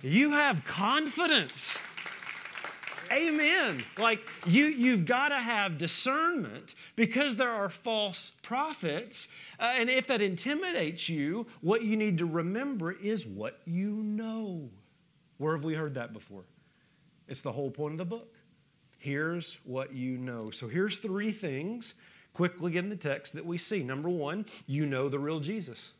You 0.02 0.30
have 0.32 0.64
confidence. 0.64 1.76
Amen. 3.10 3.84
Like 3.96 4.20
you, 4.46 4.66
you've 4.66 5.06
got 5.06 5.30
to 5.30 5.38
have 5.38 5.78
discernment 5.78 6.74
because 6.94 7.36
there 7.36 7.50
are 7.50 7.70
false 7.70 8.32
prophets. 8.42 9.28
Uh, 9.58 9.74
and 9.76 9.88
if 9.88 10.06
that 10.08 10.20
intimidates 10.20 11.08
you, 11.08 11.46
what 11.62 11.82
you 11.82 11.96
need 11.96 12.18
to 12.18 12.26
remember 12.26 12.92
is 12.92 13.26
what 13.26 13.60
you 13.64 13.90
know. 13.90 14.68
Where 15.38 15.54
have 15.54 15.64
we 15.64 15.74
heard 15.74 15.94
that 15.94 16.12
before? 16.12 16.44
It's 17.28 17.40
the 17.40 17.52
whole 17.52 17.70
point 17.70 17.92
of 17.92 17.98
the 17.98 18.04
book. 18.04 18.34
Here's 18.98 19.58
what 19.64 19.94
you 19.94 20.18
know. 20.18 20.50
So 20.50 20.66
here's 20.66 20.98
three 20.98 21.32
things 21.32 21.94
quickly 22.38 22.76
in 22.76 22.88
the 22.88 22.94
text 22.94 23.32
that 23.32 23.44
we 23.44 23.58
see. 23.58 23.82
Number 23.82 24.08
one, 24.08 24.46
you 24.68 24.86
know 24.86 25.08
the 25.08 25.18
real 25.18 25.40
Jesus. 25.40 25.90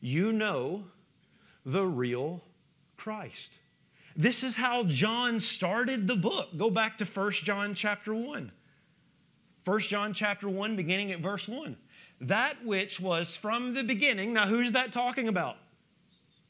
You 0.00 0.32
know 0.32 0.82
the 1.64 1.86
real 1.86 2.42
Christ. 2.96 3.52
This 4.16 4.42
is 4.42 4.56
how 4.56 4.82
John 4.82 5.38
started 5.38 6.08
the 6.08 6.16
book. 6.16 6.48
Go 6.56 6.70
back 6.70 6.98
to 6.98 7.04
1 7.04 7.30
John 7.44 7.72
chapter 7.72 8.12
1. 8.12 8.50
1 9.64 9.80
John 9.82 10.12
chapter 10.12 10.48
1, 10.48 10.74
beginning 10.74 11.12
at 11.12 11.20
verse 11.20 11.46
1. 11.46 11.76
That 12.22 12.56
which 12.64 12.98
was 12.98 13.36
from 13.36 13.74
the 13.74 13.84
beginning. 13.84 14.32
Now, 14.32 14.48
who's 14.48 14.72
that 14.72 14.92
talking 14.92 15.28
about? 15.28 15.54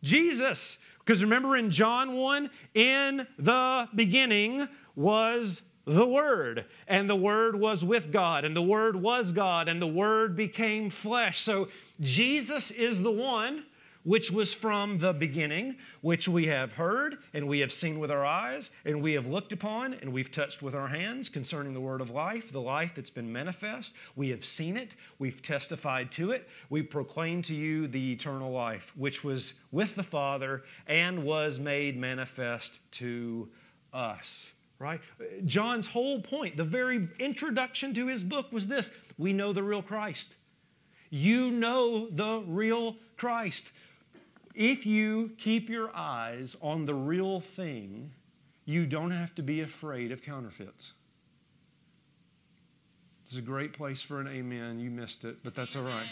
Jesus. 0.03 0.79
Because 1.01 1.23
remember 1.23 1.59
in 1.59 1.71
John 1.71 2.15
1, 2.15 2.49
in 2.73 3.27
the 3.39 3.87
beginning 3.95 4.67
was 4.97 5.61
the 5.87 6.07
Word, 6.07 6.65
and 6.89 7.09
the 7.09 7.17
Word 7.17 7.59
was 7.59 7.85
with 7.85 8.13
God, 8.13 8.45
and 8.45 8.57
the 8.57 8.63
Word 8.63 8.97
was 8.97 9.33
God, 9.33 9.69
and 9.69 9.81
the 9.81 9.87
Word 9.87 10.37
became 10.37 10.91
flesh. 10.91 11.43
So 11.43 11.69
Jesus 12.01 12.71
is 12.71 13.01
the 13.03 13.11
one 13.11 13.65
which 14.05 14.31
was 14.31 14.53
from 14.53 14.99
the 14.99 15.13
beginning, 15.13 15.77
which 16.03 16.29
we 16.29 16.47
have 16.47 16.73
heard 16.73 17.19
and 17.33 17.49
we 17.49 17.59
have 17.59 17.73
seen 17.73 17.99
with 17.99 18.11
our 18.11 18.25
eyes, 18.25 18.71
and 18.85 19.03
we 19.03 19.13
have 19.15 19.27
looked 19.27 19.53
upon 19.53 19.95
and 19.95 20.13
we've 20.13 20.31
touched 20.31 20.63
with 20.63 20.75
our 20.75 20.89
hands 20.89 21.29
concerning 21.29 21.73
the 21.73 21.81
word 21.81 22.01
of 22.01 22.11
life, 22.11 22.53
the 22.53 22.61
life 22.61 22.93
that's 22.95 23.11
been 23.11 23.33
manifest. 23.33 23.95
We 24.15 24.29
have 24.29 24.45
seen 24.45 24.77
it, 24.77 24.95
we've 25.19 25.43
testified 25.43 26.13
to 26.13 26.31
it. 26.33 26.49
We 26.71 26.83
proclaim 26.83 27.43
to 27.43 27.55
you 27.55 27.89
the 27.89 28.13
eternal 28.13 28.53
life, 28.53 28.93
which 28.95 29.25
was 29.25 29.55
with 29.73 29.95
the 29.95 30.03
Father 30.03 30.63
and 30.87 31.25
was 31.25 31.59
made 31.59 31.97
manifest 31.97 32.79
to 32.93 33.49
us. 33.93 34.51
Right? 34.85 35.01
John's 35.47 35.87
whole 35.87 36.21
point, 36.21 36.59
the 36.59 36.65
very 36.65 37.09
introduction 37.19 37.95
to 37.95 38.07
his 38.07 38.23
book 38.23 38.53
was 38.53 38.69
this 38.69 38.91
we 39.17 39.33
know 39.33 39.55
the 39.55 39.63
real 39.63 39.81
Christ. 39.81 40.35
You 41.09 41.51
know 41.51 42.11
the 42.11 42.45
real 42.47 42.97
Christ. 43.17 43.73
If 44.55 44.85
you 44.85 45.31
keep 45.39 45.71
your 45.71 45.91
eyes 45.97 46.55
on 46.61 46.85
the 46.85 46.95
real 46.95 47.41
thing, 47.57 48.13
you 48.67 48.85
don't 48.85 49.11
have 49.11 49.35
to 49.37 49.43
be 49.43 49.63
afraid 49.63 50.13
of 50.13 50.21
counterfeits. 50.21 50.93
It's 53.25 53.37
a 53.37 53.41
great 53.41 53.73
place 53.73 54.03
for 54.03 54.21
an 54.21 54.29
amen. 54.29 54.81
You 54.81 54.91
missed 54.91 55.25
it, 55.25 55.39
but 55.43 55.55
that's 55.55 55.77
all 55.77 55.83
right. 55.83 56.09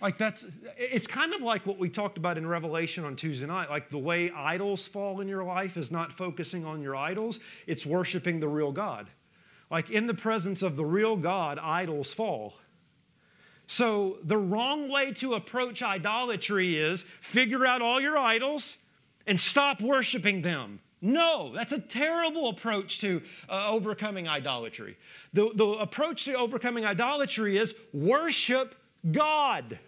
Like 0.00 0.18
that's 0.18 0.44
it's 0.76 1.06
kind 1.06 1.32
of 1.32 1.40
like 1.40 1.64
what 1.64 1.78
we 1.78 1.88
talked 1.88 2.18
about 2.18 2.36
in 2.36 2.46
Revelation 2.46 3.04
on 3.04 3.16
Tuesday 3.16 3.46
night. 3.46 3.70
Like 3.70 3.90
the 3.90 3.98
way 3.98 4.30
idols 4.30 4.86
fall 4.86 5.20
in 5.20 5.28
your 5.28 5.44
life 5.44 5.76
is 5.76 5.90
not 5.90 6.12
focusing 6.12 6.64
on 6.64 6.82
your 6.82 6.94
idols, 6.94 7.40
it's 7.66 7.86
worshiping 7.86 8.40
the 8.40 8.48
real 8.48 8.72
God. 8.72 9.08
Like 9.70 9.90
in 9.90 10.06
the 10.06 10.14
presence 10.14 10.62
of 10.62 10.76
the 10.76 10.84
real 10.84 11.16
God, 11.16 11.58
idols 11.58 12.12
fall. 12.12 12.54
So, 13.68 14.18
the 14.22 14.36
wrong 14.36 14.88
way 14.88 15.12
to 15.14 15.34
approach 15.34 15.82
idolatry 15.82 16.78
is 16.78 17.04
figure 17.20 17.66
out 17.66 17.82
all 17.82 18.00
your 18.00 18.16
idols 18.16 18.76
and 19.26 19.40
stop 19.40 19.80
worshiping 19.80 20.40
them. 20.40 20.78
No, 21.02 21.52
that's 21.52 21.72
a 21.72 21.80
terrible 21.80 22.48
approach 22.48 23.00
to 23.00 23.20
uh, 23.48 23.68
overcoming 23.68 24.28
idolatry. 24.28 24.96
The, 25.32 25.50
the 25.54 25.64
approach 25.64 26.24
to 26.26 26.34
overcoming 26.34 26.84
idolatry 26.84 27.58
is 27.58 27.74
worship 27.92 28.76
God. 29.12 29.78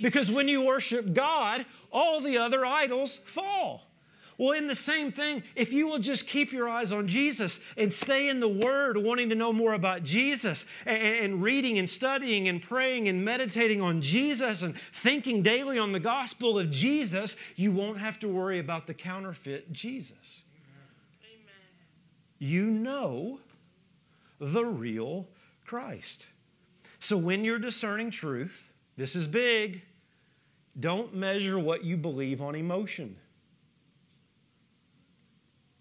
Because 0.00 0.30
when 0.30 0.48
you 0.48 0.64
worship 0.64 1.12
God, 1.12 1.66
all 1.92 2.20
the 2.20 2.38
other 2.38 2.64
idols 2.64 3.20
fall. 3.26 3.82
Well, 4.40 4.52
in 4.52 4.66
the 4.66 4.74
same 4.74 5.12
thing, 5.12 5.42
if 5.54 5.70
you 5.70 5.86
will 5.86 5.98
just 5.98 6.26
keep 6.26 6.50
your 6.50 6.66
eyes 6.66 6.92
on 6.92 7.06
Jesus 7.06 7.60
and 7.76 7.92
stay 7.92 8.30
in 8.30 8.40
the 8.40 8.48
Word, 8.48 8.96
wanting 8.96 9.28
to 9.28 9.34
know 9.34 9.52
more 9.52 9.74
about 9.74 10.02
Jesus, 10.02 10.64
and, 10.86 11.02
and, 11.02 11.42
reading 11.42 11.78
and 11.78 11.88
studying 11.88 12.48
and 12.48 12.62
praying 12.62 13.08
and 13.08 13.22
meditating 13.22 13.82
on 13.82 14.00
Jesus 14.00 14.62
and 14.62 14.74
thinking 15.02 15.42
daily 15.42 15.78
on 15.78 15.92
the 15.92 16.00
gospel 16.00 16.58
of 16.58 16.70
Jesus, 16.70 17.36
you 17.56 17.70
won't 17.70 17.98
have 17.98 18.18
to 18.20 18.28
worry 18.28 18.60
about 18.60 18.86
the 18.86 18.94
counterfeit 18.94 19.70
Jesus. 19.74 20.42
Amen. 21.22 21.50
You 22.38 22.64
know 22.64 23.40
the 24.40 24.64
real 24.64 25.28
Christ. 25.66 26.24
So 27.00 27.16
when 27.16 27.44
you're 27.44 27.58
discerning 27.58 28.10
truth, 28.10 28.52
this 28.96 29.16
is 29.16 29.26
big. 29.26 29.82
Don't 30.78 31.14
measure 31.14 31.58
what 31.58 31.82
you 31.82 31.96
believe 31.96 32.40
on 32.40 32.54
emotion. 32.54 33.16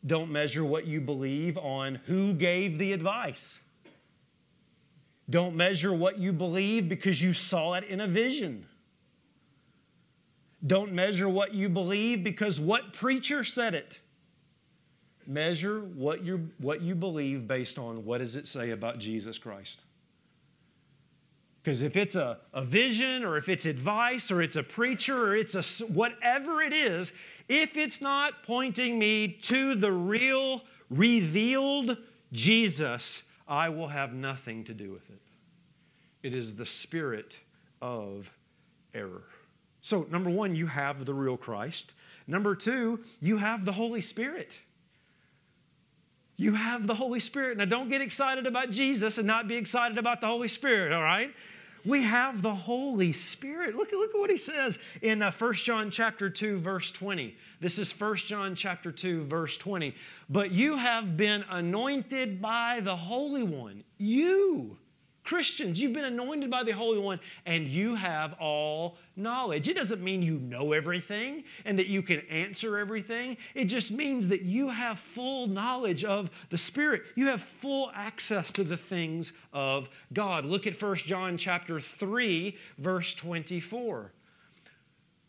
Don't 0.06 0.32
measure 0.32 0.64
what 0.64 0.88
you 0.88 1.02
believe 1.02 1.58
on 1.58 1.96
who 2.06 2.34
gave 2.34 2.80
the 2.80 2.94
advice. 2.94 3.60
Don't 5.30 5.56
measure 5.56 5.94
what 5.94 6.18
you 6.18 6.32
believe 6.32 6.90
because 6.90 7.22
you 7.22 7.34
saw 7.34 7.74
it 7.74 7.84
in 7.84 8.02
a 8.02 8.08
vision. 8.08 8.66
Don't 10.66 10.94
measure 10.94 11.30
what 11.30 11.54
you 11.54 11.70
believe 11.70 12.24
because 12.24 12.60
what 12.60 12.94
preacher 12.94 13.44
said 13.44 13.76
it. 13.76 14.00
Measure 15.28 15.82
what, 15.82 16.24
you 16.24 16.50
what 16.58 16.82
you 16.82 16.96
believe 16.96 17.48
based 17.48 17.78
on 17.78 18.04
what 18.04 18.18
does 18.18 18.36
it 18.36 18.48
say 18.48 18.72
about 18.72 18.98
Jesus 18.98 19.38
Christ. 19.38 19.82
Because 21.70 21.84
if 21.84 21.98
it's 21.98 22.16
a, 22.16 22.40
a 22.52 22.66
vision 22.66 23.24
or 23.24 23.38
if 23.38 23.48
it's 23.48 23.68
advice 23.68 24.32
or 24.32 24.42
it's 24.42 24.56
a 24.56 24.64
preacher 24.64 25.28
or 25.28 25.36
it's 25.36 25.54
a 25.54 25.62
whatever 25.86 26.64
it 26.64 26.74
is, 26.74 27.14
if 27.48 27.78
it's 27.78 28.02
not 28.02 28.42
pointing 28.42 28.98
me 28.98 29.28
to 29.44 29.76
the 29.76 29.92
real, 29.92 30.64
revealed 30.90 31.96
Jesus, 32.34 33.22
I 33.48 33.70
will 33.70 33.88
have 33.88 34.14
nothing 34.14 34.64
to 34.64 34.74
do 34.74 34.92
with 34.92 35.08
it. 35.12 35.22
It 36.24 36.36
is 36.36 36.56
the 36.56 36.66
spirit 36.66 37.36
of 37.84 38.28
error. 38.96 39.26
So, 39.82 40.08
number 40.10 40.32
one, 40.32 40.56
you 40.56 40.66
have 40.66 41.06
the 41.06 41.14
real 41.14 41.38
Christ. 41.38 41.92
Number 42.26 42.56
two, 42.56 43.02
you 43.20 43.38
have 43.38 43.64
the 43.64 43.74
Holy 43.74 44.02
Spirit. 44.02 44.54
You 46.36 46.56
have 46.56 46.88
the 46.88 46.96
Holy 46.96 47.20
Spirit. 47.20 47.58
Now, 47.58 47.66
don't 47.66 47.90
get 47.90 48.02
excited 48.02 48.48
about 48.48 48.72
Jesus 48.72 49.20
and 49.20 49.28
not 49.28 49.48
be 49.48 49.56
excited 49.56 50.00
about 50.00 50.20
the 50.20 50.26
Holy 50.26 50.48
Spirit, 50.48 50.94
all 50.94 51.04
right? 51.04 51.32
We 51.86 52.04
have 52.04 52.42
the 52.42 52.54
Holy 52.54 53.14
Spirit. 53.14 53.76
Look, 53.76 53.92
look 53.92 54.14
at 54.14 54.20
what 54.20 54.30
he 54.30 54.38
says 54.38 54.78
in 55.02 55.22
uh, 55.22 55.32
1 55.38 55.54
John 55.56 55.92
chapter 55.92 56.30
2, 56.30 56.60
verse 56.60 56.92
20. 56.92 57.36
This 57.62 57.80
is 57.80 57.92
1 57.92 58.18
John 58.18 58.56
chapter 58.56 58.92
2, 58.92 59.26
verse 59.26 59.58
20. 59.58 59.96
But 60.30 60.52
you 60.52 60.78
have 60.78 61.18
been 61.18 61.44
anointed 61.50 62.42
by 62.42 62.82
the 62.82 62.96
Holy 62.96 63.44
One. 63.44 63.84
You 63.98 64.78
Christians, 65.30 65.80
you've 65.80 65.94
been 65.94 66.06
anointed 66.06 66.50
by 66.50 66.64
the 66.64 66.72
Holy 66.72 66.98
One 66.98 67.20
and 67.46 67.68
you 67.68 67.94
have 67.94 68.34
all 68.40 68.98
knowledge. 69.16 69.68
It 69.68 69.76
doesn't 69.76 70.04
mean 70.04 70.24
you 70.24 70.40
know 70.40 70.74
everything 70.74 71.44
and 71.66 71.78
that 71.78 71.86
you 71.86 72.02
can 72.02 72.22
answer 72.32 72.80
everything. 72.80 73.38
It 73.54 73.66
just 73.66 73.92
means 73.92 74.28
that 74.30 74.42
you 74.42 74.70
have 74.70 75.00
full 75.14 75.46
knowledge 75.46 76.04
of 76.04 76.32
the 76.50 76.58
Spirit. 76.58 77.04
You 77.14 77.28
have 77.28 77.44
full 77.62 77.92
access 77.94 78.52
to 78.54 78.64
the 78.64 78.76
things 78.76 79.32
of 79.54 79.88
God. 80.14 80.46
Look 80.46 80.66
at 80.66 80.82
1 80.82 80.96
John 81.06 81.38
chapter 81.38 81.80
3 81.80 82.58
verse 82.80 83.14
24. 83.14 84.12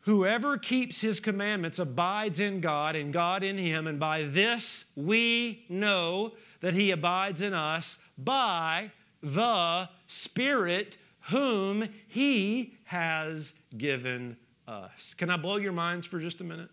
Whoever 0.05 0.57
keeps 0.57 1.03
his 1.03 1.21
commandments 1.21 1.79
abides 1.79 2.41
in 2.41 2.63
God 2.63 2.97
and 2.97 3.13
God 3.13 3.43
in 3.43 3.59
him 3.59 3.87
and 3.87 4.01
by 4.01 4.23
this 4.23 4.87
we 4.97 5.67
know 5.69 6.33
that 6.63 6.73
he 6.73 6.91
abides 6.91 7.43
in 7.43 7.53
us 7.53 7.99
by 8.17 8.93
the 9.23 9.89
Spirit 10.07 10.97
whom 11.31 11.89
He 12.09 12.75
has 12.85 13.53
given 13.77 14.37
us. 14.67 15.15
Can 15.17 15.31
I 15.31 15.37
blow 15.37 15.57
your 15.57 15.73
minds 15.73 16.07
for 16.07 16.19
just 16.19 16.41
a 16.41 16.45
minute? 16.45 16.71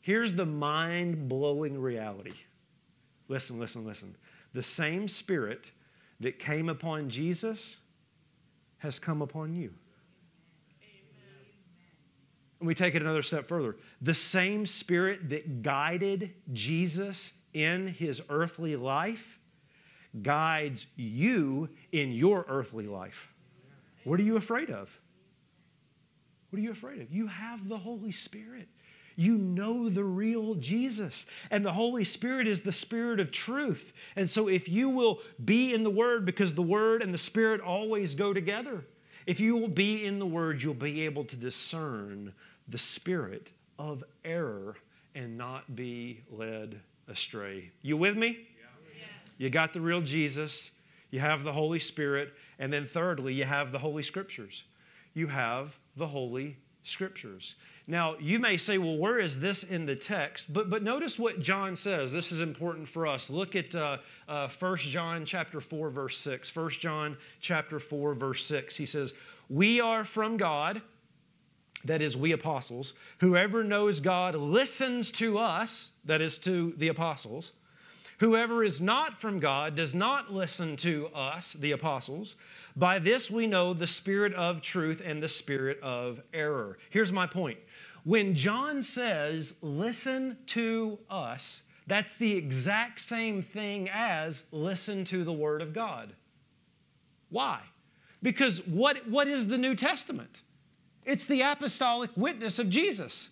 Here's 0.00 0.32
the 0.32 0.46
mind 0.46 1.28
blowing 1.28 1.80
reality. 1.80 2.34
Listen, 3.28 3.58
listen, 3.58 3.86
listen. 3.86 4.16
The 4.52 4.62
same 4.62 5.08
Spirit 5.08 5.64
that 6.20 6.38
came 6.38 6.68
upon 6.68 7.08
Jesus 7.08 7.76
has 8.78 8.98
come 8.98 9.22
upon 9.22 9.54
you. 9.54 9.72
And 12.58 12.66
we 12.66 12.74
take 12.74 12.94
it 12.94 13.02
another 13.02 13.22
step 13.22 13.48
further. 13.48 13.76
The 14.02 14.14
same 14.14 14.66
Spirit 14.66 15.30
that 15.30 15.62
guided 15.62 16.32
Jesus 16.52 17.32
in 17.54 17.88
his 17.88 18.20
earthly 18.28 18.76
life 18.76 19.38
guides 20.20 20.86
you 20.96 21.68
in 21.92 22.12
your 22.12 22.44
earthly 22.48 22.86
life. 22.86 23.28
What 24.04 24.20
are 24.20 24.24
you 24.24 24.36
afraid 24.36 24.70
of? 24.70 24.90
What 26.50 26.58
are 26.58 26.62
you 26.62 26.72
afraid 26.72 27.00
of? 27.00 27.10
You 27.10 27.26
have 27.28 27.68
the 27.68 27.78
Holy 27.78 28.12
Spirit. 28.12 28.68
You 29.16 29.36
know 29.36 29.88
the 29.88 30.04
real 30.04 30.54
Jesus. 30.56 31.26
And 31.50 31.64
the 31.64 31.72
Holy 31.72 32.04
Spirit 32.04 32.46
is 32.46 32.60
the 32.60 32.72
Spirit 32.72 33.20
of 33.20 33.30
truth. 33.30 33.92
And 34.16 34.28
so, 34.28 34.48
if 34.48 34.68
you 34.68 34.88
will 34.88 35.20
be 35.44 35.72
in 35.72 35.82
the 35.82 35.90
Word, 35.90 36.26
because 36.26 36.54
the 36.54 36.62
Word 36.62 37.02
and 37.02 37.12
the 37.12 37.18
Spirit 37.18 37.60
always 37.60 38.14
go 38.14 38.32
together, 38.32 38.84
if 39.26 39.38
you 39.38 39.56
will 39.56 39.68
be 39.68 40.04
in 40.04 40.18
the 40.18 40.26
Word, 40.26 40.62
you'll 40.62 40.74
be 40.74 41.02
able 41.02 41.24
to 41.24 41.36
discern 41.36 42.32
the 42.68 42.78
spirit 42.78 43.48
of 43.78 44.02
error 44.24 44.76
and 45.14 45.36
not 45.36 45.76
be 45.76 46.22
led 46.30 46.80
astray. 47.08 47.70
You 47.82 47.96
with 47.96 48.16
me? 48.16 48.48
You 49.42 49.50
got 49.50 49.72
the 49.72 49.80
real 49.80 50.00
Jesus, 50.00 50.70
you 51.10 51.18
have 51.18 51.42
the 51.42 51.52
Holy 51.52 51.80
Spirit, 51.80 52.32
and 52.60 52.72
then 52.72 52.86
thirdly, 52.86 53.34
you 53.34 53.44
have 53.44 53.72
the 53.72 53.78
Holy 53.78 54.04
Scriptures. 54.04 54.62
You 55.14 55.26
have 55.26 55.74
the 55.96 56.06
Holy 56.06 56.56
Scriptures. 56.84 57.56
Now, 57.88 58.14
you 58.20 58.38
may 58.38 58.56
say, 58.56 58.78
well, 58.78 58.96
where 58.96 59.18
is 59.18 59.36
this 59.40 59.64
in 59.64 59.84
the 59.84 59.96
text? 59.96 60.52
But, 60.52 60.70
but 60.70 60.84
notice 60.84 61.18
what 61.18 61.40
John 61.40 61.74
says. 61.74 62.12
This 62.12 62.30
is 62.30 62.38
important 62.38 62.88
for 62.88 63.04
us. 63.04 63.30
Look 63.30 63.56
at 63.56 63.74
uh, 63.74 63.96
uh, 64.28 64.48
1 64.60 64.76
John 64.76 65.26
chapter 65.26 65.60
4, 65.60 65.90
verse 65.90 66.18
6. 66.18 66.54
1 66.54 66.70
John 66.78 67.16
chapter 67.40 67.80
4, 67.80 68.14
verse 68.14 68.46
6. 68.46 68.76
He 68.76 68.86
says, 68.86 69.12
We 69.50 69.80
are 69.80 70.04
from 70.04 70.36
God, 70.36 70.82
that 71.84 72.00
is, 72.00 72.16
we 72.16 72.30
apostles. 72.30 72.94
Whoever 73.18 73.64
knows 73.64 73.98
God 73.98 74.36
listens 74.36 75.10
to 75.10 75.38
us, 75.38 75.90
that 76.04 76.20
is, 76.20 76.38
to 76.38 76.74
the 76.76 76.86
apostles. 76.86 77.50
Whoever 78.22 78.62
is 78.62 78.80
not 78.80 79.20
from 79.20 79.40
God 79.40 79.74
does 79.74 79.96
not 79.96 80.32
listen 80.32 80.76
to 80.76 81.08
us, 81.08 81.56
the 81.58 81.72
apostles. 81.72 82.36
By 82.76 83.00
this 83.00 83.32
we 83.32 83.48
know 83.48 83.74
the 83.74 83.88
spirit 83.88 84.32
of 84.34 84.62
truth 84.62 85.02
and 85.04 85.20
the 85.20 85.28
spirit 85.28 85.80
of 85.82 86.20
error. 86.32 86.78
Here's 86.90 87.10
my 87.10 87.26
point. 87.26 87.58
When 88.04 88.36
John 88.36 88.80
says, 88.80 89.54
listen 89.60 90.36
to 90.46 91.00
us, 91.10 91.62
that's 91.88 92.14
the 92.14 92.32
exact 92.32 93.00
same 93.00 93.42
thing 93.42 93.90
as 93.92 94.44
listen 94.52 95.04
to 95.06 95.24
the 95.24 95.32
Word 95.32 95.60
of 95.60 95.72
God. 95.72 96.12
Why? 97.30 97.58
Because 98.22 98.64
what, 98.68 99.04
what 99.08 99.26
is 99.26 99.48
the 99.48 99.58
New 99.58 99.74
Testament? 99.74 100.42
It's 101.04 101.24
the 101.24 101.40
apostolic 101.40 102.10
witness 102.14 102.60
of 102.60 102.70
Jesus. 102.70 103.30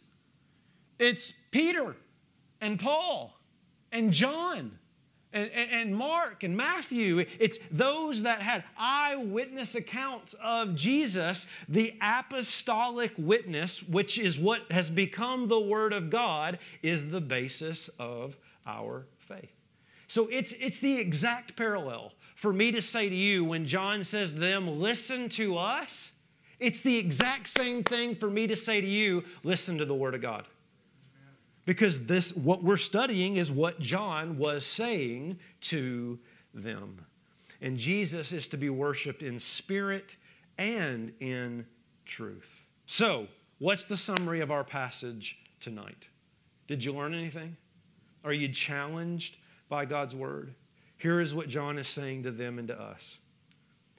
It's 0.98 1.32
Peter 1.52 1.94
and 2.60 2.76
Paul 2.76 3.36
and 3.92 4.12
John 4.12 4.78
and, 5.32 5.50
and, 5.50 5.94
Mark 5.94 6.42
and 6.42 6.56
Matthew. 6.56 7.24
It's 7.38 7.58
those 7.70 8.22
that 8.22 8.42
had 8.42 8.64
eyewitness 8.76 9.74
accounts 9.74 10.34
of 10.42 10.74
Jesus, 10.74 11.46
the 11.68 11.94
apostolic 12.02 13.12
witness, 13.16 13.82
which 13.82 14.18
is 14.18 14.38
what 14.38 14.70
has 14.70 14.90
become 14.90 15.48
the 15.48 15.60
Word 15.60 15.92
of 15.92 16.10
God, 16.10 16.58
is 16.82 17.08
the 17.08 17.20
basis 17.20 17.88
of 17.98 18.36
our 18.66 19.06
faith. 19.18 19.50
So 20.08 20.26
it's, 20.28 20.52
it's 20.58 20.78
the 20.78 20.94
exact 20.94 21.56
parallel 21.56 22.12
for 22.34 22.52
me 22.52 22.72
to 22.72 22.82
say 22.82 23.08
to 23.08 23.14
you 23.14 23.44
when 23.44 23.66
John 23.66 24.02
says 24.02 24.32
to 24.32 24.38
them, 24.38 24.80
listen 24.80 25.28
to 25.30 25.56
us. 25.56 26.10
It's 26.58 26.80
the 26.80 26.96
exact 26.96 27.48
same 27.56 27.84
thing 27.84 28.16
for 28.16 28.28
me 28.28 28.46
to 28.46 28.56
say 28.56 28.80
to 28.80 28.86
you, 28.86 29.24
listen 29.44 29.78
to 29.78 29.84
the 29.84 29.94
Word 29.94 30.14
of 30.14 30.22
God 30.22 30.44
because 31.64 32.04
this 32.06 32.34
what 32.34 32.62
we're 32.62 32.76
studying 32.76 33.36
is 33.36 33.50
what 33.50 33.80
John 33.80 34.38
was 34.38 34.66
saying 34.66 35.38
to 35.62 36.18
them. 36.54 37.04
And 37.60 37.76
Jesus 37.76 38.32
is 38.32 38.48
to 38.48 38.56
be 38.56 38.70
worshiped 38.70 39.22
in 39.22 39.38
spirit 39.38 40.16
and 40.58 41.12
in 41.20 41.66
truth. 42.06 42.48
So, 42.86 43.26
what's 43.58 43.84
the 43.84 43.96
summary 43.96 44.40
of 44.40 44.50
our 44.50 44.64
passage 44.64 45.38
tonight? 45.60 46.06
Did 46.66 46.82
you 46.82 46.92
learn 46.92 47.14
anything? 47.14 47.56
Are 48.24 48.32
you 48.32 48.48
challenged 48.48 49.36
by 49.68 49.84
God's 49.84 50.14
word? 50.14 50.54
Here 50.98 51.20
is 51.20 51.34
what 51.34 51.48
John 51.48 51.78
is 51.78 51.88
saying 51.88 52.24
to 52.24 52.30
them 52.30 52.58
and 52.58 52.68
to 52.68 52.80
us. 52.80 53.18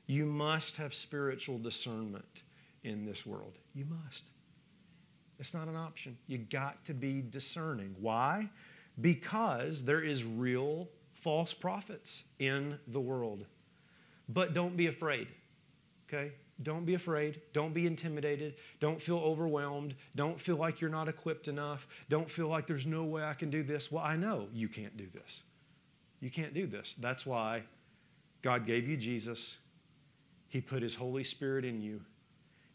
You 0.07 0.26
must 0.26 0.76
have 0.76 0.93
spiritual 0.93 1.57
discernment 1.57 2.43
in 2.84 3.05
this 3.05 3.26
world. 3.26 3.53
You 3.74 3.86
must. 3.86 4.24
It's 5.42 5.56
not 5.56 5.68
an 5.68 5.76
option. 5.76 6.16
You 6.28 6.38
got 6.38 6.86
to 6.86 6.94
be 6.94 7.24
discerning. 7.24 7.96
Why? 8.00 8.48
Because 9.02 9.84
there 9.84 10.04
is 10.04 10.24
real 10.24 10.88
false 11.24 11.52
prophets 11.52 12.22
in 12.38 12.78
the 12.89 13.00
world. 13.00 13.46
But 14.30 14.54
don't 14.54 14.78
be 14.78 14.86
afraid. 14.86 15.28
Okay? 16.08 16.32
Don't 16.62 16.86
be 16.86 16.94
afraid. 16.94 17.42
Don't 17.54 17.74
be 17.74 17.88
intimidated. 17.88 18.54
Don't 18.80 19.02
feel 19.02 19.18
overwhelmed. 19.18 19.96
Don't 20.16 20.39
feel 20.39 20.58
like 20.58 20.80
you're 20.80 20.92
not 20.92 21.10
equipped 21.10 21.48
enough. 21.48 21.88
Don't 22.08 22.30
feel 22.30 22.48
like 22.48 22.68
there's 22.68 22.86
no 22.86 23.04
way 23.04 23.24
I 23.24 23.34
can 23.34 23.50
do 23.50 23.64
this. 23.64 23.92
Well, 23.92 24.04
I 24.04 24.16
know 24.16 24.48
you 24.54 24.70
can't 24.70 24.96
do 24.96 25.08
this. 25.12 25.42
You 26.20 26.30
can't 26.30 26.54
do 26.54 26.68
this. 26.68 26.96
That's 27.00 27.26
why 27.26 27.64
God 28.44 28.68
gave 28.68 28.88
you 28.88 28.96
Jesus. 28.96 29.58
He 30.50 30.62
put 30.62 30.84
His 30.84 30.94
Holy 30.94 31.24
Spirit 31.24 31.66
in 31.66 31.82
you 31.82 32.02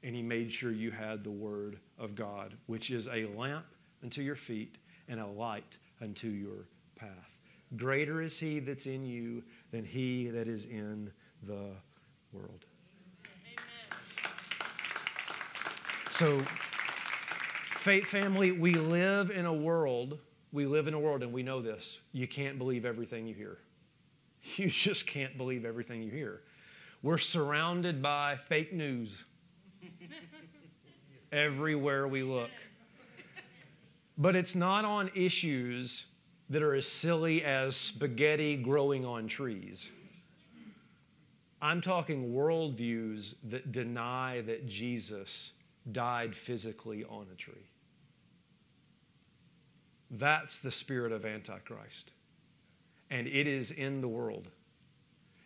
and 0.03 0.15
he 0.15 0.23
made 0.23 0.53
sure 0.53 0.73
you 0.73 0.91
had 0.91 1.25
the 1.25 1.31
Word 1.31 1.79
of 1.99 2.15
God, 2.15 2.55
which 2.67 2.91
is 2.91 3.09
a 3.09 3.27
lamp 3.37 3.67
unto 4.03 4.23
your 4.23 4.37
feet 4.37 4.79
and 5.09 5.21
a 5.21 5.27
light 5.27 5.77
unto 6.01 6.29
your 6.29 6.67
path. 6.97 7.09
Greater 7.77 8.23
is 8.23 8.39
he 8.39 8.61
that's 8.61 8.87
in 8.87 9.05
you 9.05 9.43
than 9.73 9.85
he 9.85 10.29
that 10.29 10.47
is 10.47 10.67
in 10.67 11.11
the 11.47 11.71
world. 12.33 12.65
So, 16.13 16.41
faith 17.83 18.07
family, 18.07 18.53
we 18.53 18.73
live 18.73 19.31
in 19.31 19.45
a 19.45 19.53
world, 19.53 20.19
we 20.51 20.65
live 20.65 20.89
in 20.89 20.95
a 20.95 20.99
world, 20.99 21.23
and 21.23 21.31
we 21.31 21.43
know 21.43 21.61
this. 21.61 21.99
You 22.13 22.27
can't 22.27 22.57
believe 22.57 22.85
everything 22.85 23.27
you 23.27 23.35
hear. 23.35 23.59
You 24.57 24.69
just 24.69 25.09
can't 25.09 25.37
believe 25.37 25.65
everything 25.65 26.03
you 26.03 26.11
hear. 26.11 26.43
We're 27.03 27.19
surrounded 27.19 28.01
by 28.01 28.37
fake 28.49 28.73
news 28.73 29.11
everywhere 31.33 32.09
we 32.09 32.23
look. 32.23 32.51
But 34.19 34.37
it's 34.37 34.55
not 34.55 34.85
on 34.85 35.11
issues 35.15 36.05
that 36.49 36.63
are 36.63 36.75
as 36.75 36.87
silly 36.87 37.45
as 37.45 37.77
spaghetti 37.77 38.57
growing 38.57 39.05
on 39.05 39.27
trees. 39.27 39.89
I'm 41.61 41.81
talking 41.81 42.33
worldviews 42.33 43.35
that 43.51 43.73
deny 43.73 44.43
that 44.43 44.67
Jesus 44.67 45.53
died 45.93 46.35
physically 46.35 47.05
on 47.05 47.27
a 47.33 47.37
tree. 47.37 47.55
That's 50.13 50.59
the 50.59 50.71
spirit 50.71 51.13
of 51.13 51.25
Antichrist. 51.25 52.13
And 53.11 53.27
it 53.27 53.47
is 53.47 53.71
in 53.73 54.01
the 54.01 54.09
world. 54.09 54.49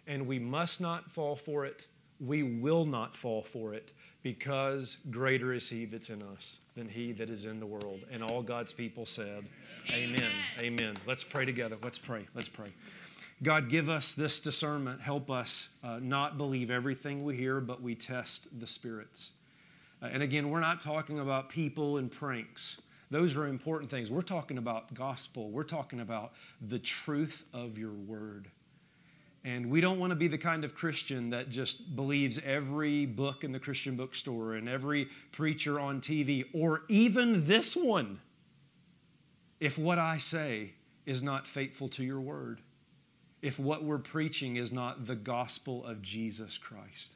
And 0.06 0.26
we 0.26 0.38
must 0.38 0.80
not 0.80 1.10
fall 1.12 1.36
for 1.36 1.64
it. 1.64 1.82
We 2.18 2.42
will 2.42 2.84
not 2.84 3.16
fall 3.16 3.46
for 3.52 3.72
it 3.72 3.92
because 4.22 4.96
greater 5.10 5.52
is 5.52 5.68
he 5.68 5.86
that's 5.86 6.10
in 6.10 6.22
us 6.22 6.60
than 6.76 6.88
he 6.88 7.12
that 7.12 7.30
is 7.30 7.46
in 7.46 7.58
the 7.58 7.66
world. 7.66 8.00
And 8.10 8.22
all 8.22 8.42
God's 8.42 8.72
people 8.72 9.06
said, 9.06 9.44
Amen. 9.92 10.18
Amen. 10.20 10.32
Amen. 10.60 10.96
Let's 11.06 11.24
pray 11.24 11.44
together. 11.44 11.76
Let's 11.82 11.98
pray. 11.98 12.26
Let's 12.34 12.48
pray. 12.48 12.72
God, 13.42 13.70
give 13.70 13.88
us 13.88 14.12
this 14.12 14.38
discernment. 14.38 15.00
Help 15.00 15.30
us 15.30 15.68
uh, 15.82 15.98
not 16.02 16.36
believe 16.36 16.70
everything 16.70 17.24
we 17.24 17.36
hear, 17.36 17.60
but 17.60 17.80
we 17.80 17.94
test 17.94 18.46
the 18.58 18.66
spirits. 18.66 19.30
Uh, 20.02 20.06
and 20.12 20.22
again, 20.22 20.50
we're 20.50 20.60
not 20.60 20.82
talking 20.82 21.20
about 21.20 21.48
people 21.48 21.96
and 21.96 22.12
pranks. 22.12 22.76
Those 23.10 23.36
are 23.36 23.46
important 23.46 23.90
things. 23.90 24.10
We're 24.10 24.20
talking 24.20 24.58
about 24.58 24.92
gospel. 24.94 25.50
We're 25.50 25.64
talking 25.64 26.00
about 26.00 26.32
the 26.68 26.78
truth 26.78 27.44
of 27.54 27.78
your 27.78 27.92
word. 27.92 28.46
And 29.44 29.70
we 29.70 29.80
don't 29.80 29.98
want 29.98 30.10
to 30.10 30.16
be 30.16 30.28
the 30.28 30.38
kind 30.38 30.64
of 30.64 30.74
Christian 30.74 31.30
that 31.30 31.48
just 31.48 31.96
believes 31.96 32.38
every 32.44 33.06
book 33.06 33.42
in 33.42 33.52
the 33.52 33.58
Christian 33.58 33.96
bookstore 33.96 34.54
and 34.54 34.68
every 34.68 35.08
preacher 35.32 35.80
on 35.80 36.00
TV, 36.00 36.44
or 36.52 36.82
even 36.88 37.46
this 37.46 37.74
one, 37.74 38.20
if 39.58 39.78
what 39.78 39.98
I 39.98 40.18
say 40.18 40.72
is 41.06 41.22
not 41.22 41.48
faithful 41.48 41.88
to 41.90 42.04
your 42.04 42.20
word, 42.20 42.60
if 43.40 43.58
what 43.58 43.82
we're 43.82 43.98
preaching 43.98 44.56
is 44.56 44.72
not 44.72 45.06
the 45.06 45.16
gospel 45.16 45.86
of 45.86 46.02
Jesus 46.02 46.58
Christ. 46.58 47.12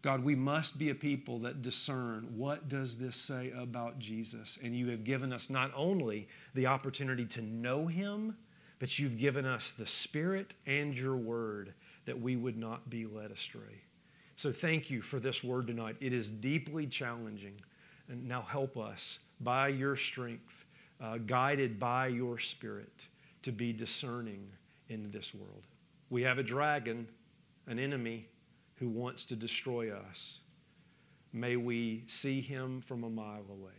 God, 0.00 0.24
we 0.24 0.34
must 0.34 0.78
be 0.78 0.90
a 0.90 0.94
people 0.94 1.38
that 1.40 1.62
discern 1.62 2.26
what 2.36 2.68
does 2.68 2.96
this 2.96 3.16
say 3.16 3.52
about 3.56 3.98
Jesus? 4.00 4.58
And 4.62 4.76
you 4.76 4.88
have 4.88 5.04
given 5.04 5.32
us 5.32 5.48
not 5.48 5.70
only 5.76 6.26
the 6.54 6.66
opportunity 6.66 7.24
to 7.26 7.42
know 7.42 7.86
him, 7.86 8.36
but 8.82 8.98
you've 8.98 9.16
given 9.16 9.46
us 9.46 9.72
the 9.78 9.86
Spirit 9.86 10.54
and 10.66 10.92
your 10.92 11.14
word 11.14 11.72
that 12.04 12.20
we 12.20 12.34
would 12.34 12.58
not 12.58 12.90
be 12.90 13.06
led 13.06 13.30
astray. 13.30 13.80
So 14.34 14.52
thank 14.52 14.90
you 14.90 15.02
for 15.02 15.20
this 15.20 15.44
word 15.44 15.68
tonight. 15.68 15.94
It 16.00 16.12
is 16.12 16.28
deeply 16.28 16.88
challenging. 16.88 17.54
And 18.08 18.26
now 18.26 18.42
help 18.42 18.76
us 18.76 19.20
by 19.38 19.68
your 19.68 19.94
strength, 19.94 20.52
uh, 21.00 21.18
guided 21.18 21.78
by 21.78 22.08
your 22.08 22.40
Spirit, 22.40 23.06
to 23.44 23.52
be 23.52 23.72
discerning 23.72 24.48
in 24.88 25.12
this 25.12 25.32
world. 25.32 25.62
We 26.10 26.22
have 26.22 26.38
a 26.38 26.42
dragon, 26.42 27.06
an 27.68 27.78
enemy, 27.78 28.26
who 28.80 28.88
wants 28.88 29.24
to 29.26 29.36
destroy 29.36 29.92
us. 29.92 30.40
May 31.32 31.54
we 31.54 32.02
see 32.08 32.40
him 32.40 32.82
from 32.88 33.04
a 33.04 33.10
mile 33.10 33.46
away. 33.48 33.70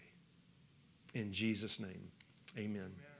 In 1.14 1.34
Jesus' 1.34 1.78
name, 1.78 2.10
amen. 2.58 2.84
amen. 2.84 3.13